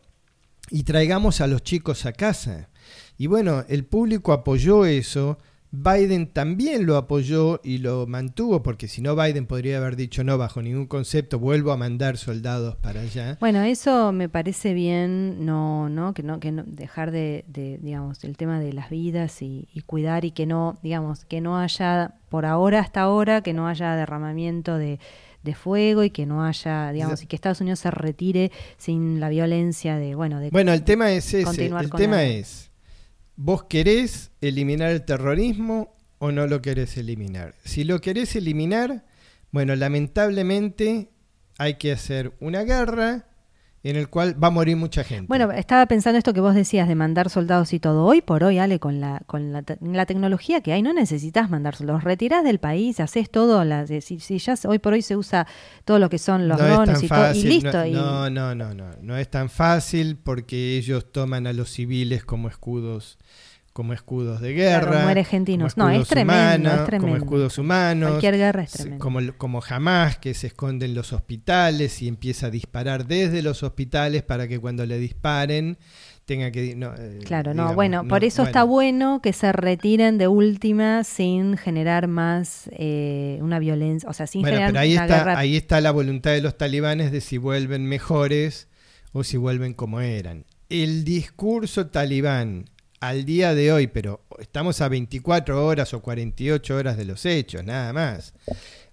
y 0.70 0.82
traigamos 0.82 1.40
a 1.40 1.46
los 1.46 1.62
chicos 1.62 2.06
a 2.06 2.12
casa. 2.12 2.68
Y 3.16 3.26
bueno, 3.26 3.64
el 3.68 3.84
público 3.84 4.32
apoyó 4.32 4.84
eso 4.84 5.38
Biden 5.70 6.28
también 6.28 6.86
lo 6.86 6.96
apoyó 6.96 7.60
y 7.62 7.78
lo 7.78 8.06
mantuvo, 8.06 8.62
porque 8.62 8.88
si 8.88 9.02
no 9.02 9.14
Biden 9.14 9.46
podría 9.46 9.76
haber 9.76 9.96
dicho 9.96 10.24
no, 10.24 10.38
bajo 10.38 10.62
ningún 10.62 10.86
concepto, 10.86 11.38
vuelvo 11.38 11.72
a 11.72 11.76
mandar 11.76 12.16
soldados 12.16 12.76
para 12.76 13.02
allá. 13.02 13.36
Bueno, 13.38 13.62
eso 13.62 14.12
me 14.12 14.30
parece 14.30 14.72
bien, 14.72 15.44
no, 15.44 15.90
no, 15.90 16.14
que 16.14 16.22
no, 16.22 16.40
que 16.40 16.52
no, 16.52 16.62
dejar 16.66 17.10
de, 17.10 17.44
digamos, 17.82 18.24
el 18.24 18.36
tema 18.36 18.60
de 18.60 18.72
las 18.72 18.88
vidas 18.88 19.42
y, 19.42 19.68
cuidar 19.84 20.24
y 20.24 20.32
que 20.32 20.46
no, 20.46 20.78
digamos, 20.82 21.24
que 21.24 21.40
no 21.40 21.58
haya, 21.58 22.14
por 22.28 22.46
ahora 22.46 22.80
hasta 22.80 23.02
ahora, 23.02 23.42
que 23.42 23.52
no 23.52 23.68
haya 23.68 23.94
derramamiento 23.94 24.76
de, 24.76 24.98
fuego 25.54 26.04
y 26.04 26.10
que 26.10 26.26
no 26.26 26.44
haya, 26.44 26.92
digamos, 26.92 27.22
y 27.22 27.26
que 27.26 27.34
Estados 27.34 27.62
Unidos 27.62 27.78
se 27.78 27.90
retire 27.90 28.52
sin 28.76 29.18
la 29.18 29.30
violencia 29.30 29.96
de, 29.96 30.14
bueno, 30.14 30.40
de 30.40 30.50
Bueno, 30.50 30.74
el 30.74 30.82
tema 30.82 31.10
es 31.10 31.32
ese, 31.32 31.68
el 31.68 31.90
tema 31.90 32.24
es 32.24 32.67
¿Vos 33.40 33.66
querés 33.66 34.32
eliminar 34.40 34.90
el 34.90 35.04
terrorismo 35.04 35.94
o 36.18 36.32
no 36.32 36.48
lo 36.48 36.60
querés 36.60 36.96
eliminar? 36.96 37.54
Si 37.64 37.84
lo 37.84 38.00
querés 38.00 38.34
eliminar, 38.34 39.04
bueno, 39.52 39.76
lamentablemente 39.76 41.12
hay 41.56 41.74
que 41.74 41.92
hacer 41.92 42.32
una 42.40 42.64
guerra 42.64 43.27
en 43.82 43.96
el 43.96 44.08
cual 44.08 44.42
va 44.42 44.48
a 44.48 44.50
morir 44.50 44.76
mucha 44.76 45.04
gente. 45.04 45.26
Bueno, 45.28 45.52
estaba 45.52 45.86
pensando 45.86 46.18
esto 46.18 46.34
que 46.34 46.40
vos 46.40 46.54
decías 46.54 46.88
de 46.88 46.94
mandar 46.94 47.30
soldados 47.30 47.72
y 47.72 47.78
todo. 47.78 48.04
Hoy 48.04 48.22
por 48.22 48.42
hoy, 48.42 48.58
Ale, 48.58 48.80
con 48.80 49.00
la, 49.00 49.22
con 49.26 49.52
la, 49.52 49.62
tecnología 50.06 50.60
que 50.60 50.72
hay, 50.72 50.82
no 50.82 50.92
necesitas 50.92 51.48
mandar 51.48 51.76
soldados. 51.76 52.02
Retirás 52.04 52.42
del 52.42 52.58
país, 52.58 52.98
haces 53.00 53.30
todo. 53.30 53.64
si, 54.00 54.38
ya 54.38 54.54
hoy 54.66 54.78
por 54.78 54.94
hoy 54.94 55.02
se 55.02 55.16
usa 55.16 55.46
todo 55.84 55.98
lo 55.98 56.10
que 56.10 56.18
son 56.18 56.48
los 56.48 56.58
drones 56.58 57.02
y, 57.02 57.08
todo, 57.08 57.32
y 57.32 57.42
listo. 57.44 57.86
No, 57.86 58.28
no, 58.30 58.54
no, 58.54 58.74
no, 58.74 58.90
no. 59.00 59.16
es 59.16 59.28
tan 59.28 59.48
fácil 59.48 60.16
porque 60.16 60.76
ellos 60.76 61.12
toman 61.12 61.46
a 61.46 61.52
los 61.52 61.70
civiles 61.70 62.24
como 62.24 62.48
escudos 62.48 63.18
como 63.72 63.92
escudos 63.92 64.40
de 64.40 64.52
guerra, 64.54 65.02
como 65.02 65.14
no, 65.76 65.90
es 65.90 66.08
tremendo, 66.08 66.70
es 66.70 66.84
tremendo, 66.84 67.00
como 67.00 67.16
escudos 67.16 67.58
humanos, 67.58 68.10
cualquier 68.10 68.36
guerra 68.36 68.62
es 68.62 68.72
tremendo. 68.72 69.02
Como, 69.02 69.20
como 69.36 69.60
jamás 69.60 70.18
que 70.18 70.34
se 70.34 70.48
esconde 70.48 70.86
en 70.86 70.94
los 70.94 71.12
hospitales 71.12 72.02
y 72.02 72.08
empieza 72.08 72.46
a 72.46 72.50
disparar 72.50 73.06
desde 73.06 73.42
los 73.42 73.62
hospitales 73.62 74.22
para 74.22 74.48
que 74.48 74.58
cuando 74.58 74.84
le 74.84 74.98
disparen 74.98 75.78
tenga 76.24 76.50
que 76.50 76.72
eh, 76.72 77.18
claro 77.24 77.54
no 77.54 77.72
bueno 77.74 78.06
por 78.06 78.22
eso 78.22 78.42
está 78.42 78.62
bueno. 78.62 79.22
que 79.22 79.32
se 79.32 79.50
retiren 79.50 80.18
de 80.18 80.28
última 80.28 81.02
sin 81.02 81.56
generar 81.56 82.06
más 82.06 82.68
eh, 82.72 83.38
una 83.40 83.58
violencia 83.58 84.06
o 84.10 84.12
sea 84.12 84.26
sin 84.26 84.44
generar 84.44 84.72
pero 84.72 84.80
ahí 84.80 84.94
está 84.94 85.38
ahí 85.38 85.56
está 85.56 85.80
la 85.80 85.90
voluntad 85.90 86.32
de 86.32 86.42
los 86.42 86.58
talibanes 86.58 87.12
de 87.12 87.22
si 87.22 87.38
vuelven 87.38 87.86
mejores 87.86 88.68
o 89.12 89.24
si 89.24 89.36
vuelven 89.36 89.74
como 89.74 90.00
eran. 90.00 90.44
El 90.68 91.04
discurso 91.04 91.88
talibán 91.88 92.66
al 93.00 93.24
día 93.24 93.54
de 93.54 93.72
hoy, 93.72 93.86
pero 93.86 94.24
estamos 94.38 94.80
a 94.80 94.88
24 94.88 95.64
horas 95.64 95.94
o 95.94 96.00
48 96.00 96.76
horas 96.76 96.96
de 96.96 97.04
los 97.04 97.24
hechos, 97.24 97.64
nada 97.64 97.92
más. 97.92 98.34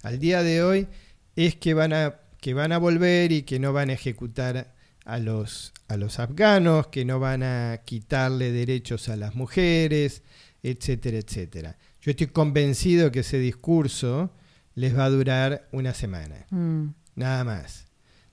Al 0.03 0.19
día 0.19 0.43
de 0.43 0.63
hoy 0.63 0.87
es 1.35 1.55
que 1.55 1.73
van 1.73 1.93
a, 1.93 2.19
que 2.39 2.53
van 2.53 2.71
a 2.71 2.77
volver 2.77 3.31
y 3.31 3.43
que 3.43 3.59
no 3.59 3.73
van 3.73 3.89
a 3.89 3.93
ejecutar 3.93 4.73
a 5.05 5.19
los, 5.19 5.73
a 5.87 5.97
los 5.97 6.19
afganos, 6.19 6.87
que 6.87 7.05
no 7.05 7.19
van 7.19 7.43
a 7.43 7.81
quitarle 7.85 8.51
derechos 8.51 9.09
a 9.09 9.15
las 9.15 9.35
mujeres, 9.35 10.23
etcétera, 10.61 11.17
etcétera. 11.17 11.77
Yo 12.01 12.11
estoy 12.11 12.27
convencido 12.27 13.11
que 13.11 13.21
ese 13.21 13.39
discurso 13.39 14.31
les 14.75 14.97
va 14.97 15.05
a 15.05 15.09
durar 15.09 15.67
una 15.71 15.93
semana, 15.93 16.45
mm. 16.49 16.87
nada 17.15 17.43
más. 17.43 17.87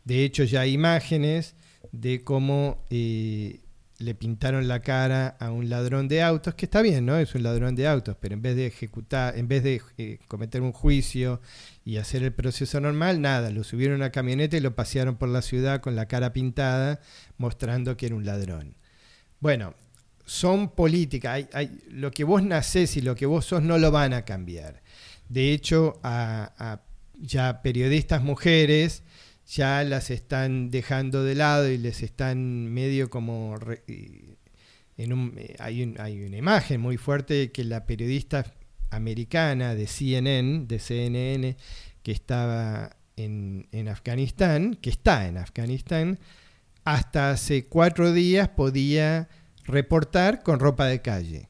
De 0.05 0.25
hecho, 0.25 0.45
ya 0.45 0.63
hay 0.63 0.73
imágenes 0.73 1.55
de 1.93 2.25
cómo 2.25 2.85
eh, 2.91 3.61
le 4.03 4.15
pintaron 4.15 4.69
la 4.69 4.81
cara 4.81 5.37
a 5.39 5.51
un 5.51 5.69
ladrón 5.69 6.09
de 6.09 6.23
autos, 6.23 6.55
que 6.55 6.67
está 6.67 6.83
bien, 6.83 7.07
¿no? 7.07 7.17
Es 7.17 7.35
un 7.35 7.43
ladrón 7.43 7.75
de 7.75 7.87
autos, 7.87 8.17
pero 8.21 8.35
en 8.35 8.43
vez 8.43 8.57
de 8.57 8.67
ejecutar, 8.67 9.37
en 9.39 9.49
vez 9.49 9.63
de 9.63 9.81
eh, 9.99 10.19
cometer 10.29 10.61
un 10.63 10.73
juicio 10.73 11.41
y 11.85 11.97
hacer 11.97 12.23
el 12.23 12.33
proceso 12.33 12.81
normal, 12.81 13.21
nada, 13.21 13.51
lo 13.51 13.65
subieron 13.65 13.95
a 13.95 14.05
una 14.05 14.11
camioneta 14.11 14.57
y 14.57 14.61
lo 14.61 14.75
pasearon 14.75 15.17
por 15.17 15.29
la 15.29 15.43
ciudad 15.43 15.81
con 15.81 15.97
la 15.97 16.07
cara 16.07 16.33
pintada, 16.33 17.01
mostrando 17.39 17.97
que 17.97 18.07
era 18.07 18.15
un 18.15 18.27
ladrón. 18.27 18.77
Bueno, 19.41 19.75
son 20.25 20.71
políticas, 20.71 21.47
lo 21.89 22.11
que 22.11 22.25
vos 22.25 22.43
nacés 22.43 22.97
y 22.97 23.01
lo 23.01 23.15
que 23.15 23.27
vos 23.27 23.47
sos 23.47 23.63
no 23.63 23.79
lo 23.79 23.91
van 23.91 24.13
a 24.13 24.25
cambiar. 24.25 24.83
De 25.29 25.53
hecho, 25.53 26.01
a 26.03 26.83
ya 27.23 27.63
periodistas 27.63 28.23
mujeres, 28.23 29.03
ya 29.53 29.85
las 29.85 30.11
están 30.11 30.71
dejando 30.71 31.25
de 31.25 31.35
lado 31.35 31.69
y 31.69 31.77
les 31.77 32.03
están 32.03 32.73
medio 32.73 33.11
como... 33.11 33.57
en 34.97 35.13
un, 35.13 35.39
hay, 35.59 35.95
hay 35.99 36.23
una 36.25 36.37
imagen 36.39 36.81
muy 36.81 36.97
fuerte 36.97 37.53
que 37.53 37.65
la 37.65 37.85
periodista 37.85 38.47
americana 38.91 39.75
de 39.75 39.87
CNN, 39.87 40.67
de 40.67 40.79
CNN, 40.79 41.57
que 42.03 42.13
estaba 42.13 42.97
en, 43.17 43.69
en, 43.73 43.89
Afganistán, 43.89 44.79
que 44.81 44.89
está 44.89 45.29
en 45.29 45.37
Afganistán, 45.37 46.19
hasta 46.85 47.31
hace 47.31 47.67
cuatro 47.67 48.13
días 48.13 48.49
podía 48.49 49.29
reportar 49.65 50.43
con 50.43 50.61
ropa 50.61 50.87
de 50.87 51.03
calle. 51.03 51.49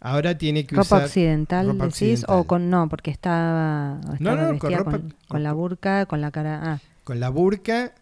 Ahora 0.00 0.36
tiene 0.38 0.64
que 0.64 0.74
ropa 0.74 1.04
occidental, 1.04 1.76
decís, 1.78 2.24
o 2.28 2.44
con 2.44 2.68
no, 2.70 2.88
porque 2.88 3.10
estaba, 3.10 4.00
con, 4.18 5.42
la 5.42 5.52
burka, 5.52 6.06
con 6.06 6.20
la 6.20 6.30
cara. 6.30 6.60
Ah 6.62 6.80
con 7.08 7.20
la 7.20 7.30
burka, 7.30 7.94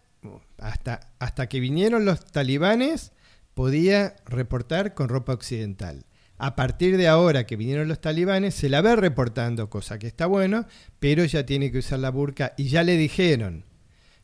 hasta, 0.58 1.12
hasta 1.20 1.48
que 1.48 1.60
vinieron 1.60 2.04
los 2.04 2.24
talibanes, 2.24 3.12
podía 3.54 4.16
reportar 4.26 4.94
con 4.94 5.08
ropa 5.08 5.32
occidental. 5.32 6.06
A 6.38 6.56
partir 6.56 6.96
de 6.96 7.06
ahora 7.06 7.46
que 7.46 7.54
vinieron 7.54 7.86
los 7.86 8.00
talibanes, 8.00 8.56
se 8.56 8.68
la 8.68 8.80
ve 8.80 8.96
reportando, 8.96 9.70
cosa 9.70 10.00
que 10.00 10.08
está 10.08 10.26
bueno, 10.26 10.66
pero 10.98 11.24
ya 11.24 11.46
tiene 11.46 11.70
que 11.70 11.78
usar 11.78 12.00
la 12.00 12.10
burka 12.10 12.52
y 12.56 12.66
ya 12.66 12.82
le 12.82 12.96
dijeron, 12.96 13.64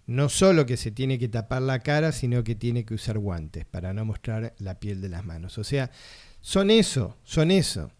no 0.08 0.28
solo 0.28 0.66
que 0.66 0.76
se 0.76 0.90
tiene 0.90 1.16
que 1.16 1.28
tapar 1.28 1.62
la 1.62 1.78
cara, 1.78 2.10
sino 2.10 2.42
que 2.42 2.56
tiene 2.56 2.84
que 2.84 2.94
usar 2.94 3.18
guantes 3.18 3.64
para 3.64 3.92
no 3.92 4.04
mostrar 4.04 4.52
la 4.58 4.80
piel 4.80 5.00
de 5.00 5.10
las 5.10 5.24
manos. 5.24 5.58
O 5.58 5.62
sea, 5.62 5.92
son 6.40 6.70
eso, 6.70 7.16
son 7.22 7.52
eso. 7.52 7.92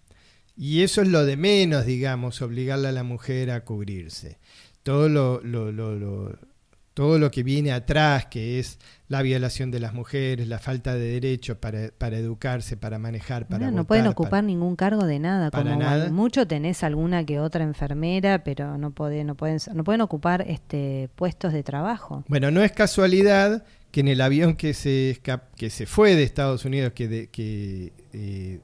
Y 0.57 0.83
eso 0.83 1.01
es 1.01 1.07
lo 1.07 1.25
de 1.25 1.37
menos, 1.37 1.87
digamos, 1.87 2.43
obligarle 2.43 2.89
a 2.89 2.93
la 2.93 3.05
mujer 3.05 3.53
a 3.53 3.65
cubrirse. 3.65 4.41
Todo 4.83 5.09
lo, 5.09 5.41
lo, 5.45 5.71
lo 5.71 6.52
todo 6.95 7.19
lo 7.19 7.31
que 7.31 7.43
viene 7.43 7.73
atrás, 7.73 8.27
que 8.27 8.59
es 8.59 8.79
la 9.09 9.23
violación 9.23 9.71
de 9.71 9.81
las 9.81 9.95
mujeres, 9.95 10.47
la 10.47 10.59
falta 10.59 10.95
de 10.95 11.01
derechos 11.01 11.57
para, 11.57 11.89
para 11.97 12.19
educarse, 12.19 12.77
para 12.77 12.99
manejar, 12.99 13.47
para 13.47 13.67
no, 13.67 13.71
no 13.71 13.85
pueden 13.87 14.07
ocupar 14.07 14.45
ningún 14.45 14.77
cargo 14.77 15.07
de 15.07 15.19
nada, 15.19 15.51
como 15.51 15.79
mucho 16.11 16.47
tenés 16.47 16.83
alguna 16.83 17.25
que 17.25 17.41
otra 17.41 17.65
enfermera, 17.65 18.45
pero 18.45 18.77
no 18.77 18.91
pueden, 18.91 19.27
no 19.27 19.35
pueden, 19.35 19.59
no 19.75 19.85
pueden 19.85 20.01
ocupar 20.03 20.43
este 20.47 21.09
puestos 21.15 21.53
de 21.53 21.63
trabajo. 21.63 22.25
Bueno, 22.29 22.51
no 22.51 22.63
es 22.63 22.73
casualidad 22.73 23.65
que 23.91 24.01
en 24.01 24.09
el 24.09 24.21
avión 24.21 24.57
que 24.57 24.75
se 24.75 25.21
que 25.57 25.71
se 25.71 25.87
fue 25.87 26.15
de 26.15 26.23
Estados 26.23 26.65
Unidos, 26.65 26.93
que, 26.95 27.09
de, 27.09 27.27
que 27.29 27.93
eh, 28.13 28.61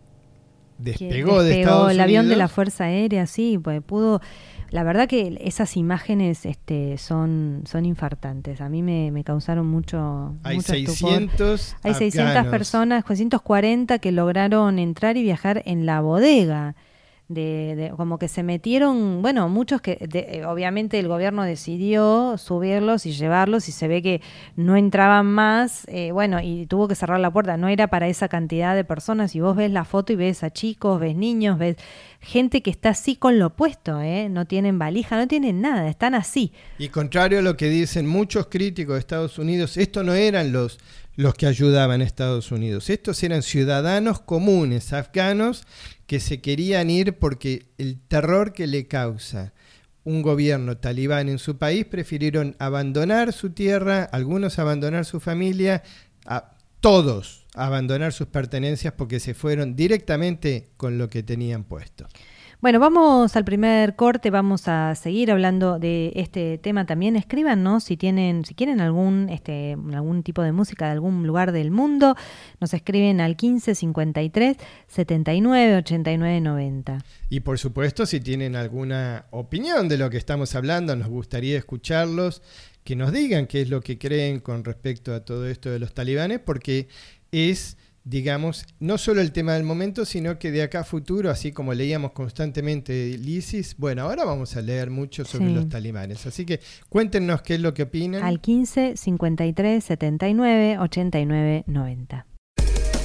despegó, 0.79 1.43
de 1.43 1.61
Estados 1.61 1.85
Unidos, 1.85 1.93
el 1.93 2.01
avión 2.01 2.29
de 2.29 2.37
la 2.37 2.49
Fuerza 2.49 2.85
Aérea, 2.85 3.27
sí, 3.27 3.59
pues 3.63 3.83
pudo 3.83 4.21
la 4.71 4.83
verdad 4.83 5.09
que 5.09 5.39
esas 5.41 5.77
imágenes 5.77 6.45
este, 6.45 6.99
son, 6.99 7.63
son 7.67 7.87
infartantes. 7.87 8.61
A 8.61 8.69
mí 8.69 8.83
me, 8.83 9.25
causaron 9.25 9.67
mucho. 9.67 10.35
Hay 10.43 10.61
600. 10.61 11.77
Hay 11.83 11.95
600 11.95 12.47
personas, 12.47 13.05
640 13.07 13.99
que 13.99 14.13
lograron 14.13 14.79
entrar 14.79 15.17
y 15.17 15.23
viajar 15.23 15.63
en 15.65 15.87
la 15.87 16.01
bodega 16.01 16.75
de, 17.29 17.93
como 17.97 18.19
que 18.19 18.27
se 18.27 18.43
metieron, 18.43 19.21
bueno, 19.21 19.49
muchos 19.51 19.83
que 19.83 19.99
eh, 20.01 20.45
obviamente 20.47 20.99
el 20.99 21.09
gobierno 21.09 21.43
decidió 21.45 22.37
subirlos 22.39 23.05
y 23.05 23.13
llevarlos 23.13 23.69
y 23.69 23.73
se 23.73 23.87
ve 23.87 24.03
que 24.03 24.23
no 24.57 24.77
entraban 24.77 25.27
más, 25.27 25.85
eh, 25.89 26.11
bueno, 26.11 26.41
y 26.43 26.67
tuvo 26.67 26.89
que 26.89 26.95
cerrar 26.95 27.21
la 27.21 27.31
puerta, 27.31 27.59
no 27.59 27.69
era 27.69 27.89
para 27.89 28.09
esa 28.09 28.29
cantidad 28.29 28.75
de 28.75 28.85
personas 28.85 29.35
y 29.35 29.41
vos 29.41 29.57
ves 29.57 29.71
la 29.71 29.85
foto 29.85 30.15
y 30.15 30.17
ves 30.17 30.43
a 30.43 30.51
chicos, 30.51 30.99
ves 31.01 31.17
niños, 31.17 31.59
ves 31.59 31.77
gente 32.21 32.63
que 32.63 32.71
está 32.71 32.91
así 32.91 33.15
con 33.15 33.39
lo 33.39 33.49
opuesto, 33.49 34.01
¿eh? 34.01 34.29
no 34.31 34.47
tienen 34.47 34.79
valija, 34.79 35.17
no 35.17 35.29
tienen 35.29 35.61
nada, 35.61 35.87
están 35.89 36.15
así. 36.15 36.53
Y 36.79 36.89
contrario 36.89 37.41
a 37.41 37.43
lo 37.43 37.59
que 37.59 37.69
dicen 37.69 38.07
muchos 38.07 38.47
críticos 38.47 38.95
de 38.95 39.01
Estados 39.01 39.39
Unidos, 39.39 39.77
esto 39.77 40.03
no 40.03 40.15
eran 40.15 40.53
los 40.53 40.79
los 41.19 41.35
que 41.35 41.47
ayudaban 41.47 42.01
a 42.01 42.05
Estados 42.05 42.53
Unidos. 42.53 42.91
Estos 42.91 43.21
eran 43.25 43.43
ciudadanos 43.43 44.21
comunes 44.21 44.93
afganos 44.93 45.65
que 46.09 46.21
se 46.21 46.41
querían 46.41 46.89
ir 46.89 47.19
porque 47.19 47.67
el 47.77 48.01
terror 48.01 48.55
que 48.55 48.67
le 48.67 48.89
causa 48.89 49.53
un 50.05 50.23
gobierno 50.23 50.79
talibán 50.79 51.29
en 51.29 51.39
su 51.39 51.59
país 51.59 51.85
prefirieron 51.85 52.57
abandonar 52.59 53.35
su 53.35 53.51
tierra, 53.51 54.05
algunos 54.05 54.59
abandonar 54.59 55.05
su 55.05 55.21
familia, 55.21 55.83
a 56.25 56.53
todos 56.81 57.47
abandonar 57.55 58.15
sus 58.15 58.27
pertenencias 58.29 58.95
porque 58.95 59.21
se 59.21 59.35
fueron 59.35 59.77
directamente 59.77 60.71
con 60.79 60.97
lo 60.97 61.11
que 61.11 61.23
tenían 61.23 61.63
puesto. 61.65 62.09
Bueno, 62.61 62.81
vamos 62.81 63.37
al 63.37 63.45
primer 63.45 63.95
corte, 63.95 64.31
vamos 64.31 64.67
a 64.67 64.93
seguir 64.97 65.31
hablando 65.31 65.79
de 65.79 66.11
este 66.17 66.59
tema 66.59 66.87
también. 66.87 67.15
Escríbanos 67.15 67.85
si 67.85 67.97
tienen, 67.97 68.45
si 68.45 68.55
quieren 68.55 68.81
algún, 68.81 69.29
este, 69.29 69.77
algún 69.95 70.25
tipo 70.25 70.43
de 70.43 70.51
música 70.51 70.87
de 70.87 70.91
algún 70.91 71.25
lugar 71.25 71.53
del 71.53 71.71
mundo, 71.71 72.17
nos 72.61 72.75
escriben 72.75 73.21
al 73.21 73.37
15 73.37 73.77
53 73.77 74.57
79 74.89 75.77
89 75.77 76.41
90. 76.41 76.99
Y 77.31 77.41
por 77.41 77.61
supuesto, 77.61 78.07
si 78.07 78.19
tienen 78.19 78.57
alguna 78.57 79.27
opinión 79.31 79.89
de 79.89 79.97
lo 79.97 80.11
que 80.11 80.17
estamos 80.17 80.57
hablando, 80.57 80.97
nos 80.97 81.07
gustaría 81.07 81.57
escucharlos, 81.57 82.43
que 82.83 82.97
nos 82.97 83.13
digan 83.13 83.47
qué 83.47 83.61
es 83.61 83.71
lo 83.71 83.83
que 83.83 83.99
creen 83.99 84.41
con 84.41 84.65
respecto 84.65 85.15
a 85.15 85.25
todo 85.25 85.47
esto 85.47 85.71
de 85.71 85.79
los 85.79 85.95
talibanes, 85.95 86.41
porque 86.41 86.89
es 87.31 87.77
digamos, 88.09 88.65
no 88.81 88.97
solo 88.97 89.21
el 89.21 89.33
tema 89.33 89.53
del 89.53 89.65
momento, 89.65 90.05
sino 90.05 90.39
que 90.39 90.51
de 90.51 90.63
acá 90.63 90.81
a 90.81 90.85
futuro, 90.85 91.31
así 91.31 91.53
como 91.53 91.75
leíamos 91.75 92.13
constantemente 92.13 92.93
de 92.93 93.11
ISIS, 93.11 93.77
bueno, 93.77 94.03
ahora 94.03 94.25
vamos 94.25 94.57
a 94.57 94.63
leer 94.63 94.91
mucho 94.91 95.25
sobre 95.25 95.51
los 95.51 95.69
talibanes. 95.69 96.27
Así 96.27 96.47
que 96.47 96.61
cuéntenos 96.89 97.43
qué 97.43 97.57
es 97.57 97.61
lo 97.61 97.75
que 97.75 97.83
opinan. 97.83 98.23
Al 98.23 98.41
15 98.41 98.97
53 98.97 99.85
79 99.85 100.79
89 100.79 101.65
90. 101.67 102.27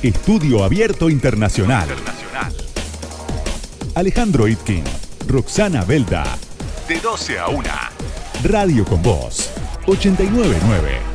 Estudio 0.01 0.63
Abierto 0.63 1.09
Internacional. 1.09 1.89
Alejandro 3.95 4.47
Itkin, 4.47 4.83
Roxana 5.27 5.83
Belda. 5.83 6.23
De 6.87 6.99
12 6.99 7.39
a 7.39 7.49
1. 7.49 7.63
Radio 8.43 8.85
con 8.85 9.01
Voz. 9.01 9.51
899. 9.85 11.12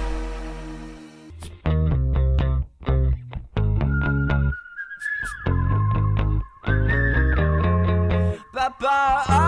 Ah, 8.91 9.48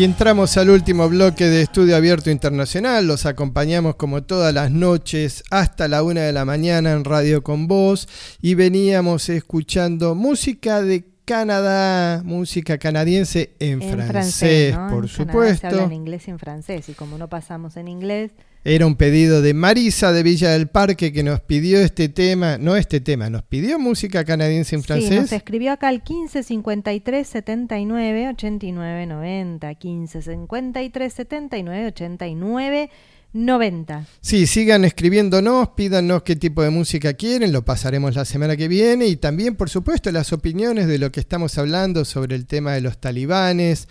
Y 0.00 0.04
entramos 0.04 0.56
al 0.56 0.70
último 0.70 1.10
bloque 1.10 1.44
de 1.44 1.60
Estudio 1.60 1.94
Abierto 1.94 2.30
Internacional. 2.30 3.06
Los 3.06 3.26
acompañamos 3.26 3.96
como 3.96 4.22
todas 4.22 4.54
las 4.54 4.70
noches 4.70 5.44
hasta 5.50 5.88
la 5.88 6.02
una 6.02 6.22
de 6.22 6.32
la 6.32 6.46
mañana 6.46 6.92
en 6.92 7.04
Radio 7.04 7.42
con 7.42 7.68
Voz. 7.68 8.08
Y 8.40 8.54
veníamos 8.54 9.28
escuchando 9.28 10.14
música 10.14 10.80
de 10.80 11.04
Canadá, 11.26 12.22
música 12.24 12.78
canadiense 12.78 13.50
en, 13.58 13.82
francés, 13.82 14.74
¿no? 14.74 14.88
por 14.88 15.04
En 15.04 15.10
Canadá 15.10 15.32
supuesto. 15.32 15.60
Se 15.60 15.66
habla 15.66 15.82
en 15.82 15.92
inglés 15.92 16.28
y 16.28 16.30
en 16.30 16.38
francés, 16.38 16.88
y 16.88 16.94
como 16.94 17.18
no 17.18 17.28
pasamos 17.28 17.76
en 17.76 17.88
inglés, 17.88 18.30
Era 18.62 18.84
un 18.86 18.94
pedido 18.96 19.40
de 19.40 19.54
Marisa 19.54 20.12
de 20.12 20.22
Villa 20.22 20.50
del 20.50 20.68
Parque 20.68 21.14
que 21.14 21.22
nos 21.22 21.40
pidió 21.40 21.80
este 21.80 22.10
tema, 22.10 22.58
no 22.58 22.76
este 22.76 23.00
tema, 23.00 23.30
nos 23.30 23.42
pidió 23.42 23.78
música 23.78 24.22
canadiense 24.24 24.76
en 24.76 24.82
Sí, 24.82 24.90
nos 24.92 25.06
francés. 25.06 25.32
escribió 25.32 25.72
acá 25.72 25.88
al 25.88 26.02
15 26.02 26.42
53 26.42 27.26
79 27.26 28.28
89 28.28 29.06
90. 29.06 29.74
15 29.74 30.22
53 30.22 31.12
79 31.12 31.86
89 31.86 32.90
90. 33.32 34.06
Sí, 34.20 34.46
sigan 34.46 34.84
escribiéndonos, 34.84 35.70
pídanos 35.70 36.22
qué 36.22 36.36
tipo 36.36 36.62
de 36.62 36.70
música 36.70 37.14
quieren, 37.14 37.52
lo 37.52 37.64
pasaremos 37.64 38.16
la 38.16 38.24
semana 38.24 38.56
que 38.56 38.68
viene 38.68 39.06
y 39.06 39.16
también, 39.16 39.56
por 39.56 39.70
supuesto, 39.70 40.10
las 40.10 40.32
opiniones 40.32 40.86
de 40.86 40.98
lo 40.98 41.12
que 41.12 41.20
estamos 41.20 41.56
hablando 41.58 42.04
sobre 42.04 42.36
el 42.36 42.46
tema 42.46 42.72
de 42.72 42.80
los 42.80 42.98
talibanes. 42.98 43.88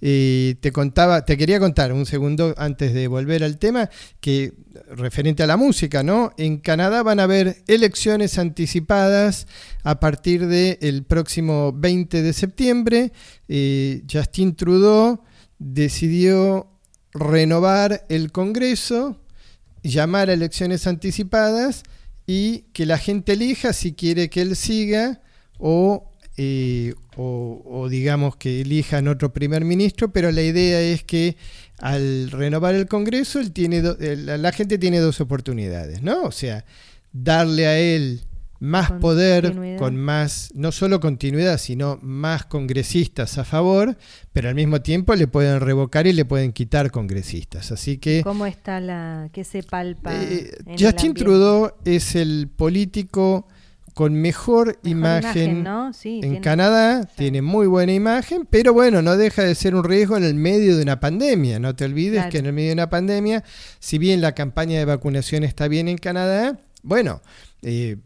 Te 0.00 0.70
contaba, 0.72 1.24
te 1.24 1.36
quería 1.36 1.58
contar 1.58 1.92
un 1.92 2.06
segundo 2.06 2.54
antes 2.56 2.92
de 2.92 3.08
volver 3.08 3.44
al 3.44 3.58
tema 3.58 3.88
que 4.20 4.52
referente 4.88 5.42
a 5.42 5.46
la 5.46 5.56
música, 5.56 6.02
¿no? 6.02 6.32
En 6.36 6.58
Canadá 6.58 7.02
van 7.02 7.20
a 7.20 7.24
haber 7.24 7.62
elecciones 7.66 8.38
anticipadas 8.38 9.46
a 9.82 10.00
partir 10.00 10.46
del 10.46 11.04
próximo 11.04 11.72
20 11.72 12.22
de 12.22 12.32
septiembre. 12.32 13.12
Eh, 13.48 14.02
Justin 14.10 14.54
Trudeau 14.54 15.22
decidió 15.58 16.71
renovar 17.14 18.04
el 18.08 18.32
Congreso, 18.32 19.20
llamar 19.82 20.30
a 20.30 20.34
elecciones 20.34 20.86
anticipadas 20.86 21.82
y 22.26 22.64
que 22.72 22.86
la 22.86 22.98
gente 22.98 23.32
elija 23.32 23.72
si 23.72 23.92
quiere 23.92 24.30
que 24.30 24.42
él 24.42 24.56
siga 24.56 25.20
o, 25.58 26.10
eh, 26.36 26.94
digamos 27.90 28.36
que 28.36 28.62
elijan 28.62 29.08
otro 29.08 29.32
primer 29.32 29.64
ministro, 29.64 30.12
pero 30.12 30.30
la 30.32 30.42
idea 30.42 30.80
es 30.80 31.02
que 31.04 31.36
al 31.78 32.30
renovar 32.30 32.74
el 32.74 32.86
Congreso 32.86 33.40
la 33.98 34.52
gente 34.52 34.78
tiene 34.78 34.98
dos 35.00 35.20
oportunidades, 35.20 36.02
¿no? 36.02 36.22
O 36.22 36.32
sea, 36.32 36.64
darle 37.12 37.66
a 37.66 37.78
él 37.78 38.22
más 38.64 38.92
poder, 38.92 39.76
con 39.76 39.96
más, 39.96 40.50
no 40.54 40.70
solo 40.70 41.00
continuidad, 41.00 41.58
sino 41.58 41.98
más 42.00 42.44
congresistas 42.44 43.36
a 43.38 43.44
favor, 43.44 43.96
pero 44.32 44.48
al 44.48 44.54
mismo 44.54 44.80
tiempo 44.82 45.16
le 45.16 45.26
pueden 45.26 45.58
revocar 45.58 46.06
y 46.06 46.12
le 46.12 46.24
pueden 46.24 46.52
quitar 46.52 46.92
congresistas. 46.92 47.72
Así 47.72 47.98
que 47.98 48.22
¿Cómo 48.22 48.46
está 48.46 48.78
la. 48.80 49.28
qué 49.32 49.42
se 49.42 49.64
palpa? 49.64 50.14
eh, 50.14 50.52
en 50.64 50.72
el 50.74 50.78
Justin? 50.80 51.14
Trudeau 51.14 51.72
es 51.84 52.14
el 52.14 52.48
político 52.54 53.48
con 53.94 54.14
mejor, 54.14 54.78
imagen, 54.84 55.64
¿no? 55.64 55.92
Sí, 55.92 56.14
en 56.16 56.20
tiene- 56.20 56.40
Canadá, 56.40 57.02
sí. 57.02 57.08
tiene 57.16 57.42
muy 57.42 57.66
buena 57.66 57.92
imagen, 57.92 58.46
pero 58.48 58.72
bueno, 58.72 59.02
no 59.02 59.16
deja 59.16 59.42
de 59.42 59.54
ser 59.56 59.74
un 59.74 59.82
riesgo 59.84 60.16
en 60.16 60.22
el 60.24 60.34
medio 60.34 60.76
de 60.76 60.82
una 60.84 61.00
pandemia. 61.00 61.58
No 61.58 61.74
te 61.74 61.84
olvides 61.84 62.20
Claro. 62.20 62.30
que 62.30 62.38
en 62.38 62.46
el 62.46 62.52
medio 62.52 62.68
de 62.68 62.74
una 62.74 62.88
pandemia, 62.90 63.42
si 63.80 63.98
bien 63.98 64.20
la 64.20 64.36
campaña 64.36 64.78
de 64.78 64.84
vacunación 64.84 65.42
está 65.42 65.66
bien 65.68 65.88
en 65.88 65.98
Canadá, 65.98 66.58
bueno, 66.84 67.20
eh, 67.60 67.96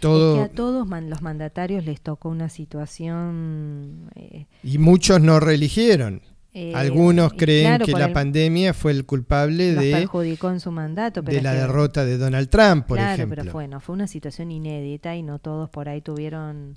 todo... 0.00 0.42
Es 0.42 0.48
que 0.48 0.52
a 0.52 0.56
todos 0.56 0.86
man- 0.86 1.10
los 1.10 1.22
mandatarios 1.22 1.84
les 1.84 2.00
tocó 2.00 2.28
una 2.28 2.48
situación... 2.48 4.10
eh, 4.14 4.46
Y 4.62 4.78
muchos 4.78 5.20
no 5.20 5.40
reeligieron. 5.40 6.22
eh, 6.54 6.72
Algunos 6.74 7.32
creen 7.34 7.66
claro, 7.66 7.86
que 7.86 7.92
la 7.92 8.06
el- 8.06 8.12
pandemia 8.12 8.74
fue 8.74 8.92
el 8.92 9.04
culpable 9.04 9.74
de, 9.74 9.92
perjudicó 9.92 10.50
en 10.50 10.60
su 10.60 10.70
mandato. 10.70 11.22
Pero 11.22 11.36
de 11.36 11.42
la 11.42 11.52
que- 11.52 11.58
derrota 11.58 12.04
de 12.04 12.18
Donald 12.18 12.48
Trump, 12.48 12.86
por 12.86 12.98
claro, 12.98 13.14
ejemplo. 13.14 13.36
pero 13.42 13.52
fue, 13.52 13.68
no, 13.68 13.80
fue 13.80 13.94
una 13.94 14.06
situación 14.06 14.50
inédita 14.50 15.14
y 15.16 15.22
no 15.22 15.38
todos 15.38 15.68
por 15.70 15.88
ahí 15.88 16.00
tuvieron... 16.00 16.74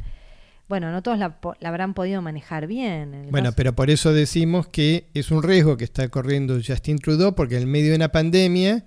Bueno, 0.68 0.92
no 0.92 1.02
todos 1.02 1.18
la, 1.18 1.40
la 1.62 1.70
habrán 1.70 1.96
podido 1.96 2.22
manejar 2.22 2.68
bien. 2.68 3.28
Bueno, 3.32 3.46
caso- 3.48 3.56
pero 3.56 3.74
por 3.74 3.90
eso 3.90 4.14
decimos 4.14 4.68
que 4.68 5.08
es 5.16 5.32
un 5.32 5.42
riesgo 5.42 5.78
que 5.78 5.84
está 5.84 6.08
corriendo 6.10 6.60
Justin 6.64 7.00
Trudeau, 7.00 7.34
porque 7.34 7.58
en 7.58 7.68
medio 7.72 7.90
de 7.90 7.96
una 7.96 8.12
pandemia, 8.12 8.86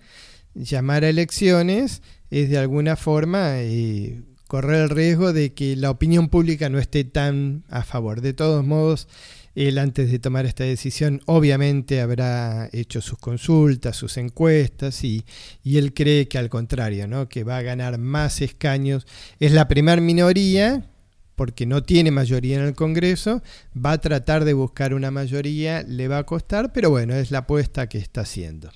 llamar 0.55 1.03
a 1.03 1.09
elecciones 1.09 2.03
es 2.33 2.49
de 2.49 2.57
alguna 2.57 2.97
forma 2.97 3.61
eh, 3.61 4.23
correr 4.49 4.85
el 4.85 4.89
riesgo 4.89 5.35
de 5.35 5.53
que 5.53 5.77
la 5.77 5.91
opinión 5.91 6.31
pública 6.31 6.71
no 6.71 6.79
esté 6.79 7.05
tan 7.05 7.63
a 7.69 7.83
favor. 7.85 8.23
De 8.23 8.33
todos 8.33 8.65
modos, 8.65 9.07
él 9.55 9.77
antes 9.77 10.11
de 10.11 10.19
tomar 10.19 10.47
esta 10.47 10.65
decisión 10.65 11.21
obviamente 11.27 12.01
habrá 12.01 12.71
hecho 12.73 13.03
sus 13.03 13.19
consultas, 13.19 13.97
sus 13.97 14.17
encuestas 14.17 15.05
y, 15.05 15.27
y 15.63 15.77
él 15.77 15.93
cree 15.93 16.27
que 16.27 16.39
al 16.39 16.49
contrario, 16.49 17.07
¿no? 17.07 17.29
que 17.29 17.45
va 17.45 17.59
a 17.59 17.63
ganar 17.63 17.99
más 17.99 18.41
escaños. 18.41 19.07
Es 19.39 19.53
la 19.53 19.69
primer 19.69 20.01
minoría 20.01 20.89
porque 21.37 21.67
no 21.67 21.83
tiene 21.83 22.13
mayoría 22.13 22.57
en 22.57 22.65
el 22.65 22.75
Congreso, 22.75 23.43
va 23.77 23.93
a 23.93 24.01
tratar 24.01 24.47
de 24.47 24.55
buscar 24.55 24.95
una 24.95 25.11
mayoría, 25.11 25.83
le 25.83 26.09
va 26.09 26.19
a 26.19 26.25
costar, 26.25 26.73
pero 26.73 26.89
bueno, 26.89 27.15
es 27.15 27.31
la 27.31 27.39
apuesta 27.39 27.91
que 27.91 27.99
está 27.99 28.23
haciendo. 28.23 28.71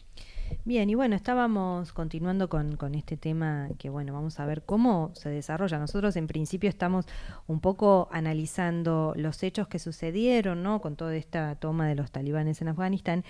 Bien, 0.64 0.90
y 0.90 0.94
bueno, 0.94 1.14
estábamos 1.14 1.92
continuando 1.92 2.48
con, 2.48 2.76
con 2.76 2.94
este 2.94 3.16
tema 3.16 3.68
que, 3.78 3.88
bueno, 3.88 4.12
vamos 4.12 4.40
a 4.40 4.46
ver 4.46 4.62
cómo 4.62 5.10
se 5.14 5.28
desarrolla. 5.28 5.78
Nosotros 5.78 6.16
en 6.16 6.26
principio 6.26 6.68
estamos 6.68 7.06
un 7.46 7.60
poco 7.60 8.08
analizando 8.10 9.12
los 9.16 9.42
hechos 9.42 9.68
que 9.68 9.78
sucedieron, 9.78 10.62
¿no? 10.62 10.80
Con 10.80 10.96
toda 10.96 11.14
esta 11.14 11.54
toma 11.56 11.86
de 11.86 11.94
los 11.94 12.10
talibanes 12.10 12.60
en 12.62 12.68
Afganistán. 12.68 13.24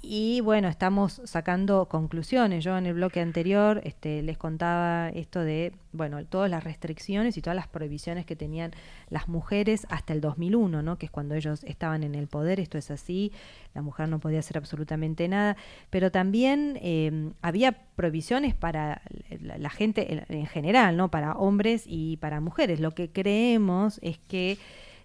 Y 0.00 0.40
bueno, 0.42 0.68
estamos 0.68 1.20
sacando 1.24 1.86
conclusiones. 1.86 2.62
Yo 2.62 2.78
en 2.78 2.86
el 2.86 2.94
bloque 2.94 3.20
anterior 3.20 3.80
este, 3.82 4.22
les 4.22 4.38
contaba 4.38 5.08
esto 5.08 5.40
de, 5.40 5.72
bueno, 5.92 6.24
todas 6.24 6.48
las 6.48 6.62
restricciones 6.62 7.36
y 7.36 7.42
todas 7.42 7.56
las 7.56 7.66
prohibiciones 7.66 8.24
que 8.24 8.36
tenían 8.36 8.70
las 9.10 9.26
mujeres 9.26 9.88
hasta 9.90 10.12
el 10.12 10.20
2001, 10.20 10.82
¿no? 10.82 10.98
Que 10.98 11.06
es 11.06 11.10
cuando 11.10 11.34
ellos 11.34 11.64
estaban 11.64 12.04
en 12.04 12.14
el 12.14 12.28
poder. 12.28 12.60
Esto 12.60 12.78
es 12.78 12.92
así. 12.92 13.32
La 13.74 13.82
mujer 13.82 14.08
no 14.08 14.20
podía 14.20 14.38
hacer 14.38 14.56
absolutamente 14.56 15.26
nada. 15.26 15.56
Pero 15.90 16.12
también 16.12 16.78
eh, 16.80 17.32
había 17.42 17.72
prohibiciones 17.96 18.54
para 18.54 19.02
la, 19.40 19.58
la 19.58 19.70
gente 19.70 20.12
en, 20.12 20.24
en 20.28 20.46
general, 20.46 20.96
¿no? 20.96 21.10
Para 21.10 21.32
hombres 21.32 21.82
y 21.86 22.18
para 22.18 22.40
mujeres. 22.40 22.78
Lo 22.78 22.92
que 22.92 23.10
creemos 23.10 23.98
es 24.00 24.18
que 24.18 24.58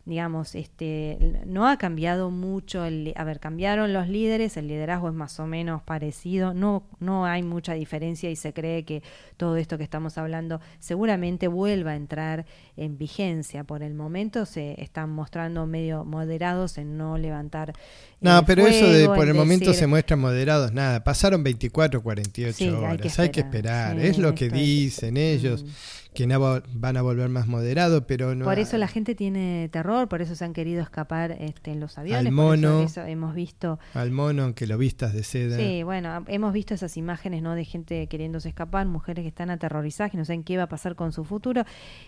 digamos, 0.06 0.54
este, 0.56 1.18
no 1.46 1.66
ha 1.68 1.78
cambiado 1.78 2.30
mucho, 2.30 2.84
el, 2.84 3.14
a 3.16 3.24
ver, 3.24 3.40
cambiaron 3.40 3.94
los 3.94 4.10
líderes, 4.10 4.58
el 4.58 4.68
liderazgo 4.68 5.08
es 5.08 5.14
más 5.14 5.40
o 5.40 5.48
menos 5.48 5.82
parecido, 5.82 6.54
no, 6.54 6.84
no 7.00 7.26
hay 7.26 7.42
mucha 7.42 7.74
diferencia 7.74 8.30
y 8.30 8.36
se 8.36 8.52
cree 8.52 8.84
que 8.84 9.02
todo 9.38 9.56
esto 9.56 9.78
que 9.78 9.84
estamos 9.86 10.18
hablando 10.18 10.60
seguramente 10.80 11.48
vuelva 11.48 11.92
a 11.92 11.96
entrar 11.96 12.46
en 12.76 12.98
vigencia. 12.98 13.64
Por 13.64 13.82
el 13.82 13.94
momento 13.94 14.46
se 14.46 14.82
están 14.82 15.10
mostrando 15.10 15.66
medio 15.68 16.04
moderados 16.04 16.78
en 16.78 16.98
no 16.98 17.18
levantar. 17.18 17.72
No, 18.20 18.44
pero 18.46 18.68
eso 18.68 18.86
de 18.90 19.06
por 19.08 19.28
el 19.28 19.34
momento 19.34 19.74
se 19.74 19.88
muestran 19.88 20.20
moderados, 20.20 20.74
nada, 20.74 21.04
pasaron 21.04 21.44
24, 21.44 22.04
48 22.04 22.58
Sí, 22.58 22.64
hay 22.66 22.70
que 22.72 22.76
horas, 22.76 23.20
hay 23.20 23.30
que 23.30 23.40
esperar. 23.40 23.98
Sí, 24.00 24.08
es 24.08 24.18
lo 24.18 24.36
que 24.36 24.48
es- 24.48 24.54
dicen 24.54 25.16
ellos, 25.18 25.64
Mm. 25.64 25.68
que 26.14 26.28
no 26.28 26.40
va- 26.40 26.62
van 26.74 26.96
a 26.96 27.02
volver 27.02 27.28
más 27.30 27.48
moderados, 27.48 28.04
pero 28.08 28.36
no 28.36 28.46
Por 28.46 28.60
eso 28.60 28.78
la 28.78 28.88
gente 28.88 29.16
tiene 29.16 29.68
terror, 29.72 29.93
por 30.10 30.22
eso 30.22 30.36
se 30.36 30.44
han 30.46 30.54
querido 30.54 30.82
escapar 30.82 31.32
este, 31.40 31.72
en 31.72 31.80
los 31.80 31.98
aviones. 31.98 32.28
Al 32.28 32.36
por 32.36 32.56
eso- 32.58 32.68
mono. 32.68 32.82
eso 32.84 33.02
hemos 33.06 33.34
visto 33.36 33.80
al 33.94 34.12
mono 34.12 34.44
aunque 34.44 34.68
lo 34.68 34.78
vistas 34.78 35.14
de 35.14 35.24
seda. 35.24 35.58
Sí, 35.58 35.84
bueno, 35.84 36.24
hemos 36.28 36.54
visto 36.54 36.74
esas 36.74 36.98
imágenes, 36.98 37.42
¿no? 37.42 37.56
De 37.56 37.66
gente 37.66 38.08
queriéndose 38.08 38.50
escapar, 38.50 38.86
mujeres 38.88 39.24
que 39.24 39.30
están 39.30 39.50
aterrorizadas, 39.50 40.12
que 40.12 40.18
no 40.18 40.26
saben 40.26 40.44
qué 40.44 40.58
va 40.58 40.64
a 40.64 40.70
pasar 40.70 40.96
con 40.96 41.12
su 41.12 41.24
futuro. 41.24 41.64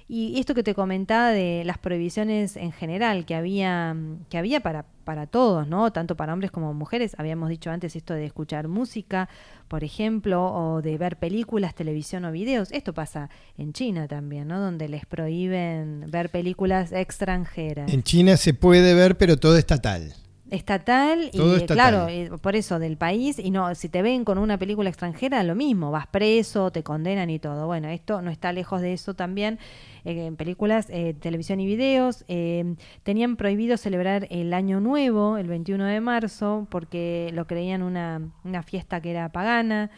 Y 0.07 0.39
esto 0.39 0.53
que 0.55 0.63
te 0.63 0.73
comentaba 0.75 1.29
de 1.31 1.63
las 1.65 1.77
prohibiciones 1.77 2.57
en 2.57 2.71
general 2.71 3.25
que 3.25 3.35
había, 3.35 3.95
que 4.29 4.37
había 4.37 4.59
para, 4.59 4.85
para 5.05 5.27
todos, 5.27 5.67
¿no? 5.67 5.91
Tanto 5.93 6.17
para 6.17 6.33
hombres 6.33 6.51
como 6.51 6.73
mujeres. 6.73 7.15
Habíamos 7.17 7.49
dicho 7.49 7.71
antes 7.71 7.95
esto 7.95 8.13
de 8.13 8.25
escuchar 8.25 8.67
música, 8.67 9.29
por 9.69 9.85
ejemplo, 9.85 10.43
o 10.53 10.81
de 10.81 10.97
ver 10.97 11.17
películas, 11.17 11.73
televisión 11.75 12.25
o 12.25 12.31
videos. 12.31 12.71
Esto 12.71 12.93
pasa 12.93 13.29
en 13.57 13.71
China 13.71 14.07
también, 14.07 14.49
¿no? 14.49 14.59
Donde 14.59 14.89
les 14.89 15.05
prohíben 15.05 16.05
ver 16.09 16.29
películas 16.29 16.91
extranjeras 16.91 17.91
En 17.93 18.03
China 18.03 18.35
se 18.35 18.53
puede 18.53 18.93
ver, 18.93 19.17
pero 19.17 19.37
todo 19.37 19.57
estatal. 19.57 20.13
Estatal 20.51 21.29
y 21.33 21.37
Todo 21.37 21.55
estatal. 21.55 22.07
claro 22.07 22.37
por 22.37 22.55
eso 22.55 22.77
del 22.77 22.97
país 22.97 23.39
y 23.39 23.49
no 23.49 23.73
si 23.73 23.89
te 23.89 24.01
ven 24.01 24.23
con 24.23 24.37
una 24.37 24.57
película 24.59 24.89
extranjera 24.89 25.41
lo 25.43 25.55
mismo 25.55 25.89
vas 25.89 26.05
preso 26.07 26.71
te 26.71 26.83
condenan 26.83 27.29
y 27.31 27.39
todo 27.39 27.65
bueno 27.65 27.87
esto 27.87 28.21
no 28.21 28.29
está 28.29 28.53
lejos 28.53 28.81
de 28.81 28.93
eso 28.93 29.15
también 29.15 29.57
eh, 30.03 30.27
en 30.27 30.35
películas 30.35 30.87
eh, 30.89 31.15
televisión 31.19 31.59
y 31.59 31.65
videos 31.65 32.25
eh, 32.27 32.75
tenían 33.01 33.37
prohibido 33.37 33.75
celebrar 33.77 34.27
el 34.29 34.53
año 34.53 34.79
nuevo 34.79 35.37
el 35.37 35.47
21 35.47 35.83
de 35.85 35.99
marzo 35.99 36.67
porque 36.69 37.31
lo 37.33 37.47
creían 37.47 37.81
una, 37.81 38.21
una 38.43 38.61
fiesta 38.61 39.01
que 39.01 39.11
era 39.11 39.29
pagana 39.29 39.89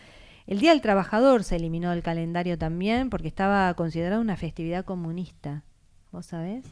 el 0.46 0.60
Día 0.60 0.72
del 0.72 0.80
Trabajador 0.80 1.44
se 1.44 1.58
eliminó 1.58 1.92
del 1.92 2.04
calendario 2.04 2.58
también 2.58 3.10
porque 3.10 3.28
estaba 3.28 3.74
considerado 3.74 4.22
una 4.22 4.38
festividad 4.38 4.86
comunista. 4.86 5.64
¿Vos 6.14 6.28
sabés? 6.28 6.64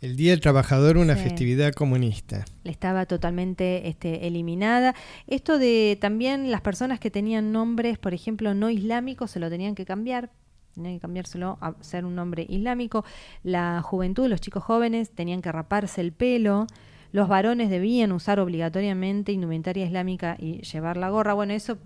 El 0.00 0.16
Día 0.16 0.30
del 0.30 0.40
Trabajador, 0.40 0.96
una 0.96 1.16
Sí. 1.16 1.24
festividad 1.24 1.72
comunista. 1.72 2.44
estaba 2.64 3.06
totalmente 3.06 3.88
este, 3.88 4.26
eliminada. 4.28 4.94
Esto 5.26 5.58
de 5.58 5.98
también 6.00 6.50
las 6.50 6.60
personas 6.60 7.00
que 7.00 7.10
tenían 7.10 7.50
nombres, 7.50 7.98
por 7.98 8.14
ejemplo, 8.14 8.54
no 8.54 8.70
islámicos, 8.70 9.30
se 9.32 9.40
lo 9.40 9.50
tenían 9.50 9.74
que 9.74 9.84
cambiar. 9.84 10.30
Tenían 10.74 10.94
que 10.94 11.00
cambiárselo 11.00 11.58
a 11.60 11.74
ser 11.80 12.04
un 12.04 12.14
nombre 12.14 12.46
islámico. 12.48 13.04
La 13.42 13.82
juventud, 13.82 14.28
los 14.28 14.40
chicos 14.40 14.62
jóvenes, 14.62 15.10
tenían 15.10 15.42
que 15.42 15.50
raparse 15.50 16.00
el 16.00 16.12
pelo. 16.12 16.66
Los 17.10 17.26
varones 17.26 17.68
debían 17.70 18.12
usar 18.12 18.38
obligatoriamente 18.38 19.32
indumentaria 19.32 19.84
islámica 19.86 20.36
y 20.38 20.60
llevar 20.60 20.96
la 20.96 21.08
gorra. 21.08 21.34
Bueno, 21.34 21.54
eso, 21.54 21.78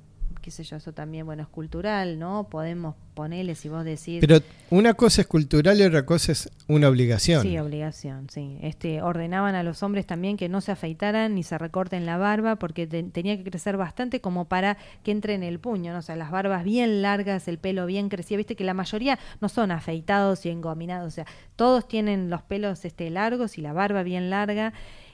qué 0.42 0.50
sé 0.50 0.64
yo, 0.64 0.76
eso 0.76 0.92
también, 0.92 1.24
bueno, 1.24 1.42
es 1.42 1.48
cultural, 1.48 2.18
¿no? 2.18 2.48
Podemos 2.50 2.94
ponerle, 3.14 3.54
si 3.54 3.68
vos 3.68 3.84
decís... 3.84 4.18
Pero 4.20 4.40
una 4.70 4.94
cosa 4.94 5.20
es 5.22 5.26
cultural 5.26 5.78
y 5.78 5.82
otra 5.84 6.04
cosa 6.04 6.32
es 6.32 6.50
una 6.66 6.88
obligación. 6.88 7.42
Sí, 7.42 7.58
obligación, 7.58 8.28
sí. 8.30 8.58
Este, 8.62 9.00
ordenaban 9.02 9.54
a 9.54 9.62
los 9.62 9.82
hombres 9.82 10.06
también 10.06 10.36
que 10.36 10.48
no 10.48 10.60
se 10.60 10.72
afeitaran 10.72 11.34
ni 11.34 11.42
se 11.42 11.56
recorten 11.58 12.04
la 12.06 12.16
barba 12.16 12.56
porque 12.56 12.86
te- 12.86 13.02
tenía 13.04 13.36
que 13.36 13.44
crecer 13.44 13.76
bastante 13.76 14.20
como 14.20 14.46
para 14.46 14.76
que 15.04 15.10
entre 15.12 15.34
en 15.34 15.42
el 15.42 15.60
puño, 15.60 15.92
¿no? 15.92 16.00
o 16.00 16.02
sea, 16.02 16.16
las 16.16 16.30
barbas 16.30 16.64
bien 16.64 17.00
largas, 17.02 17.48
el 17.48 17.58
pelo 17.58 17.86
bien 17.86 18.08
crecido, 18.08 18.38
viste 18.38 18.56
que 18.56 18.64
la 18.64 18.74
mayoría 18.74 19.18
no 19.40 19.48
son 19.48 19.70
afeitados 19.70 20.44
y 20.46 20.50
engominados, 20.50 21.06
o 21.08 21.14
sea, 21.14 21.26
todos 21.56 21.86
tienen 21.86 22.30
los 22.30 22.42
pelos 22.42 22.84
este, 22.84 23.08
largos 23.10 23.56
y 23.58 23.60
la 23.62 23.72
barba 23.72 24.02
bien 24.02 24.30
larga. 24.30 24.72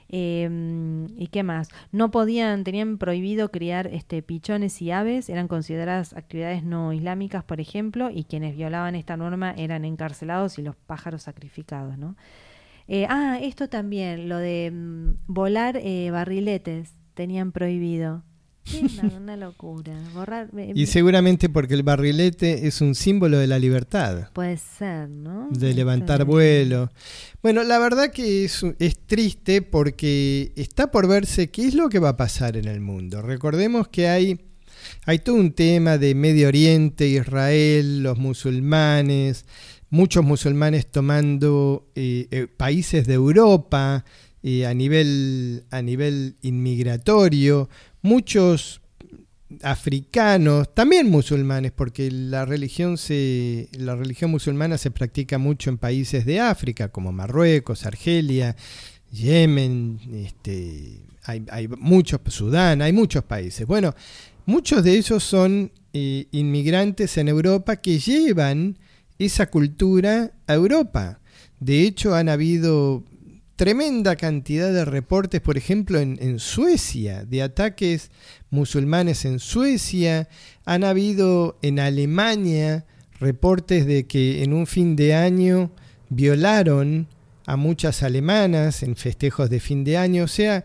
Eh, 0.08 1.06
¿Y 1.16 1.26
qué 1.28 1.42
más? 1.42 1.68
No 1.92 2.10
podían, 2.10 2.64
tenían 2.64 2.98
prohibido 2.98 3.50
criar 3.50 3.88
este, 3.88 4.22
pichones 4.22 4.80
y 4.80 4.90
aves, 4.90 5.28
eran 5.28 5.48
consideradas 5.48 6.14
actividades 6.14 6.64
no 6.64 6.92
islámicas, 6.92 7.44
por 7.44 7.60
ejemplo, 7.60 8.10
y 8.10 8.24
quienes 8.24 8.56
violaban 8.56 8.94
esta 8.94 9.16
norma 9.16 9.52
eran 9.56 9.84
encarcelados 9.84 10.58
y 10.58 10.62
los 10.62 10.76
pájaros 10.76 11.22
sacrificados, 11.24 11.98
¿no? 11.98 12.16
Eh, 12.88 13.06
ah, 13.10 13.38
esto 13.40 13.68
también, 13.68 14.30
lo 14.30 14.38
de 14.38 14.70
mm, 14.72 15.10
volar 15.26 15.76
eh, 15.76 16.10
barriletes, 16.10 16.94
tenían 17.14 17.52
prohibido. 17.52 18.22
Una, 18.80 19.16
una 19.16 19.36
locura. 19.36 19.94
Borrar, 20.14 20.50
Y 20.74 20.86
seguramente 20.86 21.48
porque 21.48 21.74
el 21.74 21.82
barrilete 21.82 22.66
es 22.66 22.80
un 22.80 22.94
símbolo 22.94 23.38
de 23.38 23.46
la 23.46 23.58
libertad, 23.58 24.30
puede 24.32 24.58
ser, 24.58 25.08
¿no? 25.08 25.48
de 25.50 25.74
levantar 25.74 26.24
vuelo. 26.24 26.90
Bueno, 27.42 27.62
la 27.64 27.78
verdad 27.78 28.10
que 28.10 28.44
es, 28.44 28.64
es 28.78 28.98
triste 29.06 29.62
porque 29.62 30.52
está 30.56 30.90
por 30.90 31.08
verse 31.08 31.50
qué 31.50 31.66
es 31.66 31.74
lo 31.74 31.88
que 31.88 31.98
va 31.98 32.10
a 32.10 32.16
pasar 32.16 32.56
en 32.56 32.66
el 32.66 32.80
mundo. 32.80 33.22
Recordemos 33.22 33.88
que 33.88 34.08
hay, 34.08 34.40
hay 35.06 35.20
todo 35.20 35.36
un 35.36 35.52
tema 35.52 35.98
de 35.98 36.14
Medio 36.14 36.48
Oriente, 36.48 37.08
Israel, 37.08 38.02
los 38.02 38.18
musulmanes, 38.18 39.44
muchos 39.90 40.24
musulmanes 40.24 40.90
tomando 40.90 41.88
eh, 41.94 42.28
eh, 42.30 42.46
países 42.46 43.06
de 43.06 43.14
Europa 43.14 44.04
eh, 44.42 44.66
a, 44.66 44.74
nivel, 44.74 45.64
a 45.70 45.82
nivel 45.82 46.36
inmigratorio, 46.42 47.68
muchos 48.02 48.80
africanos, 49.62 50.74
también 50.74 51.10
musulmanes, 51.10 51.72
porque 51.72 52.10
la 52.10 52.44
religión, 52.44 52.98
se, 52.98 53.68
la 53.72 53.96
religión 53.96 54.30
musulmana 54.30 54.76
se 54.78 54.90
practica 54.90 55.38
mucho 55.38 55.70
en 55.70 55.78
países 55.78 56.26
de 56.26 56.40
África, 56.40 56.88
como 56.88 57.12
Marruecos, 57.12 57.86
Argelia, 57.86 58.56
Yemen, 59.10 59.98
este, 60.12 61.00
hay, 61.24 61.44
hay 61.50 61.68
muchos, 61.68 62.20
Sudán, 62.28 62.82
hay 62.82 62.92
muchos 62.92 63.24
países. 63.24 63.66
Bueno, 63.66 63.94
muchos 64.44 64.84
de 64.84 64.96
ellos 64.96 65.22
son 65.22 65.72
eh, 65.92 66.26
inmigrantes 66.30 67.16
en 67.16 67.28
Europa 67.28 67.76
que 67.76 67.98
llevan 67.98 68.78
esa 69.18 69.46
cultura 69.46 70.32
a 70.46 70.54
Europa. 70.54 71.20
De 71.58 71.82
hecho, 71.82 72.14
han 72.14 72.28
habido 72.28 73.04
tremenda 73.58 74.14
cantidad 74.14 74.72
de 74.72 74.84
reportes, 74.84 75.40
por 75.40 75.58
ejemplo, 75.58 75.98
en, 75.98 76.38
Suecia, 76.38 77.24
de 77.24 77.42
ataques 77.42 78.12
musulmanes 78.50 79.24
en 79.24 79.40
Suecia. 79.40 80.28
Han 80.64 80.84
habido 80.84 81.58
en 81.60 81.80
Alemania 81.80 82.86
reportes 83.18 83.84
de 83.84 84.06
que 84.06 84.44
en 84.44 84.52
un 84.52 84.68
fin 84.68 84.94
de 84.94 85.16
año 85.16 85.72
violaron 86.08 87.08
a 87.46 87.56
muchas 87.56 88.04
alemanas 88.04 88.84
en 88.84 88.94
festejos 88.94 89.50
de 89.50 89.58
fin 89.58 89.82
de 89.82 89.98
año. 89.98 90.22
O 90.22 90.28
sea, 90.28 90.64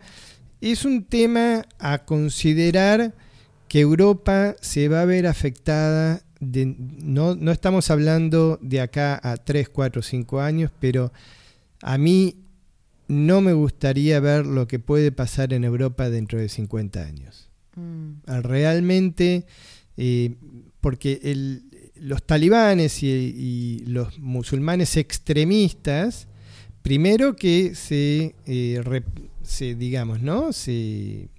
es 0.62 0.86
un 0.86 1.04
tema 1.04 1.64
a 1.80 2.06
considerar 2.06 3.16
que 3.68 3.80
Europa 3.80 4.56
se 4.62 4.88
va 4.88 5.02
a 5.02 5.06
ver 5.06 5.26
afectada. 5.26 6.22
No, 6.40 7.34
no 7.34 7.52
estamos 7.52 7.90
hablando 7.90 8.60
de 8.62 8.82
acá 8.82 9.20
a 9.24 9.38
3, 9.38 9.70
4, 9.70 10.04
5 10.04 10.42
años, 10.42 10.72
pero 10.80 11.12
a 11.82 11.98
mí 11.98 12.43
no 13.08 13.42
me 13.42 13.54
gustaría 13.54 14.20
ver 14.20 14.46
lo 14.46 14.68
que 14.68 14.80
puede 14.80 15.12
pasar 15.12 15.54
en 15.54 15.64
Europa 15.64 16.10
dentro 16.10 16.40
de 16.40 16.50
50 16.50 17.02
años. 17.04 17.50
Mm. 17.76 18.12
Ah, 18.28 18.42
realmente, 18.42 19.46
eh, 19.98 20.36
porque 20.82 21.62
los 21.96 22.24
talibanes 22.26 23.04
y, 23.04 23.84
los 23.88 24.20
musulmanes 24.20 24.98
extremistas, 24.98 26.28
primero 26.82 27.36
que 27.36 27.76
se, 27.76 28.36
eh, 28.46 29.02
se 29.44 29.76
digamos, 29.76 30.22
¿no? 30.22 30.54
Se 30.54 31.30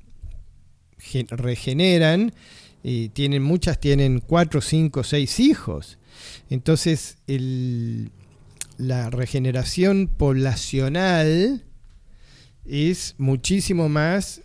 regeneran, 1.30 2.32
y 2.86 3.08
tienen, 3.08 3.42
muchas 3.42 3.80
tienen 3.80 4.20
cuatro, 4.20 4.60
cinco, 4.60 5.02
seis 5.04 5.40
hijos. 5.40 5.98
Entonces, 6.50 7.16
el, 7.26 8.10
la 8.78 9.10
regeneración 9.10 10.08
poblacional 10.08 11.64
es 12.64 13.14
muchísimo 13.18 13.88
más 13.88 14.42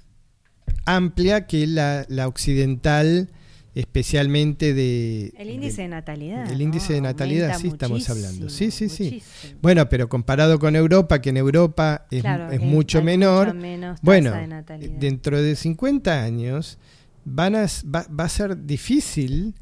amplia 0.86 1.48
que 1.48 1.68
la, 1.68 2.06
occidental, 2.28 3.30
especialmente 3.76 4.74
de... 4.74 5.34
El 5.38 5.50
índice 5.50 5.84
de, 5.84 5.88
natalidad. 5.88 6.52
El 6.52 6.62
índice 6.62 6.94
de 6.94 7.02
natalidad, 7.02 7.58
sí 7.58 7.68
estamos 7.68 8.10
hablando. 8.10 8.50
Sí, 8.50 8.72
sí, 8.72 8.90
sí. 8.90 9.22
Bueno, 9.62 9.88
pero 9.90 10.10
comparado 10.10 10.60
con 10.60 10.76
Europa, 10.76 11.22
que 11.22 11.30
en 11.30 11.38
Europa 11.38 12.06
es, 12.12 12.24
mucho 12.60 13.02
menor, 13.02 13.56
bueno, 14.02 14.34
dentro 15.00 15.42
de 15.42 15.56
50 15.56 16.24
años 16.24 16.78
van 17.26 17.56
a, 17.56 17.66
va, 17.94 18.08
va 18.08 18.24
a 18.24 18.30
ser 18.30 18.66
difícil 18.66 19.54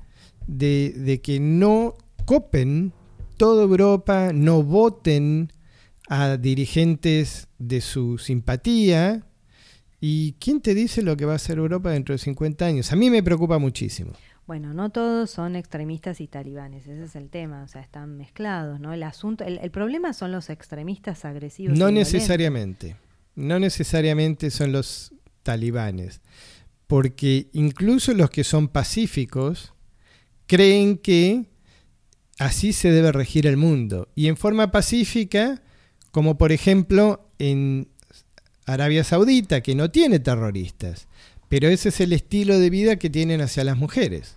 de, 0.48 0.94
de 0.96 1.22
que 1.22 1.40
no 1.40 1.96
copen 2.26 2.94
toda 3.38 3.64
Europa, 3.64 4.32
no 4.34 4.64
voten 4.64 5.54
a 6.10 6.38
dirigentes 6.38 7.48
de 7.58 7.82
su 7.82 8.18
simpatía. 8.18 9.26
¿Y 10.00 10.34
quién 10.34 10.62
te 10.62 10.74
dice 10.74 11.02
lo 11.02 11.18
que 11.18 11.26
va 11.26 11.34
a 11.34 11.38
hacer 11.38 11.58
Europa 11.58 11.92
dentro 11.92 12.14
de 12.14 12.20
50 12.20 12.66
años? 12.66 12.92
A 12.92 12.96
mí 12.96 13.10
me 13.10 13.24
preocupa 13.24 13.58
muchísimo. 13.58 14.14
Bueno, 14.48 14.74
no 14.74 14.90
todos 14.92 15.30
son 15.30 15.58
extremistas 15.58 16.22
y 16.22 16.28
talibanes, 16.28 16.88
ese 16.88 17.04
es 17.04 17.16
el 17.18 17.30
tema, 17.30 17.64
o 17.64 17.68
sea, 17.68 17.82
están 17.82 18.16
mezclados, 18.16 18.80
¿no? 18.80 18.94
El 18.94 19.04
asunto, 19.04 19.44
el, 19.44 19.72
problema 19.72 20.14
son 20.14 20.32
los 20.32 20.50
extremistas 20.50 21.26
agresivos. 21.26 21.78
No 21.78 21.92
necesariamente, 21.92 22.96
no 23.36 23.60
necesariamente 23.60 24.50
son 24.50 24.72
los 24.72 25.14
talibanes, 25.44 26.22
porque 26.88 27.50
incluso 27.52 28.14
los 28.14 28.30
que 28.30 28.46
son 28.46 28.70
pacíficos 28.70 29.74
creen 30.46 30.98
que 30.98 31.48
así 32.40 32.74
se 32.74 32.92
debe 32.92 33.12
regir 33.12 33.48
el 33.48 33.58
mundo. 33.58 34.10
Y 34.16 34.28
en 34.28 34.38
forma 34.38 34.72
pacífica, 34.72 35.62
como 36.12 36.38
por 36.38 36.52
ejemplo 36.52 37.30
en 37.40 37.88
Arabia 38.66 39.04
Saudita, 39.04 39.62
que 39.62 39.76
no 39.76 39.92
tiene 39.92 40.20
terroristas, 40.20 41.08
pero 41.50 41.70
ese 41.70 41.90
es 41.90 42.00
el 42.02 42.14
estilo 42.14 42.60
de 42.60 42.70
vida 42.70 42.98
que 42.98 43.10
tienen 43.10 43.42
hacia 43.42 43.64
las 43.64 43.78
mujeres. 43.78 44.36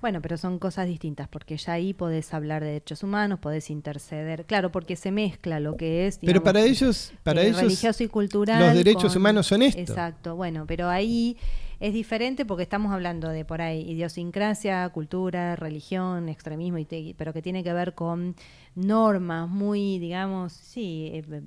Bueno, 0.00 0.22
pero 0.22 0.36
son 0.36 0.60
cosas 0.60 0.86
distintas, 0.86 1.26
porque 1.26 1.56
ya 1.56 1.72
ahí 1.72 1.92
podés 1.92 2.32
hablar 2.32 2.62
de 2.62 2.68
derechos 2.68 3.02
humanos, 3.02 3.40
podés 3.40 3.68
interceder, 3.68 4.44
claro, 4.44 4.70
porque 4.70 4.94
se 4.94 5.10
mezcla 5.10 5.58
lo 5.58 5.76
que 5.76 6.06
es. 6.06 6.20
pero 6.24 6.42
para 6.42 6.60
ellos, 6.60 7.12
para 7.24 7.42
eh, 7.42 7.48
ellos, 7.48 7.62
religioso 7.62 8.04
y 8.04 8.08
cultural. 8.08 8.60
Los 8.60 8.74
derechos 8.74 9.16
humanos 9.16 9.48
son 9.48 9.62
esto. 9.62 9.80
Exacto, 9.80 10.36
bueno, 10.36 10.66
pero 10.68 10.88
ahí 10.88 11.36
es 11.80 11.92
diferente 11.92 12.44
porque 12.44 12.62
estamos 12.62 12.92
hablando 12.92 13.28
de 13.28 13.44
por 13.44 13.62
ahí 13.62 13.82
idiosincrasia, 13.90 14.88
cultura, 14.90 15.56
religión, 15.56 16.28
extremismo, 16.28 16.78
y 16.78 17.14
pero 17.16 17.32
que 17.32 17.42
tiene 17.42 17.62
que 17.62 17.72
ver 17.72 17.94
con 17.94 18.34
normas 18.74 19.48
muy, 19.48 19.98
digamos, 19.98 20.52
sí, 20.52 21.10
eh, 21.12 21.42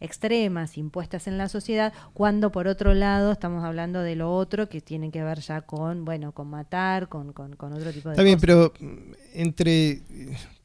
extremas 0.00 0.78
impuestas 0.78 1.26
en 1.26 1.38
la 1.38 1.48
sociedad, 1.48 1.92
cuando 2.14 2.52
por 2.52 2.68
otro 2.68 2.94
lado 2.94 3.32
estamos 3.32 3.64
hablando 3.64 4.00
de 4.00 4.16
lo 4.16 4.34
otro 4.34 4.68
que 4.68 4.80
tiene 4.80 5.10
que 5.10 5.22
ver 5.22 5.40
ya 5.40 5.62
con, 5.62 6.04
bueno, 6.04 6.32
con 6.32 6.48
matar, 6.48 7.08
con, 7.08 7.32
con, 7.32 7.54
otro 7.72 7.92
tipo 7.92 8.08
de 8.08 8.14
Está 8.14 8.22
bien, 8.22 8.38
pero 8.40 8.72
mm, 8.80 9.12
entre 9.34 10.02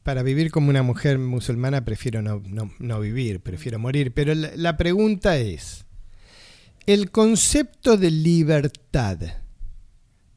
para 0.04 0.22
vivir 0.22 0.52
como 0.52 0.70
una 0.70 0.84
mujer 0.84 1.18
musulmana 1.18 1.84
prefiero 1.86 2.22
no, 2.22 2.42
no, 2.80 3.00
vivir, 3.00 3.40
prefiero 3.40 3.80
morir. 3.80 4.14
Pero 4.14 4.34
la, 4.36 4.78
pregunta 4.78 5.38
es, 5.38 5.86
¿el 6.86 7.12
concepto 7.12 7.98
de 7.98 8.12
libertad 8.12 9.18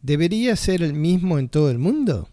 debería 0.03 0.57
ser 0.57 0.83
el 0.83 0.95
mismo 0.95 1.39
en 1.39 1.49
todo 1.49 1.71
el 1.71 1.79
mundo? 1.79 2.29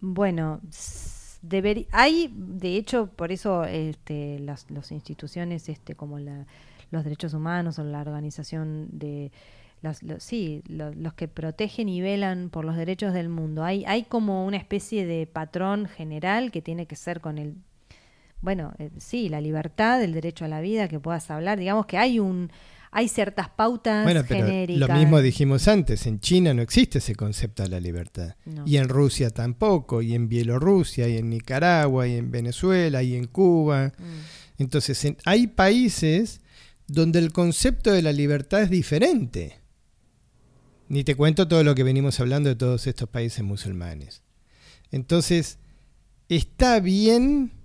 Bueno, 0.00 0.60
hay, 1.92 2.32
de 2.34 2.76
hecho, 2.76 3.08
por 3.08 3.32
eso 3.32 3.64
este, 3.64 4.38
las, 4.38 4.66
instituciones 4.90 5.68
este, 5.68 5.94
como 5.94 6.18
la, 6.18 6.46
los 6.90 7.04
derechos 7.04 7.34
humanos 7.34 7.78
o 7.78 7.84
la 7.84 8.00
organización 8.00 8.88
de 8.92 9.32
los, 9.82 10.00
sí, 10.18 10.62
los, 10.68 11.14
que 11.14 11.28
protegen 11.28 11.88
y 11.88 12.00
velan 12.00 12.50
por 12.50 12.64
los 12.64 12.76
derechos 12.76 13.12
del 13.12 13.28
mundo. 13.28 13.62
Hay, 13.62 13.84
hay 13.86 14.04
como 14.04 14.46
una 14.46 14.56
especie 14.56 15.06
de 15.06 15.26
patrón 15.26 15.86
general 15.86 16.50
que 16.50 16.62
tiene 16.62 16.86
que 16.86 16.96
ser 16.96 17.20
con 17.20 17.38
el, 17.38 17.56
bueno, 18.46 18.72
eh, 18.78 18.90
sí, 18.98 19.28
la 19.28 19.40
libertad, 19.40 20.00
el 20.04 20.12
derecho 20.12 20.44
a 20.44 20.48
la 20.48 20.60
vida, 20.60 20.86
que 20.86 21.00
puedas 21.00 21.28
hablar. 21.32 21.58
Digamos 21.58 21.86
que 21.86 21.98
hay 21.98 22.20
un, 22.20 22.48
hay 22.92 23.08
ciertas 23.08 23.48
pautas 23.48 24.04
bueno, 24.04 24.22
pero 24.28 24.46
Lo 24.68 24.86
mismo 24.86 25.20
dijimos 25.20 25.66
antes, 25.66 26.06
en 26.06 26.20
China 26.20 26.54
no 26.54 26.62
existe 26.62 26.98
ese 26.98 27.16
concepto 27.16 27.64
de 27.64 27.70
la 27.70 27.80
libertad. 27.80 28.36
Y 28.64 28.76
en 28.76 28.88
Rusia 28.88 29.30
tampoco, 29.30 30.00
y 30.00 30.14
en 30.14 30.28
Bielorrusia, 30.28 31.08
y 31.08 31.16
en 31.16 31.28
Nicaragua, 31.28 32.06
y 32.06 32.14
en 32.14 32.30
Venezuela, 32.30 33.02
y 33.02 33.16
en 33.16 33.26
Cuba. 33.26 33.88
Mm. 33.98 34.62
Entonces, 34.62 35.04
hay 35.24 35.48
países 35.48 36.40
donde 36.86 37.18
el 37.18 37.32
concepto 37.32 37.90
de 37.90 38.02
la 38.02 38.12
libertad 38.12 38.62
es 38.62 38.70
diferente. 38.70 39.58
Ni 40.88 41.02
te 41.02 41.16
cuento 41.16 41.48
todo 41.48 41.64
lo 41.64 41.74
que 41.74 41.82
venimos 41.82 42.20
hablando 42.20 42.48
de 42.48 42.54
todos 42.54 42.86
estos 42.86 43.08
países 43.08 43.42
musulmanes. 43.42 44.22
Entonces, 44.92 45.58
está 46.28 46.78
bien 46.78 47.55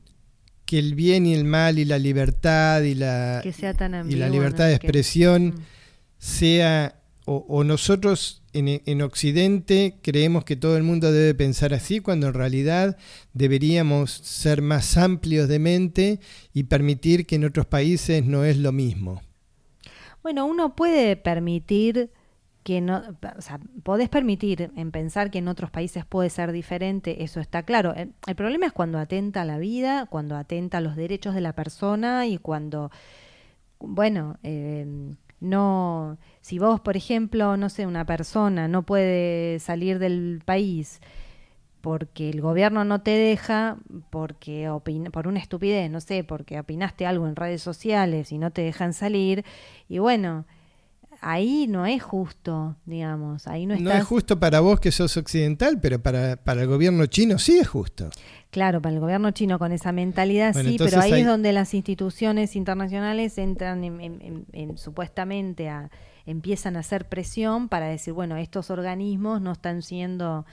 que 0.71 0.79
el 0.79 0.95
bien 0.95 1.25
y 1.25 1.33
el 1.33 1.43
mal 1.43 1.79
y 1.79 1.83
la 1.83 1.99
libertad 1.99 2.81
y 2.83 2.95
la, 2.95 3.43
y 4.07 4.15
la 4.15 4.29
libertad 4.29 4.67
de 4.67 4.75
expresión 4.75 5.47
mm. 5.47 5.53
sea, 6.17 6.95
o, 7.25 7.65
nosotros 7.65 8.41
en, 8.53 8.81
en, 8.85 9.01
Occidente 9.01 9.97
creemos 10.01 10.45
que 10.45 10.55
todo 10.55 10.77
el 10.77 10.83
mundo 10.83 11.11
debe 11.11 11.33
pensar 11.35 11.73
así, 11.73 11.99
cuando 11.99 12.27
en 12.27 12.35
realidad 12.35 12.97
deberíamos 13.33 14.11
ser 14.11 14.61
más 14.61 14.95
amplios 14.95 15.49
de 15.49 15.59
mente 15.59 16.19
y 16.53 16.63
permitir 16.63 17.25
que 17.25 17.35
en 17.35 17.43
otros 17.43 17.65
países 17.65 18.23
no 18.23 18.45
es 18.45 18.55
lo 18.55 18.71
mismo. 18.71 19.21
Bueno, 20.23 20.45
uno 20.45 20.73
puede 20.73 21.17
permitir 21.17 22.11
que 22.63 22.81
no, 22.81 23.01
o 23.37 23.41
sea, 23.41 23.59
podés 23.83 24.09
permitir 24.09 24.71
en 24.75 24.91
pensar 24.91 25.31
que 25.31 25.39
en 25.39 25.47
otros 25.47 25.71
países 25.71 26.05
puede 26.05 26.29
ser 26.29 26.51
diferente, 26.51 27.23
eso 27.23 27.39
está 27.39 27.63
claro. 27.63 27.93
El, 27.95 28.35
problema 28.35 28.67
es 28.67 28.71
cuando 28.71 28.99
atenta 28.99 29.41
a 29.41 29.45
la 29.45 29.57
vida, 29.57 30.05
cuando 30.07 30.35
atenta 30.35 30.77
a 30.77 30.81
los 30.81 30.95
derechos 30.95 31.33
de 31.33 31.41
la 31.41 31.53
persona 31.53 32.27
y 32.27 32.37
cuando, 32.37 32.91
bueno, 33.79 34.37
eh, 34.43 35.15
no, 35.39 36.17
si 36.41 36.59
vos, 36.59 36.79
por 36.81 36.97
ejemplo, 36.97 37.57
no 37.57 37.69
sé, 37.69 37.87
una 37.87 38.05
persona 38.05 38.67
no 38.67 38.83
puede 38.83 39.59
salir 39.59 39.97
del 39.99 40.41
país 40.45 41.01
porque 41.81 42.29
el 42.29 42.41
gobierno 42.41 42.85
no 42.85 43.01
te 43.01 43.11
deja, 43.11 43.77
porque 44.11 44.69
opina, 44.69 45.09
por 45.09 45.27
una 45.27 45.39
estupidez, 45.39 45.89
no 45.89 45.99
sé, 45.99 46.23
porque 46.23 46.59
opinaste 46.59 47.07
algo 47.07 47.27
en 47.27 47.35
redes 47.35 47.63
sociales 47.63 48.31
y 48.31 48.37
no 48.37 48.51
te 48.51 48.61
dejan 48.61 48.93
salir, 48.93 49.43
y 49.89 49.97
bueno, 49.97 50.45
ahí 51.21 51.67
no 51.67 51.85
es 51.85 52.03
justo, 52.03 52.75
digamos. 52.85 53.47
Ahí 53.47 53.65
no, 53.65 53.75
no 53.77 53.91
es 53.91 54.03
justo 54.03 54.39
para 54.39 54.59
vos 54.59 54.79
que 54.79 54.91
sos 54.91 55.15
occidental, 55.15 55.79
pero 55.79 56.01
para, 56.01 56.35
para 56.35 56.63
el 56.63 56.67
gobierno 56.67 57.05
chino 57.05 57.37
sí 57.37 57.59
es 57.59 57.67
justo. 57.67 58.09
Claro, 58.49 58.81
para 58.81 58.95
el 58.95 58.99
gobierno 58.99 59.31
chino 59.31 59.57
con 59.59 59.71
esa 59.71 59.93
mentalidad 59.93 60.53
sí, 60.53 60.75
pero 60.77 60.99
ahí 60.99 61.21
es 61.21 61.25
donde 61.25 61.53
las 61.53 61.73
instituciones 61.73 62.57
internacionales 62.57 63.37
entran 63.37 63.83
en, 63.83 64.77
supuestamente 64.77 65.69
a, 65.69 65.89
empiezan 66.25 66.75
a 66.75 66.79
hacer 66.79 67.07
presión 67.07 67.69
para 67.69 67.87
decir, 67.87 68.13
bueno, 68.13 68.35
estos 68.35 68.69
organismos 68.69 69.41
no 69.41 69.53
están 69.53 69.81
siendo 69.83 70.45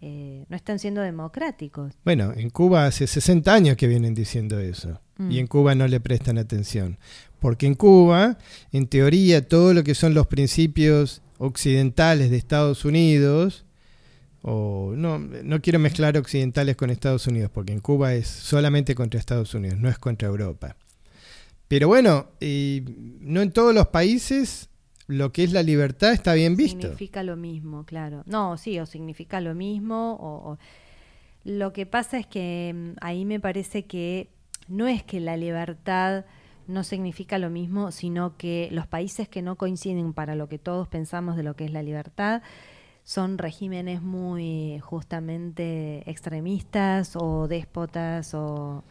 eh, 0.00 0.44
no 0.48 0.56
están 0.56 0.78
siendo 0.78 1.00
democráticos. 1.00 1.94
Bueno, 2.04 2.32
en 2.36 2.50
Cuba 2.50 2.86
hace 2.86 3.06
60 3.06 3.52
años 3.52 3.76
que 3.76 3.86
vienen 3.86 4.14
diciendo 4.14 4.58
eso 4.58 5.00
y 5.18 5.22
mm. 5.22 5.38
en 5.38 5.46
Cuba 5.46 5.74
no 5.74 5.88
le 5.88 6.00
prestan 6.00 6.36
atención, 6.36 6.98
porque 7.40 7.66
en 7.66 7.74
Cuba, 7.74 8.38
en 8.72 8.86
teoría, 8.86 9.48
todo 9.48 9.72
lo 9.72 9.82
que 9.84 9.94
son 9.94 10.12
los 10.12 10.26
principios 10.26 11.22
occidentales 11.38 12.30
de 12.30 12.36
Estados 12.36 12.84
Unidos 12.84 13.64
o 14.42 14.92
no, 14.94 15.18
no 15.18 15.60
quiero 15.60 15.78
mezclar 15.78 16.16
occidentales 16.16 16.76
con 16.76 16.90
Estados 16.90 17.26
Unidos, 17.26 17.50
porque 17.52 17.72
en 17.72 17.80
Cuba 17.80 18.14
es 18.14 18.28
solamente 18.28 18.94
contra 18.94 19.18
Estados 19.18 19.54
Unidos, 19.54 19.78
no 19.78 19.88
es 19.88 19.98
contra 19.98 20.28
Europa. 20.28 20.76
Pero 21.68 21.88
bueno, 21.88 22.28
no 22.40 23.42
en 23.42 23.50
todos 23.50 23.74
los 23.74 23.88
países 23.88 24.68
lo 25.06 25.32
que 25.32 25.44
es 25.44 25.52
la 25.52 25.62
libertad 25.62 26.12
está 26.12 26.34
bien 26.34 26.56
visto. 26.56 26.80
Significa 26.80 27.22
lo 27.22 27.36
mismo, 27.36 27.84
claro. 27.84 28.22
No, 28.26 28.56
sí, 28.56 28.78
o 28.80 28.86
significa 28.86 29.40
lo 29.40 29.54
mismo. 29.54 30.16
O, 30.20 30.58
Lo 31.44 31.72
que 31.72 31.86
pasa 31.86 32.18
es 32.18 32.26
que 32.26 32.72
mm, 32.74 32.90
ahí 33.00 33.24
me 33.24 33.38
parece 33.38 33.86
que 33.86 34.30
no 34.68 34.88
es 34.88 35.04
que 35.04 35.20
la 35.20 35.36
libertad 35.36 36.24
no 36.66 36.82
significa 36.82 37.38
lo 37.38 37.50
mismo, 37.50 37.92
sino 37.92 38.36
que 38.36 38.68
los 38.72 38.88
países 38.88 39.28
que 39.28 39.42
no 39.42 39.54
coinciden 39.54 40.12
para 40.12 40.34
lo 40.34 40.48
que 40.48 40.58
todos 40.58 40.88
pensamos 40.88 41.36
de 41.36 41.44
lo 41.44 41.54
que 41.54 41.64
es 41.64 41.70
la 41.70 41.84
libertad, 41.84 42.42
son 43.04 43.38
regímenes 43.38 44.02
muy 44.02 44.80
justamente 44.80 46.02
extremistas 46.10 47.14
o 47.14 47.46
déspotas 47.46 48.34
o... 48.34 48.82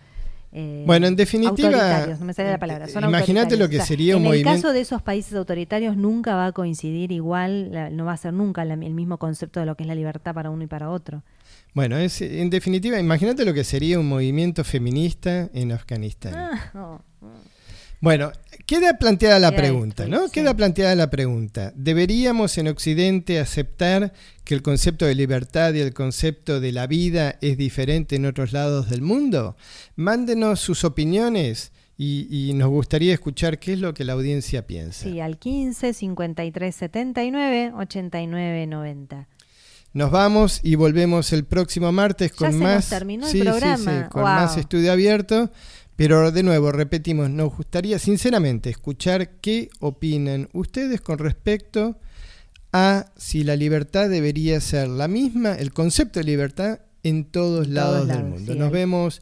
Eh, 0.52 0.84
bueno, 0.86 1.08
en 1.08 1.16
definitiva, 1.16 2.08
no 2.18 2.26
me 2.26 2.34
sale 2.34 2.52
la 2.52 2.60
palabra. 2.60 2.88
imagínate 2.89 3.58
lo 3.58 3.68
que 3.68 3.82
sería 3.82 4.16
un 4.16 4.24
movimiento. 4.24 4.50
En 4.50 4.56
el 4.56 4.62
caso 4.62 4.74
de 4.74 4.82
esos 4.82 5.02
países 5.02 5.34
autoritarios 5.34 5.98
nunca 5.98 6.36
va 6.36 6.48
a 6.48 6.52
coincidir 6.52 7.12
igual, 7.12 7.72
no 7.96 8.06
va 8.06 8.14
a 8.14 8.18
ser 8.18 8.34
nunca 8.34 8.64
el 8.64 8.78
mismo 8.78 9.18
concepto 9.18 9.60
de 9.60 9.66
lo 9.66 9.76
que 9.76 9.84
es 9.84 9.88
la 9.88 9.96
libertad 9.96 10.34
para 10.34 10.50
uno 10.50 10.64
y 10.64 10.68
para 10.68 10.89
otro. 10.89 11.24
Bueno, 11.74 11.98
es, 11.98 12.22
en 12.22 12.50
definitiva, 12.50 12.98
imagínate 13.00 13.43
lo 13.43 13.54
que 13.54 13.66
sería 13.66 14.00
un 14.00 14.08
movimiento 14.08 14.64
feminista 14.64 15.50
en 15.54 15.74
Afganistán. 15.74 16.34
Ah, 16.34 17.02
bueno, 18.06 18.32
queda 18.68 18.99
planteada 18.99 19.39
la 19.39 19.51
pregunta, 19.56 20.08
¿no? 20.08 20.30
Queda 20.30 20.56
planteada 20.56 20.93
la 20.93 21.10
pregunta. 21.10 21.74
¿Deberíamos 21.76 22.58
en 22.60 22.68
Occidente 22.68 23.39
aceptar 23.39 24.14
que 24.43 24.53
el 24.53 24.62
concepto 24.62 25.06
de 25.06 25.16
libertad 25.16 25.74
y 25.74 25.80
el 25.80 25.93
concepto 25.93 26.60
de 26.60 26.72
la 26.72 26.86
vida 26.86 27.39
es 27.41 27.58
diferente 27.58 28.16
en 28.16 28.28
otros 28.28 28.53
lados 28.53 28.89
del 28.91 29.01
mundo? 29.01 29.58
Mándenos 29.95 30.60
sus 30.60 30.84
opiniones 30.84 31.72
y, 31.97 32.51
nos 32.53 32.70
gustaría 32.70 33.12
escuchar 33.12 33.58
qué 33.58 33.74
es 33.74 33.80
lo 33.80 33.95
que 33.95 34.03
la 34.03 34.14
audiencia 34.14 34.68
piensa. 34.68 35.03
Sí, 35.03 35.20
al 35.20 35.39
15 35.39 35.93
53 35.93 36.76
79 36.76 37.74
89 37.76 38.68
90. 38.68 39.28
Nos 39.93 40.12
vamos 40.12 40.60
y 40.62 40.76
volvemos 40.76 41.32
el 41.32 41.45
próximo 41.45 41.89
martes 41.93 42.34
con 42.34 42.60
más. 42.60 42.89
terminó 42.89 43.28
el 43.28 43.39
programa. 43.39 44.10
con 44.10 44.24
más 44.24 44.58
estudio 44.58 44.91
abierto. 44.91 45.49
Pero 45.96 46.32
de 46.32 46.43
nuevo, 46.43 46.72
repetimos, 46.72 47.30
nos 47.30 47.56
gustaría 47.56 48.00
sinceramente 48.00 48.70
escuchar 48.70 49.30
qué 49.41 49.70
opinan 49.80 50.50
ustedes 50.54 51.00
con 51.02 51.20
respecto 51.20 51.98
a 52.74 53.06
si 53.16 53.46
la 53.46 53.56
libertad 53.56 54.10
debería 54.10 54.60
ser 54.60 54.89
la 54.89 55.08
misma, 55.08 55.54
el 55.54 55.72
concepto 55.72 56.20
de 56.20 56.26
libertad 56.26 56.80
en 57.04 57.24
todos, 57.24 57.70
lados, 57.70 58.08
del 58.08 58.26
mundo. 58.26 58.56
nos 58.56 58.72
vemos 58.72 59.22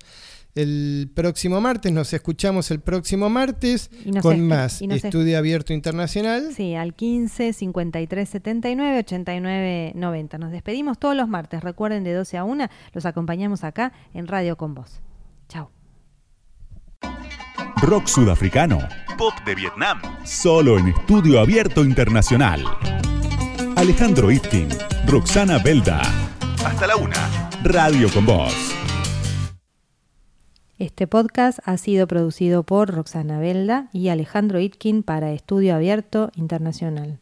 el 0.55 1.11
próximo 1.13 1.61
martes, 1.61 1.91
nos 1.91 2.11
escuchamos 2.13 2.71
el 2.71 2.79
próximo 2.79 3.29
martes 3.29 3.91
con 4.21 4.41
más 4.41 4.81
Estudio 4.81 5.37
Abierto 5.37 5.73
Internacional. 5.73 6.53
Sí, 6.55 6.73
al 6.73 6.95
15 6.95 7.53
53 7.53 8.29
79 8.29 8.99
89 8.99 9.91
90. 9.95 10.37
Nos 10.39 10.51
despedimos 10.51 10.97
todos 10.97 11.15
los 11.15 11.27
martes, 11.27 11.63
recuerden 11.63 12.03
de 12.03 12.13
12 12.13 12.37
a 12.37 12.43
1, 12.43 12.67
los 12.93 13.05
acompañamos 13.05 13.63
acá 13.63 13.93
en 14.15 14.27
Radio 14.27 14.57
con 14.57 14.73
Vos. 14.73 15.01
Chao 15.49 15.69
rock 17.81 18.07
sudafricano, 18.07 18.79
pop 19.17 19.33
de 19.45 19.55
Vietnam, 19.55 20.01
solo 20.23 20.77
en 20.77 20.87
Estudio 20.87 21.39
Abierto 21.39 21.83
Internacional. 21.83 22.63
Alejandro 23.75 24.31
Itkin, 24.31 24.69
Roxana 25.07 25.57
Belda. 25.57 26.01
Hasta 26.65 26.87
la 26.87 26.95
una. 26.95 27.49
Radio 27.63 28.09
con 28.13 28.25
Voz. 28.25 28.73
Este 30.79 31.07
podcast 31.07 31.59
ha 31.65 31.77
sido 31.77 32.07
producido 32.07 32.63
por 32.63 32.93
Roxana 32.93 33.39
Belda 33.39 33.89
y 33.93 34.09
Alejandro 34.09 34.59
Itkin 34.59 35.03
para 35.03 35.31
Estudio 35.31 35.75
Abierto 35.75 36.31
Internacional. 36.35 37.19